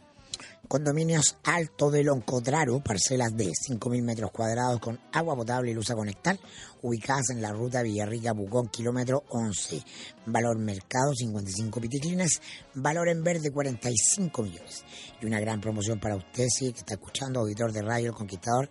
Condominios 0.68 1.36
Alto 1.44 1.90
de 1.90 2.02
Loncotraro, 2.02 2.82
parcelas 2.82 3.36
de 3.36 3.46
5.000 3.46 4.02
metros 4.02 4.30
cuadrados 4.30 4.80
con 4.80 4.98
agua 5.12 5.36
potable 5.36 5.70
y 5.70 5.74
luz 5.74 5.90
a 5.90 5.94
conectar, 5.94 6.38
ubicadas 6.80 7.30
en 7.30 7.42
la 7.42 7.52
ruta 7.52 7.82
Villarrica-Pucón, 7.82 8.68
kilómetro 8.68 9.24
11. 9.28 9.82
Valor 10.26 10.58
mercado 10.58 11.14
55 11.14 11.80
piticlines, 11.80 12.40
valor 12.74 13.08
en 13.08 13.22
verde 13.22 13.50
45 13.50 14.42
millones. 14.42 14.84
Y 15.20 15.26
una 15.26 15.40
gran 15.40 15.60
promoción 15.60 16.00
para 16.00 16.16
usted, 16.16 16.46
sí, 16.48 16.72
que 16.72 16.80
está 16.80 16.94
escuchando, 16.94 17.40
auditor 17.40 17.72
de 17.72 17.82
Radio 17.82 18.08
El 18.08 18.14
Conquistador, 18.14 18.70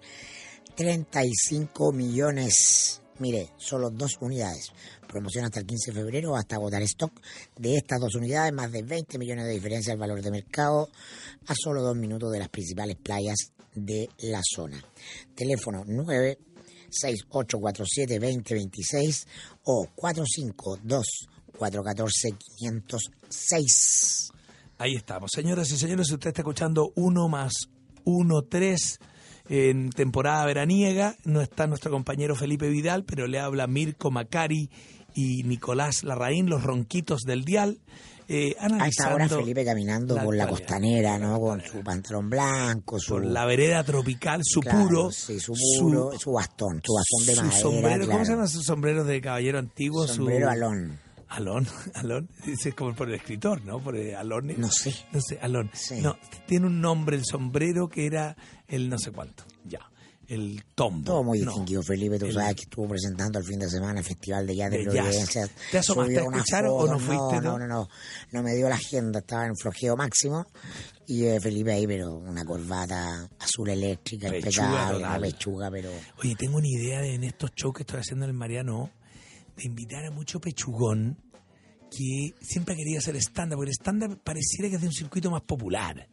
35 0.75 1.91
millones. 1.91 3.01
Mire, 3.21 3.51
solo 3.57 3.91
dos 3.91 4.17
unidades. 4.19 4.71
Promoción 5.07 5.45
hasta 5.45 5.59
el 5.59 5.67
15 5.67 5.91
de 5.91 5.99
febrero 5.99 6.35
hasta 6.35 6.55
agotar 6.55 6.81
stock 6.81 7.13
de 7.55 7.77
estas 7.77 7.99
dos 7.99 8.15
unidades, 8.15 8.51
más 8.51 8.71
de 8.71 8.81
20 8.81 9.19
millones 9.19 9.45
de 9.45 9.51
diferencia 9.51 9.93
al 9.93 9.99
valor 9.99 10.23
de 10.23 10.31
mercado 10.31 10.89
a 11.45 11.53
solo 11.53 11.83
dos 11.83 11.95
minutos 11.95 12.31
de 12.31 12.39
las 12.39 12.49
principales 12.49 12.95
playas 12.95 13.53
de 13.75 14.09
la 14.23 14.41
zona. 14.43 14.83
Teléfono 15.35 15.83
9 15.85 16.39
6847 16.89 18.15
2026 18.15 19.27
o 19.65 19.87
452 19.93 21.05
414 21.59 22.33
506. 22.57 24.31
Ahí 24.79 24.95
estamos. 24.95 25.29
Señoras 25.31 25.69
y 25.69 25.77
señores, 25.77 26.11
usted 26.11 26.29
está 26.29 26.41
escuchando 26.41 26.91
1 26.95 27.29
más 27.29 27.69
1, 28.03 28.41
3 28.49 28.99
en 29.53 29.89
temporada 29.89 30.45
veraniega, 30.45 31.15
no 31.25 31.41
está 31.41 31.67
nuestro 31.67 31.91
compañero 31.91 32.35
Felipe 32.35 32.69
Vidal, 32.69 33.03
pero 33.03 33.27
le 33.27 33.37
habla 33.39 33.67
Mirko 33.67 34.09
Macari 34.09 34.69
y 35.13 35.43
Nicolás 35.43 36.03
Larraín, 36.05 36.49
los 36.49 36.63
ronquitos 36.63 37.21
del 37.23 37.43
dial. 37.43 37.79
Eh, 38.29 38.55
A 38.59 38.87
esta 38.87 39.07
hora 39.07 39.25
analizando 39.25 39.39
Felipe 39.41 39.65
caminando 39.65 40.15
la 40.15 40.23
por 40.23 40.35
la 40.37 40.47
costanera, 40.47 41.17
¿no? 41.19 41.37
Con 41.37 41.59
su 41.61 41.81
pantalón 41.83 42.29
blanco, 42.29 42.97
su, 42.97 43.15
por 43.15 43.25
la 43.25 43.45
vereda 43.45 43.83
tropical, 43.83 44.39
su 44.41 44.61
claro, 44.61 44.87
puro, 44.87 45.11
sí, 45.11 45.37
su 45.37 45.51
puro, 45.51 46.11
su, 46.17 46.31
bastón, 46.31 46.81
su 46.81 46.93
bastón 46.93 47.25
de 47.25 47.35
su 47.35 47.41
madera, 47.43 47.59
sombrero, 47.61 48.05
¿cómo 48.09 48.23
se 48.23 48.31
llaman 48.31 48.45
esos 48.45 48.63
sombreros 48.63 49.05
de 49.05 49.19
caballero 49.19 49.59
antiguo? 49.59 50.07
Su- 50.07 50.13
Sombrero 50.15 50.49
alón. 50.49 50.97
Alón, 51.31 51.65
Alón, 51.95 52.29
dice 52.45 52.73
como 52.73 52.93
por 52.93 53.07
el 53.09 53.15
escritor, 53.15 53.63
¿no? 53.65 53.79
Por 53.79 53.95
el 53.95 54.15
Alón. 54.15 54.53
No 54.57 54.69
sé. 54.69 54.93
No 55.13 55.19
sé, 55.21 55.39
Alón. 55.41 55.69
Sí. 55.73 56.01
No, 56.01 56.17
tiene 56.45 56.67
un 56.67 56.81
nombre 56.81 57.15
el 57.17 57.23
sombrero 57.25 57.87
que 57.89 58.05
era 58.05 58.35
el 58.67 58.89
no 58.89 58.97
sé 58.97 59.11
cuánto. 59.11 59.43
Ya. 59.65 59.79
El 60.27 60.63
tombo. 60.75 61.03
Todo 61.03 61.23
muy 61.23 61.39
No. 61.39 61.47
distinguido, 61.47 61.83
Felipe. 61.83 62.17
Tú 62.17 62.25
El- 62.27 62.33
sabes 62.33 62.55
que 62.55 62.61
estuvo 62.61 62.87
presentando 62.87 63.37
el 63.39 63.43
fin 63.45 63.59
de 63.59 63.69
semana 63.69 63.99
el 63.99 64.05
Festival 64.05 64.47
de 64.47 64.55
Jazz 64.55 64.71
de, 64.71 64.77
De. 64.77 64.83
Providencia. 64.85 65.49
¿Te 65.71 65.77
asomaste 65.79 66.19
a 66.19 66.21
escuchar 66.23 66.65
o 66.67 66.87
no 66.87 66.99
fuiste, 66.99 67.35
No, 67.41 67.57
no? 67.57 67.59
no, 67.59 67.67
no, 67.67 67.87
no. 68.31 68.43
Me 68.43 68.53
dio 68.55 68.69
la 68.69 68.75
agenda, 68.75 69.19
estaba 69.19 69.45
en 69.45 69.57
flojeo 69.57 69.97
máximo. 69.97 70.45
Y 71.05 71.25
eh, 71.25 71.39
Felipe 71.41 71.73
ahí, 71.73 71.85
pero 71.85 72.13
una 72.15 72.45
corbata 72.45 73.27
azul 73.39 73.69
eléctrica, 73.69 74.29
Pechuga 74.29 74.67
impecable, 74.67 74.97
una 74.99 75.19
pechuga, 75.19 75.69
pero... 75.71 75.89
Oye, 76.23 76.35
tengo 76.35 76.57
una 76.57 76.67
idea 76.69 77.01
de 77.01 77.15
en 77.15 77.23
estos 77.25 77.51
shows 77.53 77.73
que 77.75 77.83
estoy 77.83 77.99
haciendo 77.99 78.23
en 78.25 78.31
el 78.31 78.37
Mariano 78.37 78.89
de 79.55 79.63
invitar 79.65 80.05
a 80.05 80.11
mucho 80.11 80.39
pechugón 80.39 81.17
que 81.95 82.33
siempre 82.41 82.75
quería 82.75 82.99
hacer 82.99 83.15
estándar, 83.15 83.57
porque 83.57 83.69
el 83.69 83.77
estándar 83.77 84.17
pareciera 84.23 84.69
que 84.69 84.75
es 84.75 84.81
de 84.81 84.87
un 84.87 84.93
circuito 84.93 85.29
más 85.29 85.41
popular. 85.41 86.07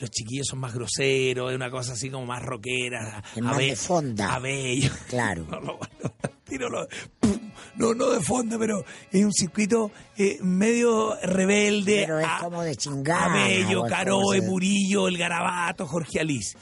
Los 0.00 0.10
chiquillos 0.10 0.48
son 0.48 0.58
más 0.58 0.74
groseros, 0.74 1.50
es 1.50 1.56
una 1.56 1.70
cosa 1.70 1.92
así 1.92 2.10
como 2.10 2.26
más 2.26 2.42
rockera. 2.42 3.22
Es 3.34 3.42
más 3.42 3.56
de 3.56 3.76
fonda. 3.76 4.34
A 4.34 4.38
bello. 4.40 4.90
Claro. 5.08 5.46
No, 5.50 5.60
no, 5.60 5.78
no, 6.02 6.12
tiro 6.44 6.68
lo- 6.68 6.86
pum. 7.20 7.38
no, 7.76 7.94
no 7.94 8.10
de 8.10 8.20
fonda, 8.20 8.58
pero 8.58 8.84
es 9.10 9.24
un 9.24 9.32
circuito 9.32 9.90
eh, 10.18 10.38
medio 10.42 11.16
rebelde. 11.22 12.02
Pero 12.02 12.18
es 12.18 12.26
a- 12.28 12.38
como 12.40 12.62
de 12.62 12.76
chingada, 12.76 13.26
A 13.44 13.46
Bello, 13.48 13.64
o 13.64 13.70
es 13.70 13.74
como 13.76 13.88
Caroe, 13.88 14.40
Murillo, 14.42 15.08
El 15.08 15.16
Garabato, 15.16 15.86
Jorge 15.86 16.20
Alís. 16.20 16.54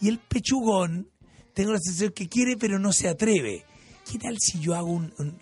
Y 0.00 0.08
el 0.08 0.18
pechugón, 0.20 1.10
tengo 1.54 1.72
la 1.72 1.78
sensación 1.80 2.12
que 2.12 2.28
quiere, 2.28 2.56
pero 2.56 2.78
no 2.78 2.92
se 2.92 3.08
atreve. 3.08 3.64
¿Qué 4.10 4.18
tal 4.18 4.36
si 4.38 4.60
yo 4.60 4.74
hago 4.74 4.88
un... 4.92 5.12
un- 5.18 5.36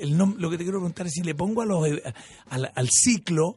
el 0.00 0.16
nom- 0.18 0.36
lo 0.36 0.50
que 0.50 0.58
te 0.58 0.64
quiero 0.64 0.78
preguntar 0.78 1.06
es 1.06 1.12
si 1.14 1.22
le 1.22 1.34
pongo 1.34 1.62
a 1.62 1.66
los, 1.66 1.86
eh, 1.88 2.02
al, 2.50 2.70
al 2.74 2.88
ciclo, 2.90 3.56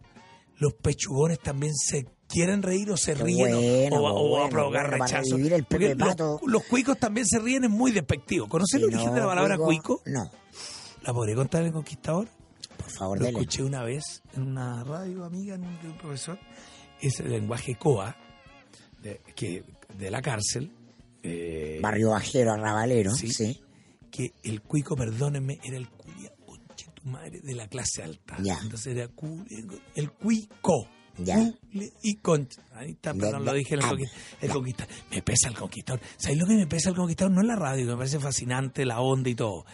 los 0.57 0.73
pechugones 0.75 1.39
también 1.39 1.73
se 1.75 2.05
quieren 2.27 2.61
reír 2.63 2.89
o 2.91 2.97
se 2.97 3.13
ríen 3.13 3.91
o- 3.93 3.99
bueno, 4.01 4.13
o, 4.15 4.43
a 4.45 4.49
provocar 4.49 4.87
bueno, 4.89 5.03
rechazo. 5.05 5.35
el 5.35 5.65
Porque 5.65 5.95
los, 6.47 6.63
cuicos 6.63 6.97
también 6.97 7.27
se 7.27 7.39
ríen, 7.39 7.65
es 7.65 7.69
muy 7.69 7.91
despectivo. 7.91 8.47
¿Conoces 8.47 8.75
el 8.79 8.85
origen 8.85 9.07
no, 9.07 9.13
de 9.13 9.19
la 9.19 9.25
palabra 9.27 9.57
cuico, 9.57 9.99
cuico? 9.99 10.01
No, 10.05 10.31
¿La 11.01 11.13
podré 11.13 11.35
contar 11.35 11.61
en 11.61 11.67
el 11.67 11.73
Conquistador? 11.73 12.27
por 12.77 12.89
favor, 12.91 13.19
Lo 13.19 13.25
dele. 13.25 13.39
escuché 13.39 13.63
una 13.63 13.83
vez 13.83 14.21
en 14.35 14.43
una 14.43 14.83
radio 14.83 15.23
amiga 15.25 15.55
en 15.55 15.63
un, 15.63 15.81
de 15.81 15.87
un 15.89 15.97
profesor. 15.97 16.37
Es 17.01 17.19
el 17.19 17.31
lenguaje 17.31 17.75
coa 17.75 18.15
de, 19.01 19.21
que, 19.35 19.63
de 19.97 20.09
la 20.11 20.21
cárcel. 20.21 20.71
eh, 21.21 21.79
Barrio 21.81 22.09
Bajero, 22.11 22.51
Arrabalero, 22.53 23.13
Sí. 23.15 23.29
sí. 23.31 23.61
Que 24.13 24.31
el 24.43 24.61
cuico, 24.61 24.95
perdónenme, 24.95 25.59
era 25.63 25.75
el 25.77 25.89
conche 25.89 26.85
tu 26.93 27.09
madre, 27.09 27.41
de 27.41 27.55
la 27.55 27.67
clase 27.67 28.03
alta. 28.03 28.37
Ya. 28.41 28.57
Entonces 28.61 28.95
era 28.95 29.07
cu- 29.07 29.43
el 29.95 30.11
cuico. 30.11 30.87
Ya. 31.17 31.51
Y 32.01 32.15
concha. 32.15 32.61
Ahí 32.73 32.91
está, 32.91 33.13
perdón, 33.13 33.45
lo 33.45 33.53
dije 33.53 33.75
en 33.75 33.81
el, 33.81 33.85
ah, 33.85 33.91
conqui- 33.91 34.09
el 34.41 34.47
ya. 34.47 34.53
conquistador. 34.53 34.93
Me 35.11 35.21
pesa 35.21 35.47
el 35.49 35.55
conquistador. 35.55 36.01
¿Sabes 36.17 36.37
lo 36.37 36.45
que 36.47 36.53
me 36.55 36.65
pesa 36.67 36.89
el 36.89 36.95
conquistador? 36.95 37.31
No 37.33 37.41
es 37.41 37.47
la 37.47 37.55
radio, 37.55 37.85
que 37.85 37.91
me 37.91 37.97
parece 37.97 38.19
fascinante, 38.19 38.85
la 38.85 38.99
onda 39.01 39.29
y 39.29 39.35
todo. 39.35 39.65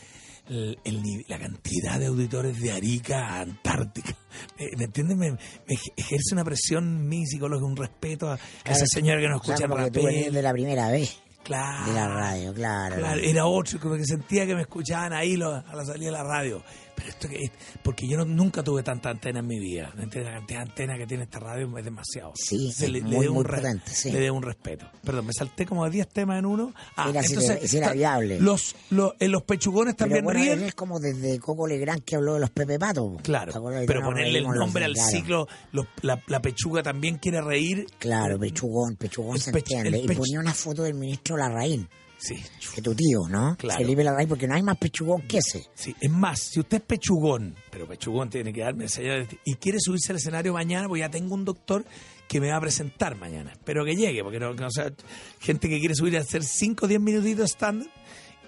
el- 0.49 0.79
el 0.83 1.03
la 1.27 1.37
cantidad 1.37 1.99
de 1.99 2.07
auditores 2.07 2.59
de 2.59 2.71
Arica 2.71 3.35
a 3.35 3.41
Antártica. 3.41 4.17
¿Me, 4.57 4.65
me 4.77 4.83
entiendes? 4.85 5.15
Me, 5.15 5.31
me 5.33 5.37
ej- 5.67 5.93
ejerce 5.95 6.33
una 6.33 6.43
presión 6.43 6.85
en 6.85 7.07
mí 7.07 7.23
psicológica, 7.27 7.67
un 7.67 7.77
respeto 7.77 8.29
a, 8.29 8.33
a 8.33 8.71
esa 8.71 8.85
señora 8.87 9.21
que 9.21 9.27
nos 9.27 9.41
escucha 9.43 9.65
en 9.65 9.69
como 9.69 9.83
que 9.85 9.91
tú 9.91 10.03
venís 10.03 10.33
de 10.33 10.41
la 10.41 10.51
primera 10.51 10.89
vez 10.89 11.21
Claro. 11.43 11.85
de 11.87 11.93
la 11.93 12.07
radio, 12.07 12.53
claro. 12.53 12.95
Claro, 12.97 13.19
era 13.21 13.45
otro, 13.45 13.79
como 13.79 13.95
que 13.95 14.05
sentía 14.05 14.45
que 14.45 14.53
me 14.55 14.61
escuchaban 14.61 15.13
ahí 15.13 15.35
lo- 15.35 15.55
a 15.55 15.75
la 15.75 15.85
salida 15.85 16.07
de 16.07 16.11
la 16.11 16.23
radio. 16.23 16.61
Pero 16.99 17.09
esto 17.09 17.27
que 17.29 17.51
porque 17.83 18.07
yo 18.07 18.17
no- 18.17 18.25
nunca 18.25 18.61
tuve 18.63 18.83
tanta 18.83 19.09
antena 19.09 19.39
en 19.39 19.47
mi 19.47 19.59
vida. 19.59 19.91
La 19.95 20.01
cantidad 20.09 20.39
de 20.47 20.55
antena 20.57 20.97
que 20.97 21.07
tiene 21.07 21.23
esta 21.23 21.39
radio 21.39 21.77
es 21.77 21.85
demasiado. 21.85 22.31
Sí, 22.35 22.69
es 22.69 22.89
muy, 22.89 23.01
muy 23.01 23.27
un 23.27 23.43
re- 23.45 23.57
potente, 23.57 23.91
sí. 23.91 24.11
Le 24.11 24.19
debo 24.19 24.37
un 24.37 24.43
respeto. 24.43 24.87
Perdón, 25.03 25.25
me 25.27 25.33
salté 25.33 25.65
como 25.65 25.85
de 25.85 25.91
10 25.91 26.07
temas 26.09 26.39
en 26.39 26.45
uno. 26.45 26.73
Ah, 26.95 27.09
Era 27.09 27.23
si 27.23 27.33
era- 27.33 27.57
si 27.67 27.77
era 27.77 27.93
viable. 27.93 28.39
Los, 28.39 28.75
los, 28.89 29.13
en 29.19 29.31
los 29.31 29.43
pechugones 29.43 29.95
Pero 29.95 30.05
también 30.09 30.23
bueno, 30.25 30.39
ríen. 30.41 30.63
es 30.63 30.75
como 30.75 30.99
desde 30.99 31.39
Coco 31.39 31.67
Legrand 31.67 32.03
que 32.03 32.15
habló 32.15 32.33
de 32.35 32.39
los 32.41 32.49
Pepe 32.49 32.77
Patos. 32.77 33.17
¿te 33.17 33.23
Claro, 33.23 33.53
pero 33.87 34.01
ponerle 34.03 34.39
el 34.39 34.45
nombre 34.47 34.85
al 34.85 34.93
claro. 34.93 35.09
ciclo, 35.09 35.47
los- 35.71 35.87
la, 36.01 36.21
la 36.27 36.41
pechuga 36.41 36.83
también 36.83 37.17
quiere 37.17 37.41
reír. 37.41 37.87
Claro, 37.99 38.37
pechugón, 38.39 38.95
pechugón 38.95 39.35
El 39.35 39.41
se 39.41 39.51
pech- 39.51 39.57
entiende. 39.59 39.99
Y 39.99 40.07
pech- 40.07 40.17
ponía 40.17 40.39
una 40.39 40.53
foto 40.53 40.83
del 40.83 40.93
ministro 40.95 41.37
Larraín, 41.37 41.87
Sí, 42.19 42.35
que 42.75 42.81
tu 42.81 42.93
tío, 42.93 43.27
¿no? 43.29 43.55
Claro. 43.57 43.79
Felipe 43.79 44.03
Larraín, 44.03 44.27
porque 44.27 44.45
no 44.47 44.53
hay 44.55 44.61
más 44.61 44.77
pechugón 44.77 45.21
que 45.21 45.37
ese. 45.37 45.65
Sí, 45.73 45.95
es 46.01 46.11
más, 46.11 46.39
si 46.39 46.59
usted 46.59 46.77
es 46.77 46.83
pechugón, 46.83 47.55
pero 47.71 47.87
pechugón 47.87 48.29
tiene 48.29 48.51
que 48.51 48.61
darme 48.61 48.89
señal 48.89 49.25
y 49.45 49.55
quiere 49.55 49.77
subirse 49.79 50.11
al 50.11 50.17
escenario 50.17 50.51
mañana, 50.53 50.87
pues 50.89 50.99
ya 50.99 51.09
tengo 51.09 51.33
un 51.33 51.45
doctor 51.45 51.85
que 52.27 52.41
me 52.41 52.49
va 52.51 52.57
a 52.57 52.61
presentar 52.61 53.15
mañana. 53.15 53.53
Pero 53.63 53.85
que 53.85 53.95
llegue, 53.95 54.21
porque 54.23 54.37
no, 54.39 54.53
no 54.53 54.69
sea 54.69 54.91
gente 55.39 55.69
que 55.69 55.79
quiere 55.79 55.95
subir 55.95 56.17
a 56.17 56.21
hacer 56.21 56.43
5 56.43 56.85
o 56.85 56.87
10 56.89 56.99
minutitos 57.01 57.51
stand 57.51 57.87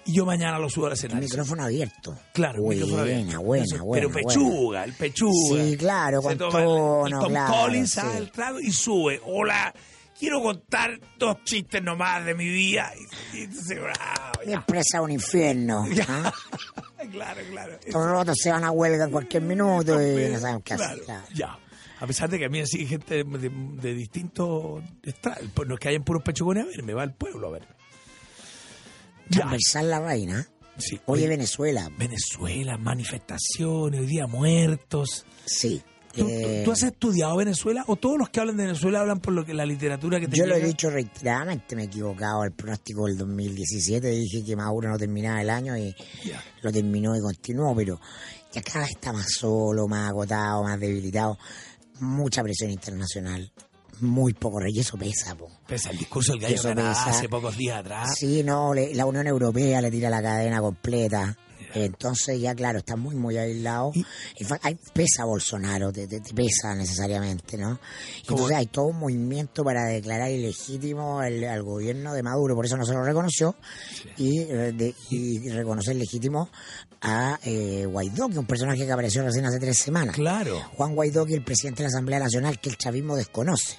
y 0.06 0.14
yo 0.16 0.26
mañana 0.26 0.60
lo 0.60 0.70
subo 0.70 0.88
al 0.88 0.92
El 0.92 0.98
escenario. 0.98 1.24
micrófono 1.30 1.64
abierto. 1.64 2.18
Claro, 2.34 2.62
buena, 2.64 2.82
micrófono 2.82 3.02
abierto. 3.04 3.42
buena, 3.42 3.82
buena. 3.84 4.08
Pero 4.08 4.14
pechuga, 4.14 4.84
el 4.84 4.94
pechuga. 4.94 5.64
Sí, 5.64 5.78
claro, 5.78 6.22
Se 6.22 6.28
con 6.28 6.38
toma 6.38 6.60
el- 6.60 6.66
tono, 6.66 7.06
el 7.08 7.14
Tom 7.14 7.30
claro, 7.30 7.54
Collins, 7.54 7.92
sí. 7.92 8.02
el 8.18 8.32
trago 8.32 8.60
y 8.60 8.72
sube. 8.72 9.22
Hola, 9.26 9.74
quiero 10.22 10.40
contar 10.40 11.00
dos 11.18 11.44
chistes 11.44 11.82
nomás 11.82 12.24
de 12.24 12.36
mi 12.36 12.48
vida. 12.48 12.94
Y, 13.34 13.40
y 13.40 13.42
entonces, 13.46 13.82
bravo, 13.82 14.40
Mi 14.46 14.54
empresa 14.54 14.98
es 15.00 15.04
un 15.04 15.12
infierno. 15.12 15.86
¿ah? 16.08 16.32
claro, 17.12 17.42
claro. 17.50 17.80
Los 17.88 18.06
rotos 18.06 18.38
se 18.40 18.52
van 18.52 18.64
a 18.64 18.70
huelga 18.70 19.06
en 19.06 19.12
cualquier 19.12 19.42
minuto 19.42 20.00
y 20.00 20.30
no 20.30 20.40
sabemos 20.40 20.62
qué 20.64 20.76
hacer. 20.76 21.02
claro. 21.02 21.26
Ya. 21.34 21.58
A 22.00 22.08
pesar 22.08 22.30
de 22.30 22.38
que 22.38 22.46
a 22.46 22.50
mí 22.50 22.60
así 22.60 22.86
gente 22.86 23.24
de, 23.24 23.24
de, 23.24 23.50
de 23.50 23.94
distintos 23.94 24.84
estratos, 25.04 25.48
pues 25.56 25.68
no 25.68 25.74
es 25.74 25.80
que 25.80 25.90
hayan 25.90 26.04
puros 26.04 26.22
pechugones 26.24 26.64
a 26.66 26.68
ver, 26.68 26.84
me 26.84 26.94
va 26.94 27.02
al 27.02 27.14
pueblo 27.16 27.48
a 27.48 27.52
ver. 27.52 27.68
Ya. 29.28 29.40
Transversal 29.42 29.90
la 29.90 30.00
reina. 30.02 30.48
Sí. 30.78 31.00
Oye, 31.06 31.28
Venezuela. 31.28 31.90
Venezuela, 31.98 32.78
manifestaciones, 32.78 34.02
hoy 34.02 34.06
día 34.06 34.28
muertos. 34.28 35.26
Sí. 35.46 35.82
¿Tú, 36.14 36.28
Eh, 36.30 36.62
tú 36.66 36.72
has 36.72 36.84
estudiado 36.84 37.38
Venezuela 37.38 37.84
o 37.88 37.96
todos 37.96 38.18
los 38.18 38.30
que 38.30 38.40
hablan 38.42 38.58
de 38.58 38.64
Venezuela 38.66 39.00
hablan 39.02 39.20
por 39.20 39.34
lo 39.34 39.46
que 39.46 39.54
la 39.54 39.66
literatura 39.66 40.20
que 40.20 40.28
te 40.28 40.36
Yo 40.38 40.46
lo 40.46 40.56
he 40.56 40.62
dicho 40.66 40.90
reiteradamente, 40.90 41.76
me 41.76 41.84
he 41.84 41.86
equivocado. 41.86 42.44
El 42.44 42.52
pronóstico 42.52 43.06
del 43.08 43.18
2017 43.18 44.10
dije 44.10 44.44
que 44.46 44.56
Maduro 44.56 44.90
no 44.90 44.98
terminaba 44.98 45.42
el 45.42 45.50
año 45.50 45.78
y 45.78 45.96
lo 46.62 46.72
terminó 46.72 47.16
y 47.16 47.22
continuó, 47.22 47.76
pero 47.76 48.00
ya 48.52 48.62
cada 48.62 48.82
vez 48.82 48.90
está 48.92 49.14
más 49.14 49.28
solo, 49.30 49.88
más 49.88 50.10
agotado, 50.10 50.64
más 50.64 50.80
debilitado. 50.80 51.38
Mucha 52.00 52.42
presión 52.44 52.72
internacional, 52.72 53.52
muy 54.02 54.34
poco 54.34 54.60
rey, 54.60 54.78
eso 54.80 54.98
pesa, 54.98 55.36
po. 55.36 55.48
Pese 55.68 55.90
al 55.90 55.98
discurso 55.98 56.32
del 56.34 56.42
gallo 56.42 56.56
pesa. 56.56 57.06
hace 57.06 57.30
pocos 57.30 57.56
días 57.56 57.80
atrás. 57.80 58.10
Sí, 58.18 58.44
no, 58.44 58.74
le- 58.74 58.96
la 58.96 59.06
Unión 59.06 59.28
Europea 59.28 59.80
le 59.82 59.92
tira 59.92 60.10
la 60.10 60.22
cadena 60.22 60.60
completa. 60.60 61.38
Entonces 61.74 62.40
ya, 62.40 62.54
claro, 62.56 62.80
está 62.80 62.96
muy, 62.96 63.16
muy 63.16 63.38
aislado. 63.38 63.92
Y- 63.94 64.06
hay- 64.62 64.78
pesa 64.94 65.26
Bolsonaro, 65.26 65.92
te, 65.92 66.08
te- 66.08 66.20
te 66.22 66.34
pesa 66.34 66.76
necesariamente, 66.76 67.58
¿no? 67.58 67.80
¿Cómo? 68.28 68.40
Entonces 68.40 68.58
hay 68.58 68.66
todo 68.68 68.86
un 68.86 69.00
movimiento 69.00 69.64
para 69.64 69.86
declarar 69.86 70.32
ilegítimo 70.32 71.24
el- 71.24 71.44
al 71.46 71.64
gobierno 71.64 72.14
de 72.14 72.24
Maduro, 72.24 72.56
por 72.56 72.66
eso 72.66 72.78
no 72.78 72.86
se 72.86 72.94
lo 72.94 73.04
reconoció, 73.04 73.56
y, 74.18 74.40
eh, 74.42 74.72
de- 74.74 74.96
y 75.10 75.50
reconocer 75.50 75.96
legítimo 75.96 76.50
a 77.02 77.40
eh, 77.44 77.86
Guaidó, 77.88 78.28
que 78.28 78.34
es 78.34 78.38
un 78.40 78.46
personaje 78.46 78.86
que 78.86 78.92
apareció 78.92 79.24
recién 79.24 79.46
hace 79.46 79.60
tres 79.60 79.78
semanas. 79.80 80.14
Claro. 80.16 80.60
Juan 80.76 80.94
Guaidó, 80.94 81.26
que 81.26 81.34
es 81.34 81.38
el 81.40 81.44
presidente 81.44 81.84
de 81.84 81.90
la 81.90 81.96
Asamblea 81.96 82.20
Nacional, 82.20 82.60
que 82.60 82.70
el 82.70 82.78
chavismo 82.78 83.16
desconoce. 83.16 83.78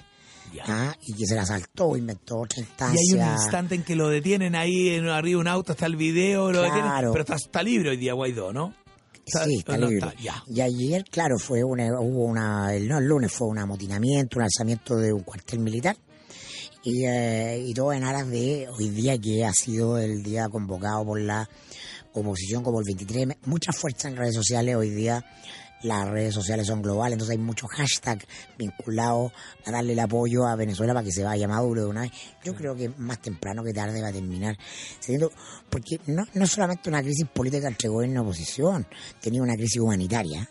¿Ah? 0.65 0.95
Y 1.01 1.13
que 1.13 1.25
se 1.25 1.35
la 1.35 1.45
saltó, 1.45 1.95
inventó 1.97 2.41
otra 2.41 2.61
Y 2.93 3.15
hay 3.15 3.19
un 3.19 3.31
instante 3.33 3.75
en 3.75 3.83
que 3.83 3.95
lo 3.95 4.09
detienen 4.09 4.55
ahí 4.55 4.89
en, 4.89 5.07
arriba 5.07 5.37
de 5.37 5.41
un 5.41 5.47
auto, 5.47 5.71
está 5.73 5.85
el 5.85 5.95
video, 5.95 6.51
lo 6.51 6.59
Claro. 6.59 6.75
detienen, 6.75 7.11
pero 7.11 7.21
está, 7.23 7.35
está 7.35 7.63
libre 7.63 7.89
hoy 7.89 7.97
día 7.97 8.13
Guaidó, 8.13 8.53
¿no? 8.53 8.73
Sí, 9.25 9.55
está 9.59 9.77
no 9.77 9.87
libre. 9.89 10.07
está, 10.09 10.21
ya. 10.21 10.43
Y 10.47 10.59
ayer, 10.61 11.05
claro, 11.09 11.37
fue 11.39 11.63
una, 11.63 11.87
hubo 11.99 12.25
una, 12.25 12.73
el, 12.75 12.87
no, 12.87 12.97
el 12.97 13.05
lunes 13.05 13.31
fue 13.31 13.47
un 13.47 13.57
amotinamiento, 13.59 14.37
un 14.37 14.43
alzamiento 14.43 14.97
de 14.97 15.13
un 15.13 15.21
cuartel 15.21 15.59
militar. 15.59 15.95
Y, 16.83 17.05
eh, 17.05 17.63
y 17.65 17.73
todo 17.73 17.93
en 17.93 18.03
aras 18.03 18.27
de 18.29 18.67
hoy 18.67 18.89
día 18.89 19.17
que 19.17 19.45
ha 19.45 19.53
sido 19.53 19.97
el 19.97 20.21
día 20.21 20.49
convocado 20.49 21.05
por 21.05 21.21
la 21.21 21.49
oposición 22.11 22.61
como 22.63 22.79
el 22.81 22.85
23. 22.85 23.37
Mucha 23.45 23.71
fuerza 23.71 24.09
en 24.09 24.17
redes 24.17 24.35
sociales 24.35 24.75
hoy 24.75 24.89
día. 24.89 25.23
Las 25.83 26.09
redes 26.09 26.33
sociales 26.33 26.67
son 26.67 26.81
globales, 26.81 27.13
entonces 27.13 27.37
hay 27.37 27.43
muchos 27.43 27.69
hashtags 27.71 28.25
vinculados 28.57 29.31
a 29.65 29.71
darle 29.71 29.93
el 29.93 29.99
apoyo 29.99 30.47
a 30.47 30.55
Venezuela 30.55 30.93
para 30.93 31.05
que 31.05 31.11
se 31.11 31.23
vaya 31.23 31.47
Maduro 31.47 31.83
de 31.83 31.87
una 31.87 32.01
vez. 32.01 32.11
Yo 32.43 32.55
creo 32.55 32.75
que 32.75 32.89
más 32.89 33.21
temprano 33.21 33.63
que 33.63 33.73
tarde 33.73 34.01
va 34.01 34.09
a 34.09 34.13
terminar 34.13 34.57
porque 35.69 35.99
no, 36.07 36.23
no 36.33 36.47
solamente 36.47 36.89
una 36.89 37.01
crisis 37.01 37.27
política 37.27 37.67
entre 37.67 37.89
gobierno 37.89 38.21
y 38.21 38.23
oposición, 38.23 38.87
tenía 39.21 39.41
una 39.41 39.55
crisis 39.55 39.81
humanitaria, 39.81 40.49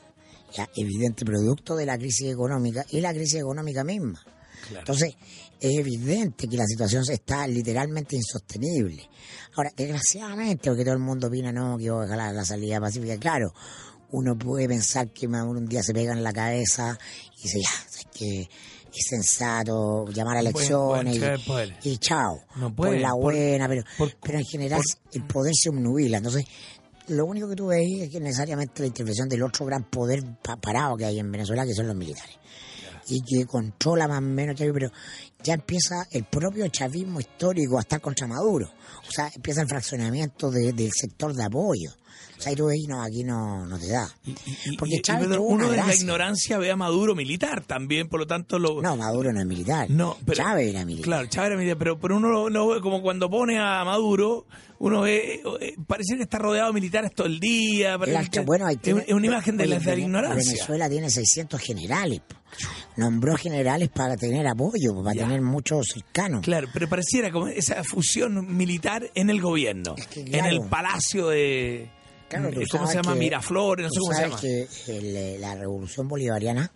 ya 0.53 0.69
evidente 0.77 1.25
producto 1.25 1.77
de 1.77 1.87
la 1.87 1.97
crisis 1.99 2.31
económica 2.31 2.85
y 2.91 3.01
la 3.01 3.13
crisis 3.13 3.41
económica 3.41 3.85
misma. 3.85 4.23
Claro. 4.69 4.81
Entonces, 4.81 5.15
es 5.61 5.79
evidente 5.79 6.49
que 6.49 6.57
la 6.57 6.67
situación 6.67 7.05
está 7.09 7.47
literalmente 7.47 8.17
insostenible. 8.17 9.09
Ahora, 9.57 9.71
desgraciadamente, 9.77 10.71
porque 10.71 10.85
todo 10.85 10.95
el 10.95 11.01
mundo 11.01 11.27
opina, 11.27 11.53
no, 11.53 11.77
que 11.79 11.91
ojalá 11.91 12.33
la 12.33 12.45
salida 12.45 12.81
pacífica, 12.81 13.17
claro, 13.19 13.53
uno 14.13 14.37
puede 14.39 14.69
pensar 14.69 15.09
que 15.13 15.27
un 15.27 15.67
día 15.67 15.83
se 15.83 15.93
pega 15.93 16.13
en 16.13 16.23
la 16.23 16.33
cabeza 16.33 16.99
y 17.39 17.43
dice, 17.43 17.61
ya, 17.61 17.99
es 17.99 18.07
que 18.17 18.41
es 18.43 19.07
sensato 19.09 20.07
llamar 20.09 20.37
a 20.37 20.41
elecciones 20.41 21.19
buen 21.19 21.41
poder. 21.45 21.75
y, 21.83 21.89
y 21.91 21.97
chao, 21.99 22.41
No 22.57 22.75
puede, 22.75 22.93
por 22.93 23.01
la 23.01 23.11
por- 23.11 23.21
buena, 23.23 23.69
pero, 23.69 23.83
por- 23.99 24.15
pero 24.23 24.39
en 24.39 24.45
general 24.45 24.83
el 25.13 25.23
poder 25.25 25.53
se 25.55 25.71
obnubila. 25.71 26.19
Entonces, 26.19 26.45
lo 27.09 27.25
único 27.27 27.49
que 27.49 27.57
tú 27.57 27.67
veis 27.69 28.03
es 28.03 28.11
que 28.11 28.21
necesariamente 28.21 28.83
la 28.83 28.87
intervención 28.89 29.29
del 29.29 29.43
otro 29.43 29.65
gran 29.67 29.85
poder 29.91 30.23
pa- 30.43 30.57
parado 30.57 30.97
que 30.97 31.05
hay 31.07 31.19
en 31.19 31.33
Venezuela, 31.33 31.65
que 31.67 31.75
son 31.75 31.87
los 31.87 31.97
militares 31.97 32.37
y 33.15 33.21
que 33.23 33.47
controla 33.47 34.09
más 34.09 34.19
o 34.19 34.23
menos, 34.23 34.57
Chávez, 34.57 34.73
pero 34.75 34.91
ya 35.43 35.55
empieza 35.55 36.07
el 36.11 36.25
propio 36.25 36.67
chavismo 36.69 37.21
histórico 37.21 37.79
a 37.79 37.83
estar 37.83 38.01
contra 38.01 38.27
Maduro. 38.27 38.71
O 39.09 39.11
sea, 39.13 39.31
empieza 39.35 39.63
el 39.63 39.69
fraccionamiento 39.69 40.51
de- 40.51 40.73
del 40.73 40.91
sector 40.93 41.35
de 41.35 41.45
apoyo. 41.45 41.91
O 42.39 42.43
sea, 42.43 42.53
y 42.53 42.57
tú 42.57 42.67
ves, 42.67 42.81
no, 42.89 43.01
aquí 43.03 43.23
no, 43.23 43.67
no 43.67 43.79
te 43.79 43.89
da. 43.89 44.09
Porque 44.77 44.97
y- 44.97 44.99
y 44.99 45.01
Chávez 45.03 45.29
uno 45.39 45.69
desde 45.71 45.87
la 45.87 45.95
ignorancia 45.95 46.59
ve 46.59 46.73
a 46.73 46.77
Maduro 46.77 47.15
militar 47.15 47.63
también, 47.65 48.09
por 48.09 48.19
lo 48.19 48.27
tanto 48.27 48.59
lo... 48.59 48.83
No, 48.83 48.97
Maduro 48.97 49.33
no 49.33 49.39
es 49.41 49.47
militar. 49.47 49.89
No, 49.91 50.17
pero- 50.27 50.39
Chávez 50.43 50.69
era 50.69 50.85
militar. 50.85 51.05
Claro, 51.05 51.27
Chávez 51.29 51.47
era 51.51 51.57
militar, 51.57 51.79
pero, 51.79 52.01
pero 52.01 52.17
uno 52.17 52.29
lo, 52.31 52.49
lo 52.51 52.69
ve 52.69 52.81
como 52.81 53.01
cuando 53.01 53.31
pone 53.31 53.59
a 53.61 53.85
Maduro, 53.85 54.47
uno 54.81 55.03
ve, 55.03 55.41
eh, 55.61 55.75
parece 55.87 56.17
que 56.17 56.23
está 56.25 56.39
rodeado 56.39 56.69
de 56.69 56.75
militares 56.75 57.13
todo 57.15 57.29
el 57.29 57.39
día. 57.39 57.97
parece 57.97 58.41
bueno, 58.41 58.67
ahí 58.67 58.75
es, 58.75 58.83
tiene- 58.83 59.05
es 59.07 59.13
una 59.15 59.27
imagen 59.27 59.57
de, 59.57 59.67
la, 59.69 59.79
de 59.79 60.01
ignorancia. 60.01 60.53
Venezuela 60.53 60.91
tiene 60.91 61.11
600 61.11 61.61
generales. 61.61 62.21
po. 62.27 62.37
Nombró 62.97 63.37
generales 63.37 63.89
para 63.89 64.17
tener 64.17 64.47
apoyo, 64.47 65.03
para 65.03 65.15
Ya. 65.15 65.23
tener 65.23 65.41
muchos 65.41 65.87
cercanos. 65.93 66.43
Claro, 66.43 66.69
pero 66.73 66.89
pareciera 66.89 67.31
como 67.31 67.49
esa 67.49 67.83
fusión 67.85 68.55
militar 68.57 69.11
en 69.15 69.31
el 69.31 69.41
gobierno, 69.41 69.95
Es 69.97 70.07
que, 70.09 70.21
en 70.21 70.45
el 70.45 70.61
palacio 70.69 71.29
de... 71.29 71.89
Claro, 72.29 72.49
eh, 72.49 72.65
¿Cómo 72.71 72.87
se 72.87 72.95
llama? 72.95 73.13
que- 73.15 73.19
Miraflores, 73.19 73.85
no 73.87 73.91
sé 73.91 74.01
cómo 74.01 74.13
se 74.15 74.23
llama. 74.23 74.41
que 74.41 74.67
el, 74.89 75.17
eh, 75.17 75.37
la 75.39 75.55
revolución 75.55 76.09
bolivariana 76.09 76.71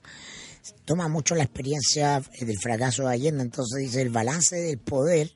toma 0.85 1.09
mucho 1.09 1.35
la 1.35 1.45
experiencia 1.45 2.23
eh, 2.35 2.45
del 2.45 2.59
fracaso 2.59 3.03
de 3.05 3.15
Allende, 3.15 3.43
entonces 3.43 3.79
dice 3.85 4.03
el 4.03 4.11
balance 4.11 4.57
del 4.57 4.79
poder, 4.79 5.31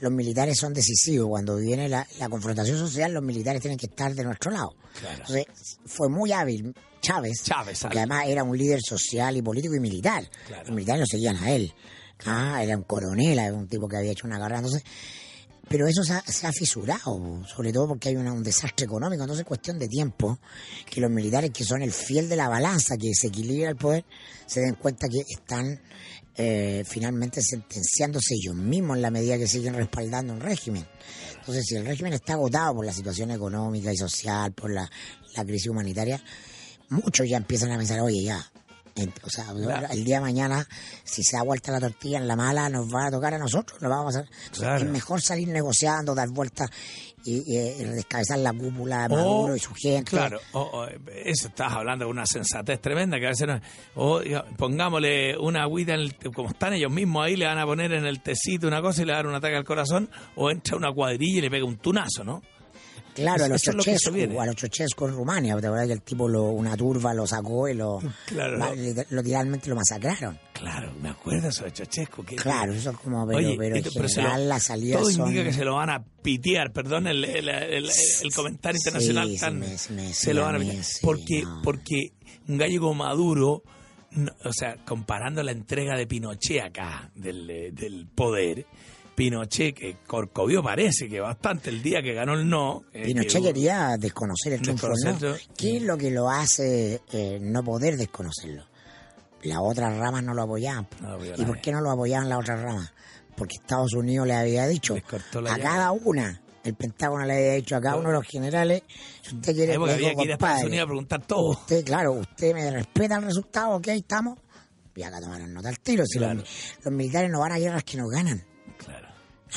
los 0.00 0.12
militares 0.12 0.58
son 0.58 0.72
decisivos, 0.74 1.28
cuando 1.28 1.56
viene 1.56 1.88
la, 1.88 2.06
la 2.18 2.28
confrontación 2.28 2.78
social 2.78 3.12
los 3.12 3.22
militares 3.22 3.60
tienen 3.60 3.78
que 3.78 3.86
estar 3.86 4.14
de 4.14 4.24
nuestro 4.24 4.50
lado. 4.50 4.74
Claro. 5.00 5.18
Entonces 5.26 5.46
fue 5.86 6.08
muy 6.08 6.32
hábil 6.32 6.74
Chávez, 7.00 7.42
Chávez, 7.44 7.80
porque 7.82 7.98
hábil. 8.00 8.12
además 8.12 8.28
era 8.28 8.42
un 8.44 8.56
líder 8.56 8.80
social 8.82 9.36
y 9.36 9.42
político 9.42 9.74
y 9.74 9.80
militar, 9.80 10.28
Claro. 10.46 10.64
los 10.66 10.74
militares 10.74 11.00
lo 11.00 11.06
seguían 11.06 11.36
a 11.36 11.50
él, 11.52 11.72
ah, 12.24 12.62
era 12.62 12.76
un 12.76 12.82
coronel, 12.84 13.38
era 13.38 13.52
un 13.54 13.68
tipo 13.68 13.86
que 13.88 13.96
había 13.98 14.12
hecho 14.12 14.26
una 14.26 14.38
carrera, 14.38 14.58
entonces 14.58 14.82
pero 15.68 15.86
eso 15.88 16.02
se 16.04 16.12
ha, 16.12 16.20
se 16.22 16.46
ha 16.46 16.52
fisurado, 16.52 17.44
sobre 17.46 17.72
todo 17.72 17.88
porque 17.88 18.08
hay 18.10 18.16
una- 18.16 18.32
un 18.32 18.42
desastre 18.42 18.86
económico. 18.86 19.22
Entonces 19.24 19.42
es 19.42 19.48
cuestión 19.48 19.78
de 19.78 19.88
tiempo 19.88 20.38
que 20.88 21.00
los 21.00 21.10
militares, 21.10 21.50
que 21.52 21.64
son 21.64 21.82
el 21.82 21.92
fiel 21.92 22.28
de 22.28 22.36
la 22.36 22.48
balanza, 22.48 22.96
que 22.96 23.10
se 23.14 23.28
equilibra 23.28 23.70
el 23.70 23.76
poder, 23.76 24.04
se 24.46 24.60
den 24.60 24.74
cuenta 24.74 25.08
que 25.08 25.20
están 25.28 25.80
eh, 26.38 26.84
finalmente 26.86 27.40
sentenciándose 27.40 28.34
ellos 28.34 28.54
mismos 28.54 28.96
en 28.96 29.02
la 29.02 29.10
medida 29.10 29.38
que 29.38 29.46
siguen 29.48 29.72
respaldando 29.74 30.34
un 30.34 30.40
régimen. 30.40 30.86
Entonces, 31.38 31.64
si 31.66 31.76
el 31.76 31.86
régimen 31.86 32.12
está 32.12 32.34
agotado 32.34 32.74
por 32.74 32.84
la 32.84 32.92
situación 32.92 33.30
económica 33.30 33.90
y 33.90 33.96
social, 33.96 34.52
por 34.52 34.70
la, 34.70 34.86
la 35.34 35.44
crisis 35.46 35.68
humanitaria, 35.68 36.22
muchos 36.90 37.26
ya 37.26 37.38
empiezan 37.38 37.72
a 37.72 37.78
pensar, 37.78 38.00
oye, 38.00 38.22
ya, 38.22 38.44
o 39.22 39.30
sea, 39.30 39.46
el 39.90 40.04
día 40.04 40.16
de 40.16 40.20
mañana, 40.22 40.66
si 41.04 41.22
se 41.22 41.36
da 41.36 41.42
vuelta 41.42 41.72
la 41.72 41.80
tortilla 41.80 42.18
en 42.18 42.26
la 42.26 42.36
mala, 42.36 42.68
nos 42.68 42.86
va 42.92 43.06
a 43.06 43.10
tocar 43.10 43.34
a 43.34 43.38
nosotros, 43.38 43.80
nos 43.82 43.90
vamos 43.90 44.16
a 44.16 44.76
Es 44.76 44.84
mejor 44.84 45.20
salir 45.20 45.48
negociando, 45.48 46.14
dar 46.14 46.28
vueltas 46.30 46.70
y, 47.24 47.56
descabezar 47.56 48.38
la 48.38 48.52
cúpula 48.52 49.08
de 49.08 49.16
Maduro 49.16 49.56
y 49.56 49.58
su 49.58 49.74
gente. 49.74 50.10
Claro, 50.10 50.38
eso 51.24 51.48
estás 51.48 51.72
hablando 51.72 52.04
de 52.04 52.10
una 52.10 52.24
sensatez 52.24 52.80
tremenda 52.80 53.18
que 53.18 53.26
a 53.26 53.30
veces 53.30 53.48
o 53.94 54.20
pongámosle 54.56 55.36
una 55.38 55.62
agüita, 55.62 55.94
como 56.34 56.50
están 56.50 56.74
ellos 56.74 56.90
mismos 56.90 57.26
ahí, 57.26 57.36
le 57.36 57.46
van 57.46 57.58
a 57.58 57.66
poner 57.66 57.92
en 57.92 58.06
el 58.06 58.20
tecito 58.22 58.66
una 58.66 58.80
cosa 58.80 59.02
y 59.02 59.06
le 59.06 59.12
van 59.12 59.20
a 59.20 59.22
dar 59.22 59.26
un 59.26 59.34
ataque 59.34 59.56
al 59.56 59.64
corazón, 59.64 60.08
o 60.36 60.50
entra 60.50 60.76
una 60.76 60.92
cuadrilla 60.92 61.38
y 61.38 61.42
le 61.42 61.50
pega 61.50 61.64
un 61.64 61.78
tunazo, 61.78 62.24
¿no? 62.24 62.42
Claro, 63.16 63.44
a 63.44 63.48
los 63.48 63.62
Ceausescu, 63.62 64.38
a 64.38 64.46
los 64.46 64.56
en 64.62 65.16
Rumania, 65.16 65.56
¿te 65.58 65.66
acuerdas 65.66 65.86
que 65.86 65.92
el 65.94 66.02
tipo 66.02 66.28
lo, 66.28 66.50
una 66.50 66.76
turba 66.76 67.14
lo 67.14 67.26
sacó 67.26 67.66
y 67.66 67.74
lo, 67.74 67.98
claro, 68.26 68.58
lo, 68.58 69.22
literalmente 69.22 69.70
lo 69.70 69.76
masacraron? 69.76 70.38
Claro, 70.52 70.92
me 71.00 71.08
acuerdo 71.08 71.48
eso 71.48 71.64
de 71.64 71.70
Ceausescu. 71.70 72.24
claro, 72.24 72.74
eso 72.74 72.90
es 72.90 72.96
como, 72.98 73.26
pero, 73.26 73.54
pero, 73.56 74.08
general, 74.08 74.48
la 74.48 74.60
salida 74.60 74.98
Todo 74.98 75.10
indica 75.10 75.44
que 75.44 75.52
se 75.54 75.64
lo 75.64 75.76
van 75.76 75.88
a 75.88 76.04
pitear, 76.22 76.72
perdón 76.72 77.06
el, 77.06 77.24
el, 77.24 77.48
el, 77.48 78.34
comentario 78.34 78.78
internacional 78.78 79.34
tan... 79.40 79.64
se 79.78 80.34
lo 80.34 80.42
van 80.42 80.56
a 80.56 80.58
pitear. 80.58 80.84
porque, 81.00 81.42
porque 81.64 82.12
un 82.48 82.58
gallo 82.58 82.80
como 82.80 82.94
Maduro... 82.94 83.62
o 84.44 84.52
sea, 84.52 84.76
comparando 84.84 85.42
la 85.42 85.52
entrega 85.52 85.96
de 85.96 86.06
Pinochet 86.06 86.62
acá 86.62 87.10
del, 87.14 87.74
del 87.74 88.06
poder, 88.14 88.66
Pinochet, 89.16 89.74
que 89.74 89.96
Corcovio 90.06 90.62
parece 90.62 91.08
que 91.08 91.20
bastante 91.20 91.70
el 91.70 91.82
día 91.82 92.02
que 92.02 92.12
ganó 92.14 92.34
el 92.34 92.48
no. 92.48 92.84
Eh, 92.92 93.04
Pinochet 93.06 93.42
quería 93.42 93.96
desconocer 93.98 94.52
el 94.52 94.62
triunfo 94.62 94.88
no. 94.88 95.36
¿Qué 95.56 95.78
es 95.78 95.82
lo 95.82 95.96
que 95.96 96.10
lo 96.10 96.30
hace 96.30 97.00
eh, 97.12 97.38
no 97.40 97.64
poder 97.64 97.96
desconocerlo? 97.96 98.64
Las 99.42 99.58
otras 99.60 99.96
ramas 99.96 100.22
no 100.22 100.34
lo 100.34 100.42
apoyaban. 100.42 100.86
¿Y 101.36 101.44
por 101.44 101.60
qué 101.60 101.72
no 101.72 101.80
lo 101.80 101.90
apoyaban 101.90 102.28
las 102.28 102.38
otras 102.38 102.60
ramas? 102.60 102.92
Porque 103.36 103.56
Estados 103.60 103.94
Unidos 103.94 104.26
le 104.26 104.34
había 104.34 104.66
dicho 104.66 104.94
a 104.96 105.58
cada 105.58 105.92
una 105.92 106.42
el 106.66 106.74
Pentágono 106.74 107.24
le 107.24 107.34
había 107.34 107.52
dicho 107.52 107.76
a 107.76 107.80
cada 107.80 107.96
uno 107.96 108.08
de 108.08 108.14
los 108.14 108.26
generales, 108.26 108.82
si 109.22 109.36
usted 109.36 109.54
quiere... 109.54 109.74
había 109.74 110.14
que 110.14 110.22
ir 110.24 110.30
a 110.30 110.34
Estados 110.34 110.64
Unidos 110.64 110.82
a 110.82 110.86
preguntar 110.86 111.26
todo. 111.26 111.50
Usted, 111.50 111.84
claro, 111.84 112.12
usted 112.14 112.54
me 112.54 112.70
respeta 112.70 113.18
el 113.18 113.22
resultado, 113.22 113.76
ok, 113.76 113.86
estamos. 113.88 114.38
Y 114.96 115.02
acá 115.02 115.20
tomaron 115.20 115.52
nota 115.52 115.68
al 115.68 115.78
tiro. 115.78 116.04
Si 116.06 116.18
los, 116.18 116.34
los, 116.82 116.92
militares 116.92 117.30
no 117.30 117.40
van 117.40 117.52
a 117.52 117.58
guerras 117.58 117.84
que 117.84 117.98
nos 117.98 118.10
ganan. 118.10 118.42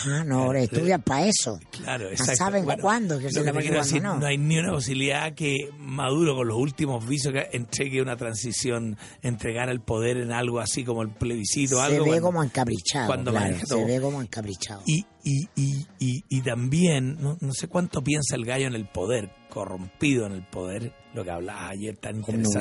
Ah, 0.05 0.23
no, 0.23 0.43
ahora 0.43 0.61
estudian 0.61 1.01
para 1.01 1.27
eso. 1.27 1.59
Claro, 1.71 2.09
exacto. 2.09 2.35
saben 2.35 2.65
cuándo 2.79 3.19
que 3.19 3.31
se 3.31 3.99
no. 3.99 4.17
no 4.17 4.25
hay 4.25 4.37
ni 4.37 4.57
una 4.57 4.71
posibilidad 4.71 5.33
que 5.33 5.69
Maduro, 5.79 6.35
con 6.35 6.47
los 6.47 6.57
últimos 6.57 7.07
visos, 7.07 7.33
que 7.33 7.49
entregue 7.53 8.01
una 8.01 8.15
transición, 8.15 8.97
entregar 9.21 9.69
el 9.69 9.81
poder 9.81 10.17
en 10.17 10.31
algo 10.31 10.59
así 10.59 10.83
como 10.83 11.01
el 11.01 11.09
plebiscito. 11.09 11.77
Se 11.77 11.81
algo 11.81 12.11
ve 12.11 12.21
como 12.21 12.43
encaprichado. 12.43 13.23
claro, 13.23 13.57
se 13.65 13.85
ve 13.85 13.99
como 13.99 14.21
encaprichado. 14.21 14.83
Y, 14.85 15.05
y, 15.23 15.49
y, 15.55 15.85
y, 15.99 16.23
y 16.29 16.41
también, 16.41 17.17
no, 17.19 17.37
no, 17.41 17.53
sé 17.53 17.67
cuánto 17.67 18.01
piensa 18.03 18.35
el 18.35 18.45
gallo 18.45 18.67
en 18.67 18.75
el 18.75 18.87
poder, 18.87 19.31
corrompido 19.49 20.27
en 20.27 20.33
el 20.33 20.43
poder, 20.43 20.93
lo 21.13 21.23
que 21.23 21.31
hablabas 21.31 21.71
ayer 21.71 21.97
tan 21.97 22.17
interesante. 22.17 22.59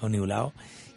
Un 0.00 0.12
nubilado. 0.12 0.52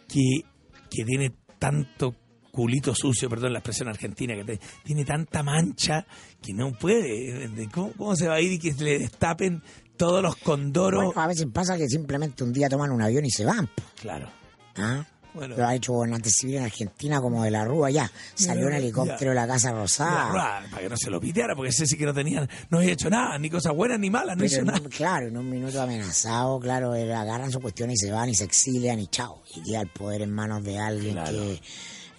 Que, 0.08 0.42
que 0.90 1.04
tiene 1.04 1.32
tanto 1.58 2.14
culito 2.58 2.92
sucio, 2.92 3.30
perdón 3.30 3.52
la 3.52 3.60
expresión 3.60 3.88
argentina, 3.88 4.34
que 4.34 4.58
tiene 4.82 5.04
tanta 5.04 5.44
mancha 5.44 6.04
que 6.42 6.52
no 6.52 6.72
puede. 6.72 7.48
¿Cómo, 7.70 8.16
se 8.16 8.26
va 8.26 8.34
a 8.34 8.40
ir 8.40 8.50
y 8.50 8.58
que 8.58 8.72
le 8.82 8.98
destapen 8.98 9.62
todos 9.96 10.20
los 10.20 10.34
condoros? 10.34 11.16
a 11.16 11.28
veces 11.28 11.46
pasa 11.52 11.76
que 11.76 11.86
simplemente 11.86 12.42
un 12.42 12.52
día 12.52 12.68
toman 12.68 12.90
un 12.90 13.00
avión 13.00 13.24
y 13.24 13.30
se 13.30 13.44
van. 13.44 13.70
Claro. 14.00 14.28
¿Ah? 14.74 15.06
lo 15.34 15.64
ha 15.64 15.72
hecho 15.72 16.02
antes 16.02 16.32
civil 16.36 16.56
en 16.56 16.64
Argentina 16.64 17.20
como 17.20 17.44
de 17.44 17.52
la 17.52 17.64
Rúa 17.64 17.90
ya. 17.90 18.10
Salió 18.34 18.66
un 18.66 18.72
helicóptero 18.72 19.30
de 19.30 19.36
la 19.36 19.46
Casa 19.46 19.70
Rosada. 19.70 20.32
para 20.68 20.82
que 20.82 20.88
no 20.88 20.96
se 20.96 21.10
lo 21.10 21.20
piteara, 21.20 21.54
porque 21.54 21.70
ese 21.70 21.86
sí 21.86 21.96
que 21.96 22.06
no 22.06 22.12
tenía, 22.12 22.48
no 22.70 22.78
había 22.78 22.94
hecho 22.94 23.08
nada, 23.08 23.38
ni 23.38 23.50
cosas 23.50 23.72
buenas 23.72 24.00
ni 24.00 24.10
malas, 24.10 24.36
no 24.36 24.44
hizo 24.44 24.64
nada. 24.64 24.80
Claro, 24.90 25.28
en 25.28 25.36
un 25.36 25.48
minuto 25.48 25.80
amenazado, 25.80 26.58
claro, 26.58 26.92
agarran 26.92 27.52
su 27.52 27.60
cuestión 27.60 27.92
y 27.92 27.96
se 27.96 28.10
van 28.10 28.30
y 28.30 28.34
se 28.34 28.42
exilian 28.42 28.98
y 28.98 29.06
chao. 29.06 29.44
Y 29.54 29.62
queda 29.62 29.82
el 29.82 29.90
poder 29.90 30.22
en 30.22 30.32
manos 30.32 30.64
de 30.64 30.76
alguien 30.80 31.22
que 31.22 31.60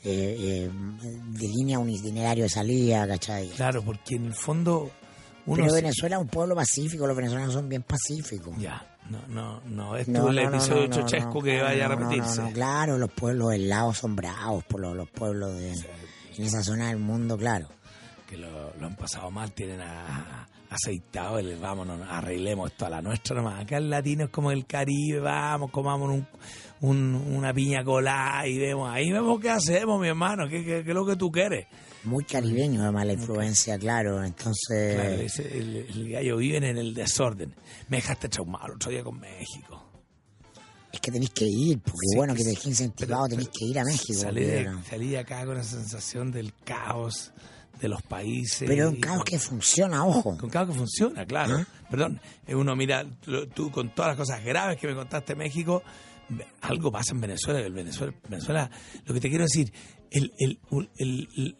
eh, 0.03 0.37
eh, 0.39 0.71
delinea 1.31 1.79
un 1.79 1.89
itinerario 1.89 2.43
de 2.43 2.49
salida, 2.49 3.07
¿cachai? 3.07 3.49
Claro, 3.49 3.83
porque 3.83 4.15
en 4.15 4.25
el 4.25 4.33
fondo... 4.33 4.91
Uno 5.45 5.63
Pero 5.63 5.73
Venezuela 5.73 6.17
es 6.17 6.21
un 6.21 6.27
pueblo 6.27 6.55
pacífico, 6.55 7.07
los 7.07 7.15
venezolanos 7.15 7.53
son 7.53 7.67
bien 7.67 7.81
pacíficos. 7.81 8.55
Ya, 8.59 8.85
no, 9.09 9.19
no, 9.27 9.61
no, 9.65 9.95
es 9.97 10.07
no, 10.07 10.29
el 10.29 10.37
episodio 10.37 10.83
de 10.83 10.89
Chochesco 10.89 11.41
que 11.41 11.61
vaya 11.61 11.85
a 11.85 11.87
repetirse. 11.87 12.51
claro, 12.53 12.99
los 12.99 13.11
pueblos 13.11 13.49
del 13.49 13.67
lado 13.67 13.91
son 13.93 14.15
bravos, 14.15 14.63
por 14.65 14.81
los, 14.81 15.09
pueblos 15.09 15.57
de, 15.57 15.71
en 15.71 16.43
esa 16.43 16.61
zona 16.61 16.89
del 16.89 16.97
mundo, 16.97 17.35
claro. 17.35 17.67
Que 18.27 18.37
lo, 18.37 18.71
han 18.79 18.95
pasado 18.95 19.31
mal, 19.31 19.51
tienen 19.53 19.81
a, 19.81 20.47
aceitado, 20.69 21.41
les 21.41 21.59
vámonos, 21.59 21.99
arreglemos 22.07 22.69
esto 22.71 22.85
a 22.85 22.89
la 22.91 23.01
nuestra 23.01 23.37
nomás. 23.37 23.63
Acá 23.63 23.77
el 23.77 23.89
latino 23.89 24.25
es 24.25 24.29
como 24.29 24.51
el 24.51 24.67
Caribe, 24.67 25.19
vamos, 25.19 25.71
comamos 25.71 26.09
un 26.09 26.27
un, 26.81 27.15
una 27.15 27.53
piña 27.53 27.83
colada 27.83 28.47
y 28.47 28.57
vemos, 28.57 28.89
ahí 28.89 29.11
vemos 29.11 29.39
qué 29.39 29.49
hacemos, 29.49 29.99
mi 29.99 30.07
hermano, 30.07 30.47
qué, 30.47 30.63
qué, 30.63 30.79
es 30.79 30.85
lo 30.85 31.05
que 31.05 31.15
tú 31.15 31.31
quieres. 31.31 31.67
Muy 32.03 32.23
caribeño, 32.23 32.81
además, 32.81 33.05
la 33.05 33.13
influencia, 33.13 33.77
claro, 33.77 34.23
entonces... 34.23 34.95
Claro, 34.95 35.55
el, 35.55 36.09
gallo 36.09 36.37
vive 36.37 36.57
en 36.57 36.77
el 36.77 36.93
desorden. 36.93 37.53
Me 37.89 37.97
dejaste 37.97 38.29
traumado 38.29 38.67
el 38.67 38.73
otro 38.73 38.91
día 38.91 39.03
con 39.03 39.19
México. 39.19 39.85
Es 40.91 41.01
que 41.01 41.11
tenéis 41.11 41.31
que 41.31 41.45
ir, 41.45 41.79
porque 41.79 42.15
bueno 42.15 42.33
que 42.33 42.43
te 42.43 42.49
dejé 42.49 42.69
incentivado, 42.69 43.27
tenéis 43.27 43.49
que 43.49 43.65
ir 43.65 43.77
a 43.79 43.83
México. 43.83 44.19
Salí 44.19 44.43
de, 44.43 44.71
salí 44.89 45.09
de 45.09 45.19
acá 45.19 45.45
con 45.45 45.55
la 45.55 45.63
sensación 45.63 46.31
del 46.31 46.53
caos 46.63 47.31
de 47.79 47.87
los 47.89 48.01
países. 48.01 48.67
Pero 48.67 48.89
un 48.89 48.99
caos 48.99 49.23
que 49.23 49.37
funciona, 49.37 50.05
ojo. 50.05 50.37
Un 50.41 50.49
caos 50.49 50.69
que 50.69 50.75
funciona, 50.75 51.25
claro. 51.25 51.57
¿Ah? 51.57 51.67
Perdón, 51.89 52.19
uno 52.47 52.75
mira, 52.75 53.05
tú 53.53 53.71
con 53.71 53.93
todas 53.93 54.09
las 54.09 54.17
cosas 54.17 54.43
graves 54.43 54.77
que 54.77 54.87
me 54.87 54.95
contaste 54.95 55.35
México, 55.35 55.83
algo 56.61 56.91
pasa 56.91 57.13
en 57.13 57.21
Venezuela, 57.21 57.59
el 57.59 57.73
Venezuela, 57.73 58.13
Venezuela, 58.27 58.71
lo 59.05 59.13
que 59.13 59.19
te 59.19 59.29
quiero 59.29 59.43
decir, 59.43 59.71
el, 60.11 60.33
el, 60.37 60.59
el, 60.97 61.57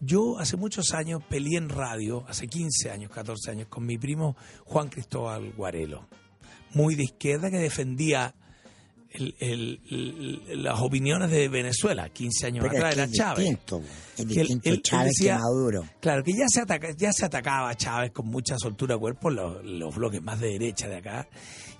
yo 0.00 0.38
hace 0.38 0.56
muchos 0.56 0.92
años 0.94 1.22
peleé 1.28 1.58
en 1.58 1.68
radio, 1.68 2.24
hace 2.28 2.48
15 2.48 2.90
años, 2.90 3.10
14 3.10 3.50
años, 3.50 3.68
con 3.68 3.86
mi 3.86 3.98
primo 3.98 4.36
Juan 4.64 4.88
Cristóbal 4.88 5.52
Guarelo, 5.52 6.08
muy 6.74 6.94
de 6.94 7.04
izquierda 7.04 7.50
que 7.50 7.58
defendía 7.58 8.34
las 9.14 10.80
opiniones 10.80 11.30
de 11.30 11.48
Venezuela 11.48 12.08
15 12.08 12.46
años 12.46 12.64
atrás 12.64 12.94
era 12.94 13.10
Chávez. 13.10 13.38
Distinto, 13.38 13.82
es 14.16 14.26
distinto 14.26 14.76
Chávez 14.76 15.12
que 15.20 15.32
Maduro. 15.32 15.84
Claro, 16.00 16.22
que 16.22 16.32
ya 16.32 16.46
se, 16.48 16.60
ataca, 16.60 16.90
ya 16.96 17.12
se 17.12 17.26
atacaba 17.26 17.70
a 17.70 17.74
Chávez 17.74 18.12
con 18.12 18.26
mucha 18.26 18.56
soltura 18.58 18.94
de 18.94 19.00
cuerpo, 19.00 19.30
los, 19.30 19.64
los 19.64 19.94
bloques 19.94 20.22
más 20.22 20.40
de 20.40 20.52
derecha 20.52 20.88
de 20.88 20.96
acá, 20.96 21.28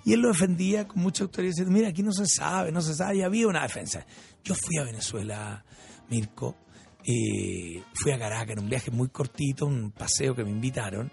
y 0.05 0.13
él 0.13 0.21
lo 0.21 0.29
defendía 0.29 0.87
con 0.87 1.01
mucha 1.01 1.23
autoridad, 1.23 1.51
diciendo, 1.51 1.71
mira, 1.71 1.89
aquí 1.89 2.03
no 2.03 2.11
se 2.11 2.27
sabe, 2.27 2.71
no 2.71 2.81
se 2.81 2.93
sabe, 2.93 3.17
y 3.17 3.21
había 3.21 3.47
una 3.47 3.63
defensa. 3.63 4.05
Yo 4.43 4.53
fui 4.55 4.77
a 4.77 4.83
Venezuela, 4.83 5.63
Mirko, 6.09 6.55
fui 7.93 8.11
a 8.11 8.19
Caracas 8.19 8.57
en 8.57 8.63
un 8.63 8.69
viaje 8.69 8.91
muy 8.91 9.09
cortito, 9.09 9.65
un 9.65 9.91
paseo 9.91 10.35
que 10.35 10.43
me 10.43 10.51
invitaron, 10.51 11.11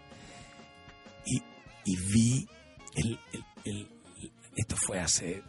y, 1.24 1.36
y 1.84 1.96
vi, 2.12 2.48
el, 2.96 3.18
el, 3.64 3.88
esto 4.56 4.76
fue 4.76 5.00
hace, 5.00 5.42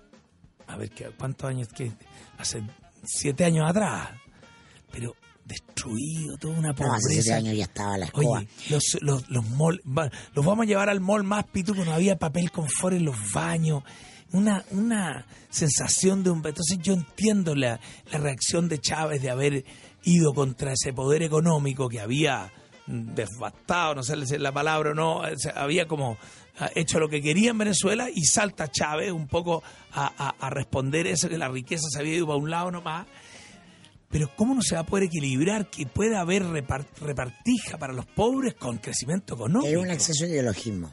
a 0.71 0.77
ver, 0.77 0.91
¿cuántos 1.17 1.49
años? 1.49 1.67
que 1.69 1.91
Hace 2.37 2.63
siete 3.03 3.45
años 3.45 3.69
atrás, 3.69 4.09
pero 4.91 5.15
destruido, 5.45 6.37
toda 6.37 6.57
una 6.57 6.73
pobreza. 6.73 6.87
No, 6.87 6.95
hace 6.95 7.21
siete 7.21 7.33
años 7.33 7.55
ya 7.55 7.63
estaba 7.63 7.97
la 7.97 8.05
escoba. 8.05 8.39
Oye, 8.39 8.47
los, 8.69 8.97
los, 9.01 9.29
los, 9.29 9.45
los 10.33 10.45
vamos 10.45 10.63
a 10.63 10.65
llevar 10.65 10.89
al 10.89 11.01
mall 11.01 11.23
más 11.23 11.45
pituco, 11.45 11.83
no 11.83 11.93
había 11.93 12.17
papel 12.17 12.51
confort 12.51 12.95
en 12.95 13.05
los 13.05 13.15
baños. 13.31 13.83
Una, 14.33 14.63
una 14.71 15.25
sensación 15.49 16.23
de 16.23 16.29
un... 16.29 16.37
Entonces 16.37 16.77
yo 16.81 16.93
entiendo 16.93 17.53
la, 17.53 17.79
la 18.11 18.17
reacción 18.17 18.69
de 18.69 18.79
Chávez 18.79 19.21
de 19.21 19.29
haber 19.29 19.65
ido 20.03 20.33
contra 20.33 20.71
ese 20.71 20.93
poder 20.93 21.21
económico 21.21 21.89
que 21.89 21.99
había 21.99 22.51
devastado, 22.87 23.95
no 23.95 24.03
sé 24.03 24.39
la 24.39 24.51
palabra 24.51 24.91
o 24.91 24.93
no, 24.93 25.21
había 25.55 25.87
como 25.87 26.17
hecho 26.75 26.99
lo 26.99 27.09
que 27.09 27.21
quería 27.21 27.51
en 27.51 27.57
Venezuela 27.57 28.09
y 28.13 28.23
salta 28.25 28.69
Chávez 28.69 29.11
un 29.11 29.27
poco 29.27 29.63
a, 29.93 30.49
responder 30.49 31.07
eso, 31.07 31.29
que 31.29 31.37
la 31.37 31.49
riqueza 31.49 31.87
se 31.89 31.99
había 31.99 32.15
ido 32.15 32.27
para 32.27 32.37
un 32.37 32.49
lado 32.49 32.71
nomás 32.71 33.07
pero 34.09 34.29
¿cómo 34.35 34.53
no 34.53 34.61
se 34.61 34.75
va 34.75 34.81
a 34.81 34.85
poder 34.85 35.05
equilibrar 35.05 35.69
que 35.69 35.85
pueda 35.85 36.19
haber 36.19 36.43
repartija 36.43 37.77
para 37.77 37.93
los 37.93 38.05
pobres 38.05 38.55
con 38.55 38.77
crecimiento 38.77 39.35
económico? 39.35 39.71
Es 39.71 39.77
un 39.77 39.89
exceso 39.89 40.25
de 40.25 40.31
ideologismo. 40.31 40.91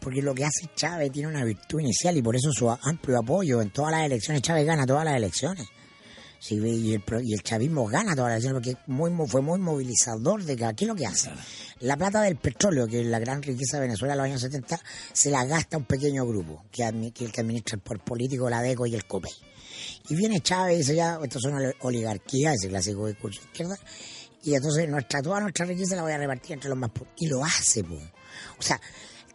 Porque 0.00 0.22
lo 0.22 0.34
que 0.34 0.46
hace 0.46 0.70
Chávez 0.74 1.12
tiene 1.12 1.28
una 1.28 1.44
virtud 1.44 1.80
inicial 1.80 2.16
y 2.16 2.22
por 2.22 2.34
eso 2.34 2.50
su 2.52 2.70
amplio 2.70 3.18
apoyo 3.18 3.60
en 3.60 3.68
todas 3.70 3.92
las 3.92 4.06
elecciones. 4.06 4.40
Chávez 4.40 4.64
gana 4.64 4.86
todas 4.86 5.04
las 5.04 5.16
elecciones. 5.16 5.66
Sí, 6.38 6.56
y, 6.56 6.94
el, 6.94 7.02
y 7.24 7.34
el 7.34 7.42
chavismo 7.42 7.86
gana 7.86 8.14
todas 8.14 8.30
las 8.30 8.44
elecciones 8.44 8.76
porque 8.76 8.92
muy, 8.92 9.26
fue 9.26 9.40
muy 9.40 9.58
movilizador 9.58 10.44
de 10.44 10.56
que 10.56 10.74
¿Qué 10.76 10.84
es 10.84 10.88
lo 10.88 10.94
que 10.94 11.06
hace? 11.06 11.30
la 11.80 11.96
plata 11.96 12.22
del 12.22 12.36
petróleo, 12.36 12.86
que 12.86 13.00
es 13.00 13.06
la 13.06 13.18
gran 13.18 13.42
riqueza 13.42 13.76
de 13.76 13.82
Venezuela 13.82 14.14
en 14.14 14.18
los 14.18 14.24
años 14.26 14.40
70, 14.40 14.80
se 15.12 15.30
la 15.30 15.44
gasta 15.44 15.76
un 15.76 15.84
pequeño 15.84 16.26
grupo, 16.26 16.64
que, 16.70 16.84
el 16.84 17.12
que 17.12 17.40
administra 17.40 17.76
el 17.76 17.82
poder 17.82 18.02
político, 18.02 18.48
la 18.48 18.62
DECO 18.62 18.86
y 18.86 18.94
el 18.94 19.04
COPEI. 19.04 19.32
Y 20.08 20.14
viene 20.14 20.40
Chávez 20.40 20.74
y 20.74 20.78
dice 20.78 20.94
ya, 20.94 21.18
esto 21.22 21.38
es 21.38 21.44
una 21.44 21.70
oligarquía, 21.80 22.52
ese 22.54 22.68
clásico 22.68 23.06
discurso 23.06 23.40
de 23.40 23.46
izquierda, 23.46 23.78
y 24.42 24.54
entonces 24.54 24.88
nuestra, 24.88 25.20
toda 25.20 25.40
nuestra 25.40 25.66
riqueza 25.66 25.96
la 25.96 26.02
voy 26.02 26.12
a 26.12 26.18
repartir 26.18 26.52
entre 26.52 26.70
los 26.70 26.78
más 26.78 26.90
pobres. 26.90 27.12
Y 27.18 27.26
lo 27.26 27.44
hace, 27.44 27.82
po. 27.82 27.96
O 28.58 28.62
sea, 28.62 28.80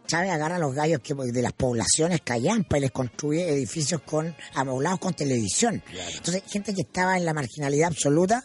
Chávez 0.06 0.30
agarra 0.30 0.56
a 0.56 0.58
los 0.58 0.74
gallos 0.74 1.00
que, 1.00 1.14
de 1.14 1.42
las 1.42 1.52
poblaciones 1.52 2.20
callampa 2.22 2.76
y 2.78 2.82
les 2.82 2.90
construye 2.90 3.48
edificios 3.48 4.02
con 4.02 4.34
amoblados 4.54 4.98
con 5.00 5.14
televisión. 5.14 5.82
Entonces, 6.16 6.42
gente 6.48 6.74
que 6.74 6.82
estaba 6.82 7.16
en 7.16 7.24
la 7.24 7.32
marginalidad 7.34 7.88
absoluta 7.88 8.44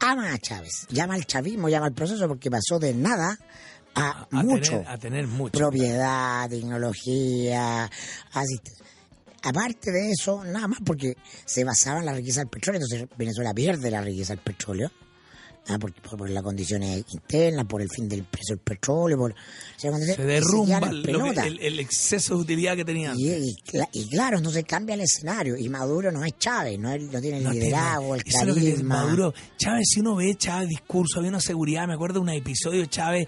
ama 0.00 0.32
a 0.32 0.38
Chávez, 0.38 0.86
llama 0.90 1.14
al 1.14 1.24
chavismo, 1.26 1.68
llama 1.68 1.86
al 1.86 1.92
proceso 1.94 2.26
porque 2.26 2.50
pasó 2.50 2.78
de 2.80 2.92
nada 2.94 3.38
a, 3.94 4.26
A 4.30 4.42
mucho. 4.42 4.72
tener, 4.72 4.88
a 4.88 4.98
tener 4.98 5.26
mucho. 5.28 5.58
Propiedad, 5.58 6.48
tecnología, 6.48 7.88
asist- 8.32 8.80
Aparte 9.44 9.90
de 9.90 10.12
eso, 10.12 10.44
nada 10.44 10.68
más 10.68 10.78
porque 10.86 11.14
se 11.44 11.64
basaba 11.64 11.98
en 11.98 12.06
la 12.06 12.14
riqueza 12.14 12.40
del 12.40 12.48
petróleo, 12.48 12.80
entonces 12.80 13.08
Venezuela 13.18 13.52
pierde 13.52 13.90
la 13.90 14.00
riqueza 14.00 14.34
del 14.34 14.42
petróleo. 14.44 14.90
Ah, 15.68 15.78
por, 15.78 15.92
por- 15.94 16.18
por 16.18 16.30
las 16.30 16.42
condiciones 16.42 17.04
internas, 17.12 17.66
por 17.66 17.82
el 17.82 17.88
fin 17.88 18.08
del 18.08 18.24
precio 18.24 18.56
del 18.56 18.64
petróleo, 18.64 19.16
por, 19.18 19.32
o 19.32 19.34
sea, 19.76 19.90
cuando 19.90 20.06
Se 20.06 20.22
derrumba 20.24 20.78
el, 21.46 21.58
el 21.60 21.78
exceso 21.80 22.34
de 22.36 22.40
utilidad 22.42 22.76
que 22.76 22.84
tenían. 22.84 23.18
Y, 23.18 23.28
y 23.30 23.56
y 23.92 24.08
claro, 24.08 24.38
entonces 24.38 24.64
cambia 24.66 24.94
el 24.94 25.00
escenario. 25.02 25.56
Y 25.56 25.68
Maduro 25.68 26.10
no 26.12 26.24
es 26.24 26.38
Chávez, 26.38 26.78
no, 26.78 26.92
es- 26.92 27.02
no 27.02 27.20
tiene 27.20 27.38
el 27.38 27.44
No 27.44 27.50
liderazgo, 27.52 28.14
el 28.14 28.22
carisma. 28.24 29.04
Maduro. 29.04 29.34
Chávez, 29.56 29.88
si 29.92 30.00
uno 30.00 30.16
ve 30.16 30.34
Chávez 30.36 30.68
discurso, 30.68 31.18
había 31.18 31.30
una 31.30 31.40
seguridad. 31.40 31.86
Me 31.86 31.94
acuerdo 31.94 32.14
de 32.14 32.20
un 32.20 32.28
episodio 32.30 32.84
Chávez 32.86 33.26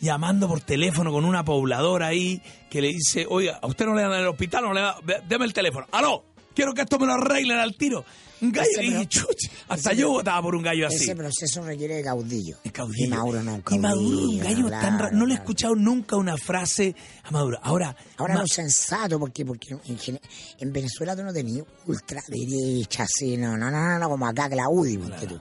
llamando 0.00 0.46
por 0.48 0.60
teléfono 0.60 1.10
con 1.10 1.24
una 1.24 1.44
pobladora 1.44 2.08
ahí 2.08 2.42
que 2.70 2.82
le 2.82 2.88
dice, 2.88 3.26
oiga, 3.28 3.58
a 3.62 3.66
usted 3.66 3.86
no 3.86 3.94
le 3.94 4.02
dan 4.02 4.12
el 4.12 4.26
hospital, 4.26 4.64
no 4.64 4.74
le 4.74 4.80
da, 4.82 4.96
ve- 5.02 5.22
deme 5.28 5.46
el 5.46 5.52
teléfono. 5.54 5.86
¡Aló! 5.92 6.24
Quiero 6.56 6.74
que 6.74 6.82
esto 6.82 6.98
me 6.98 7.06
lo 7.06 7.12
arreglen 7.12 7.58
al 7.58 7.76
tiro. 7.76 8.04
Un 8.40 8.50
gallo 8.52 8.68
Ese 8.70 8.84
y 8.84 8.90
pro- 8.90 9.04
chuch, 9.04 9.50
hasta 9.68 9.92
ese 9.92 10.00
yo 10.00 10.10
votaba 10.10 10.42
por 10.42 10.54
un 10.56 10.62
gallo 10.62 10.86
así. 10.88 10.96
Ese 10.96 11.14
proceso 11.16 11.62
requiere 11.62 11.94
de 11.96 12.02
caudillo. 12.04 12.56
Es 12.64 12.72
caudillo. 12.72 13.06
Y 13.06 13.08
Maduro 13.08 13.42
no 13.42 13.62
Y 13.70 13.78
Maduro, 13.78 14.28
un 14.30 14.38
gallo 14.38 14.66
claro, 14.66 14.86
tan 14.86 14.98
raro. 14.98 15.16
No 15.16 15.24
le 15.26 15.32
he 15.32 15.36
claro. 15.36 15.42
escuchado 15.44 15.74
nunca 15.76 16.16
una 16.16 16.36
frase 16.36 16.94
a 17.22 17.30
Maduro. 17.30 17.58
Ahora, 17.62 17.96
Ahora 18.18 18.34
Ma- 18.34 18.40
no 18.40 18.46
es 18.46 18.52
sensato, 18.52 19.18
porque, 19.18 19.44
porque 19.46 19.68
en, 19.86 19.98
gen- 19.98 20.20
en 20.58 20.72
Venezuela 20.72 21.14
tú 21.16 21.22
no 21.22 21.32
tenías 21.32 21.64
ultraderecha, 21.86 23.04
así, 23.04 23.36
no, 23.36 23.56
no, 23.56 23.70
no, 23.70 23.80
no, 23.80 23.98
no, 23.98 24.08
como 24.08 24.26
acá 24.26 24.48
Claudio, 24.48 25.00
ponte 25.00 25.26
tú. 25.26 25.40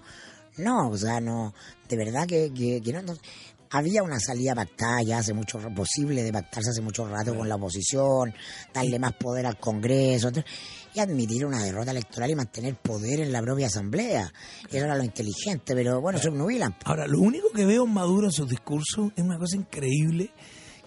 No, 0.57 0.89
o 0.89 0.97
sea, 0.97 1.20
no, 1.20 1.53
de 1.89 1.97
verdad 1.97 2.26
que, 2.28 2.51
que, 2.53 2.82
que 2.82 2.93
no, 2.93 3.01
no- 3.01 3.18
había 3.72 4.03
una 4.03 4.20
salida 4.22 4.55
pactada 4.55 5.01
ya 5.03 5.18
hace 5.18 5.34
mucho, 5.34 5.59
posible 5.76 6.24
de 6.24 6.32
pactarse 6.32 6.70
hace 6.70 6.82
mucho 6.82 7.05
rato 7.09 7.36
con 7.36 7.49
la 7.49 7.55
oposición, 7.55 8.34
darle 8.74 8.99
más 8.99 9.13
poder 9.13 9.45
al 9.47 9.57
Congreso, 9.59 10.30
entonces, 10.30 10.49
y 10.96 11.00
admitir 11.02 11.46
una 11.46 11.62
derrota 11.64 11.91
electoral 11.91 12.30
y 12.32 12.36
mantener 12.36 12.76
poder 12.76 13.20
en 13.20 13.32
la 13.32 13.41
propia 13.41 13.68
asamblea. 13.68 14.32
Eso 14.70 14.78
era 14.86 14.96
lo 14.96 15.04
inteligente, 15.04 15.76
pero 15.76 16.00
bueno, 16.02 16.18
se 16.20 16.30
obnubilan. 16.30 16.76
Ahora, 16.86 17.06
lo 17.08 17.20
único 17.20 17.50
que 17.52 17.66
veo 17.66 17.84
en 17.86 17.93
Maduro 17.93 18.28
en 18.28 18.32
sus 18.32 18.48
discursos 18.50 19.12
es 19.16 19.24
una 19.24 19.38
cosa 19.38 19.58
increíble, 19.58 20.32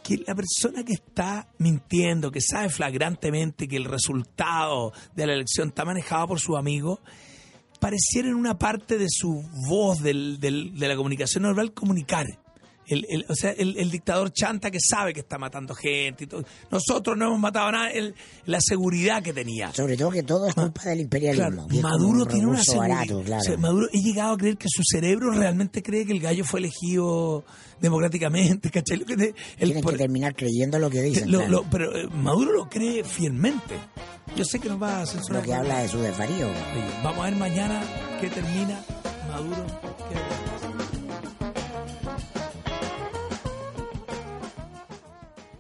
que 0.03 0.17
la 0.27 0.35
persona 0.35 0.83
que 0.85 0.95
está 0.95 1.49
mintiendo, 1.59 2.31
que 2.31 2.41
sabe 2.41 2.71
flagrantemente 2.71 3.69
que 3.69 3.77
el 3.77 3.85
resultado 3.85 4.93
de 5.15 5.27
la 5.27 5.35
elección 5.35 5.69
está 5.69 5.85
manejado 5.85 6.29
por 6.29 6.41
su 6.41 6.57
amigo, 6.57 7.01
pareciera 7.81 8.29
en 8.29 8.35
una 8.35 8.59
parte 8.59 8.97
de 8.99 9.07
su 9.09 9.43
voz, 9.69 10.01
del, 10.03 10.41
del- 10.41 10.79
de 10.79 10.89
la 10.89 10.97
comunicación 10.97 11.43
no 11.43 11.49
verbal, 11.51 11.73
comunicar. 11.75 12.27
El, 12.89 13.07
el- 13.09 13.27
o 13.29 13.35
sea, 13.35 13.51
el, 13.53 13.77
el 13.79 13.91
dictador 13.91 14.33
chanta 14.33 14.71
que 14.71 14.79
sabe 14.81 15.13
que 15.13 15.21
está 15.21 15.39
matando 15.39 15.75
gente 15.75 16.25
y 16.25 16.27
todo. 16.27 16.45
Nosotros 16.71 17.17
no 17.17 17.27
hemos 17.27 17.39
matado 17.41 17.67
a 17.69 17.73
nadie, 17.73 17.99
el- 17.99 18.15
la 18.47 18.59
seguridad 18.61 19.23
que 19.23 19.33
tenía. 19.33 19.73
Sobre 19.75 19.97
todo 19.97 20.11
que 20.11 20.23
todo 20.23 20.47
es 20.49 20.55
culpa 20.55 20.83
del 20.91 21.01
imperialismo. 21.01 21.67
Claro, 21.69 21.83
Maduro 21.89 22.23
un 22.23 22.29
tiene 22.29 22.47
una 22.47 22.63
seguridad. 22.65 22.97
barato, 22.97 23.23
claro. 23.23 23.41
O 23.43 23.45
sea, 23.45 23.57
Maduro, 23.59 23.89
he 23.93 24.01
llegado 24.01 24.33
a 24.33 24.37
creer 24.39 24.57
que 24.57 24.69
su 24.69 24.83
cerebro 24.85 25.31
realmente 25.33 25.83
cree 25.83 26.07
que 26.07 26.13
el 26.13 26.21
gallo 26.21 26.45
fue 26.45 26.61
elegido 26.61 27.45
democráticamente, 27.81 28.71
¿cachai? 28.73 28.99
Lo 28.99 29.07
que 29.07 29.35
Tienen 29.59 29.83
por- 29.83 29.93
que 29.93 29.99
terminar 29.99 30.35
creyendo 30.35 30.79
lo 30.79 30.91
que 30.91 31.03
dicen. 31.03 31.31
lo- 31.31 31.39
claro. 31.39 31.53
lo- 31.53 31.65
pero 31.71 31.97
eh, 31.97 32.09
Maduro 32.09 32.53
lo 32.53 32.69
cree 32.69 33.05
fielmente. 33.05 33.77
Yo 34.37 34.45
sé 34.45 34.59
que 34.59 34.69
nos 34.69 34.81
va 34.83 35.03
a 35.03 35.07
censurar. 35.07 35.43
lo 35.43 35.47
que 35.47 35.55
habla 35.55 35.81
de 35.81 35.89
su 35.89 35.99
desvarío. 35.99 36.49
Vamos 37.03 37.21
a 37.21 37.25
ver 37.25 37.37
mañana 37.37 37.83
qué 38.21 38.29
termina 38.29 38.81
Maduro. 39.31 39.65
qué- 40.11 40.48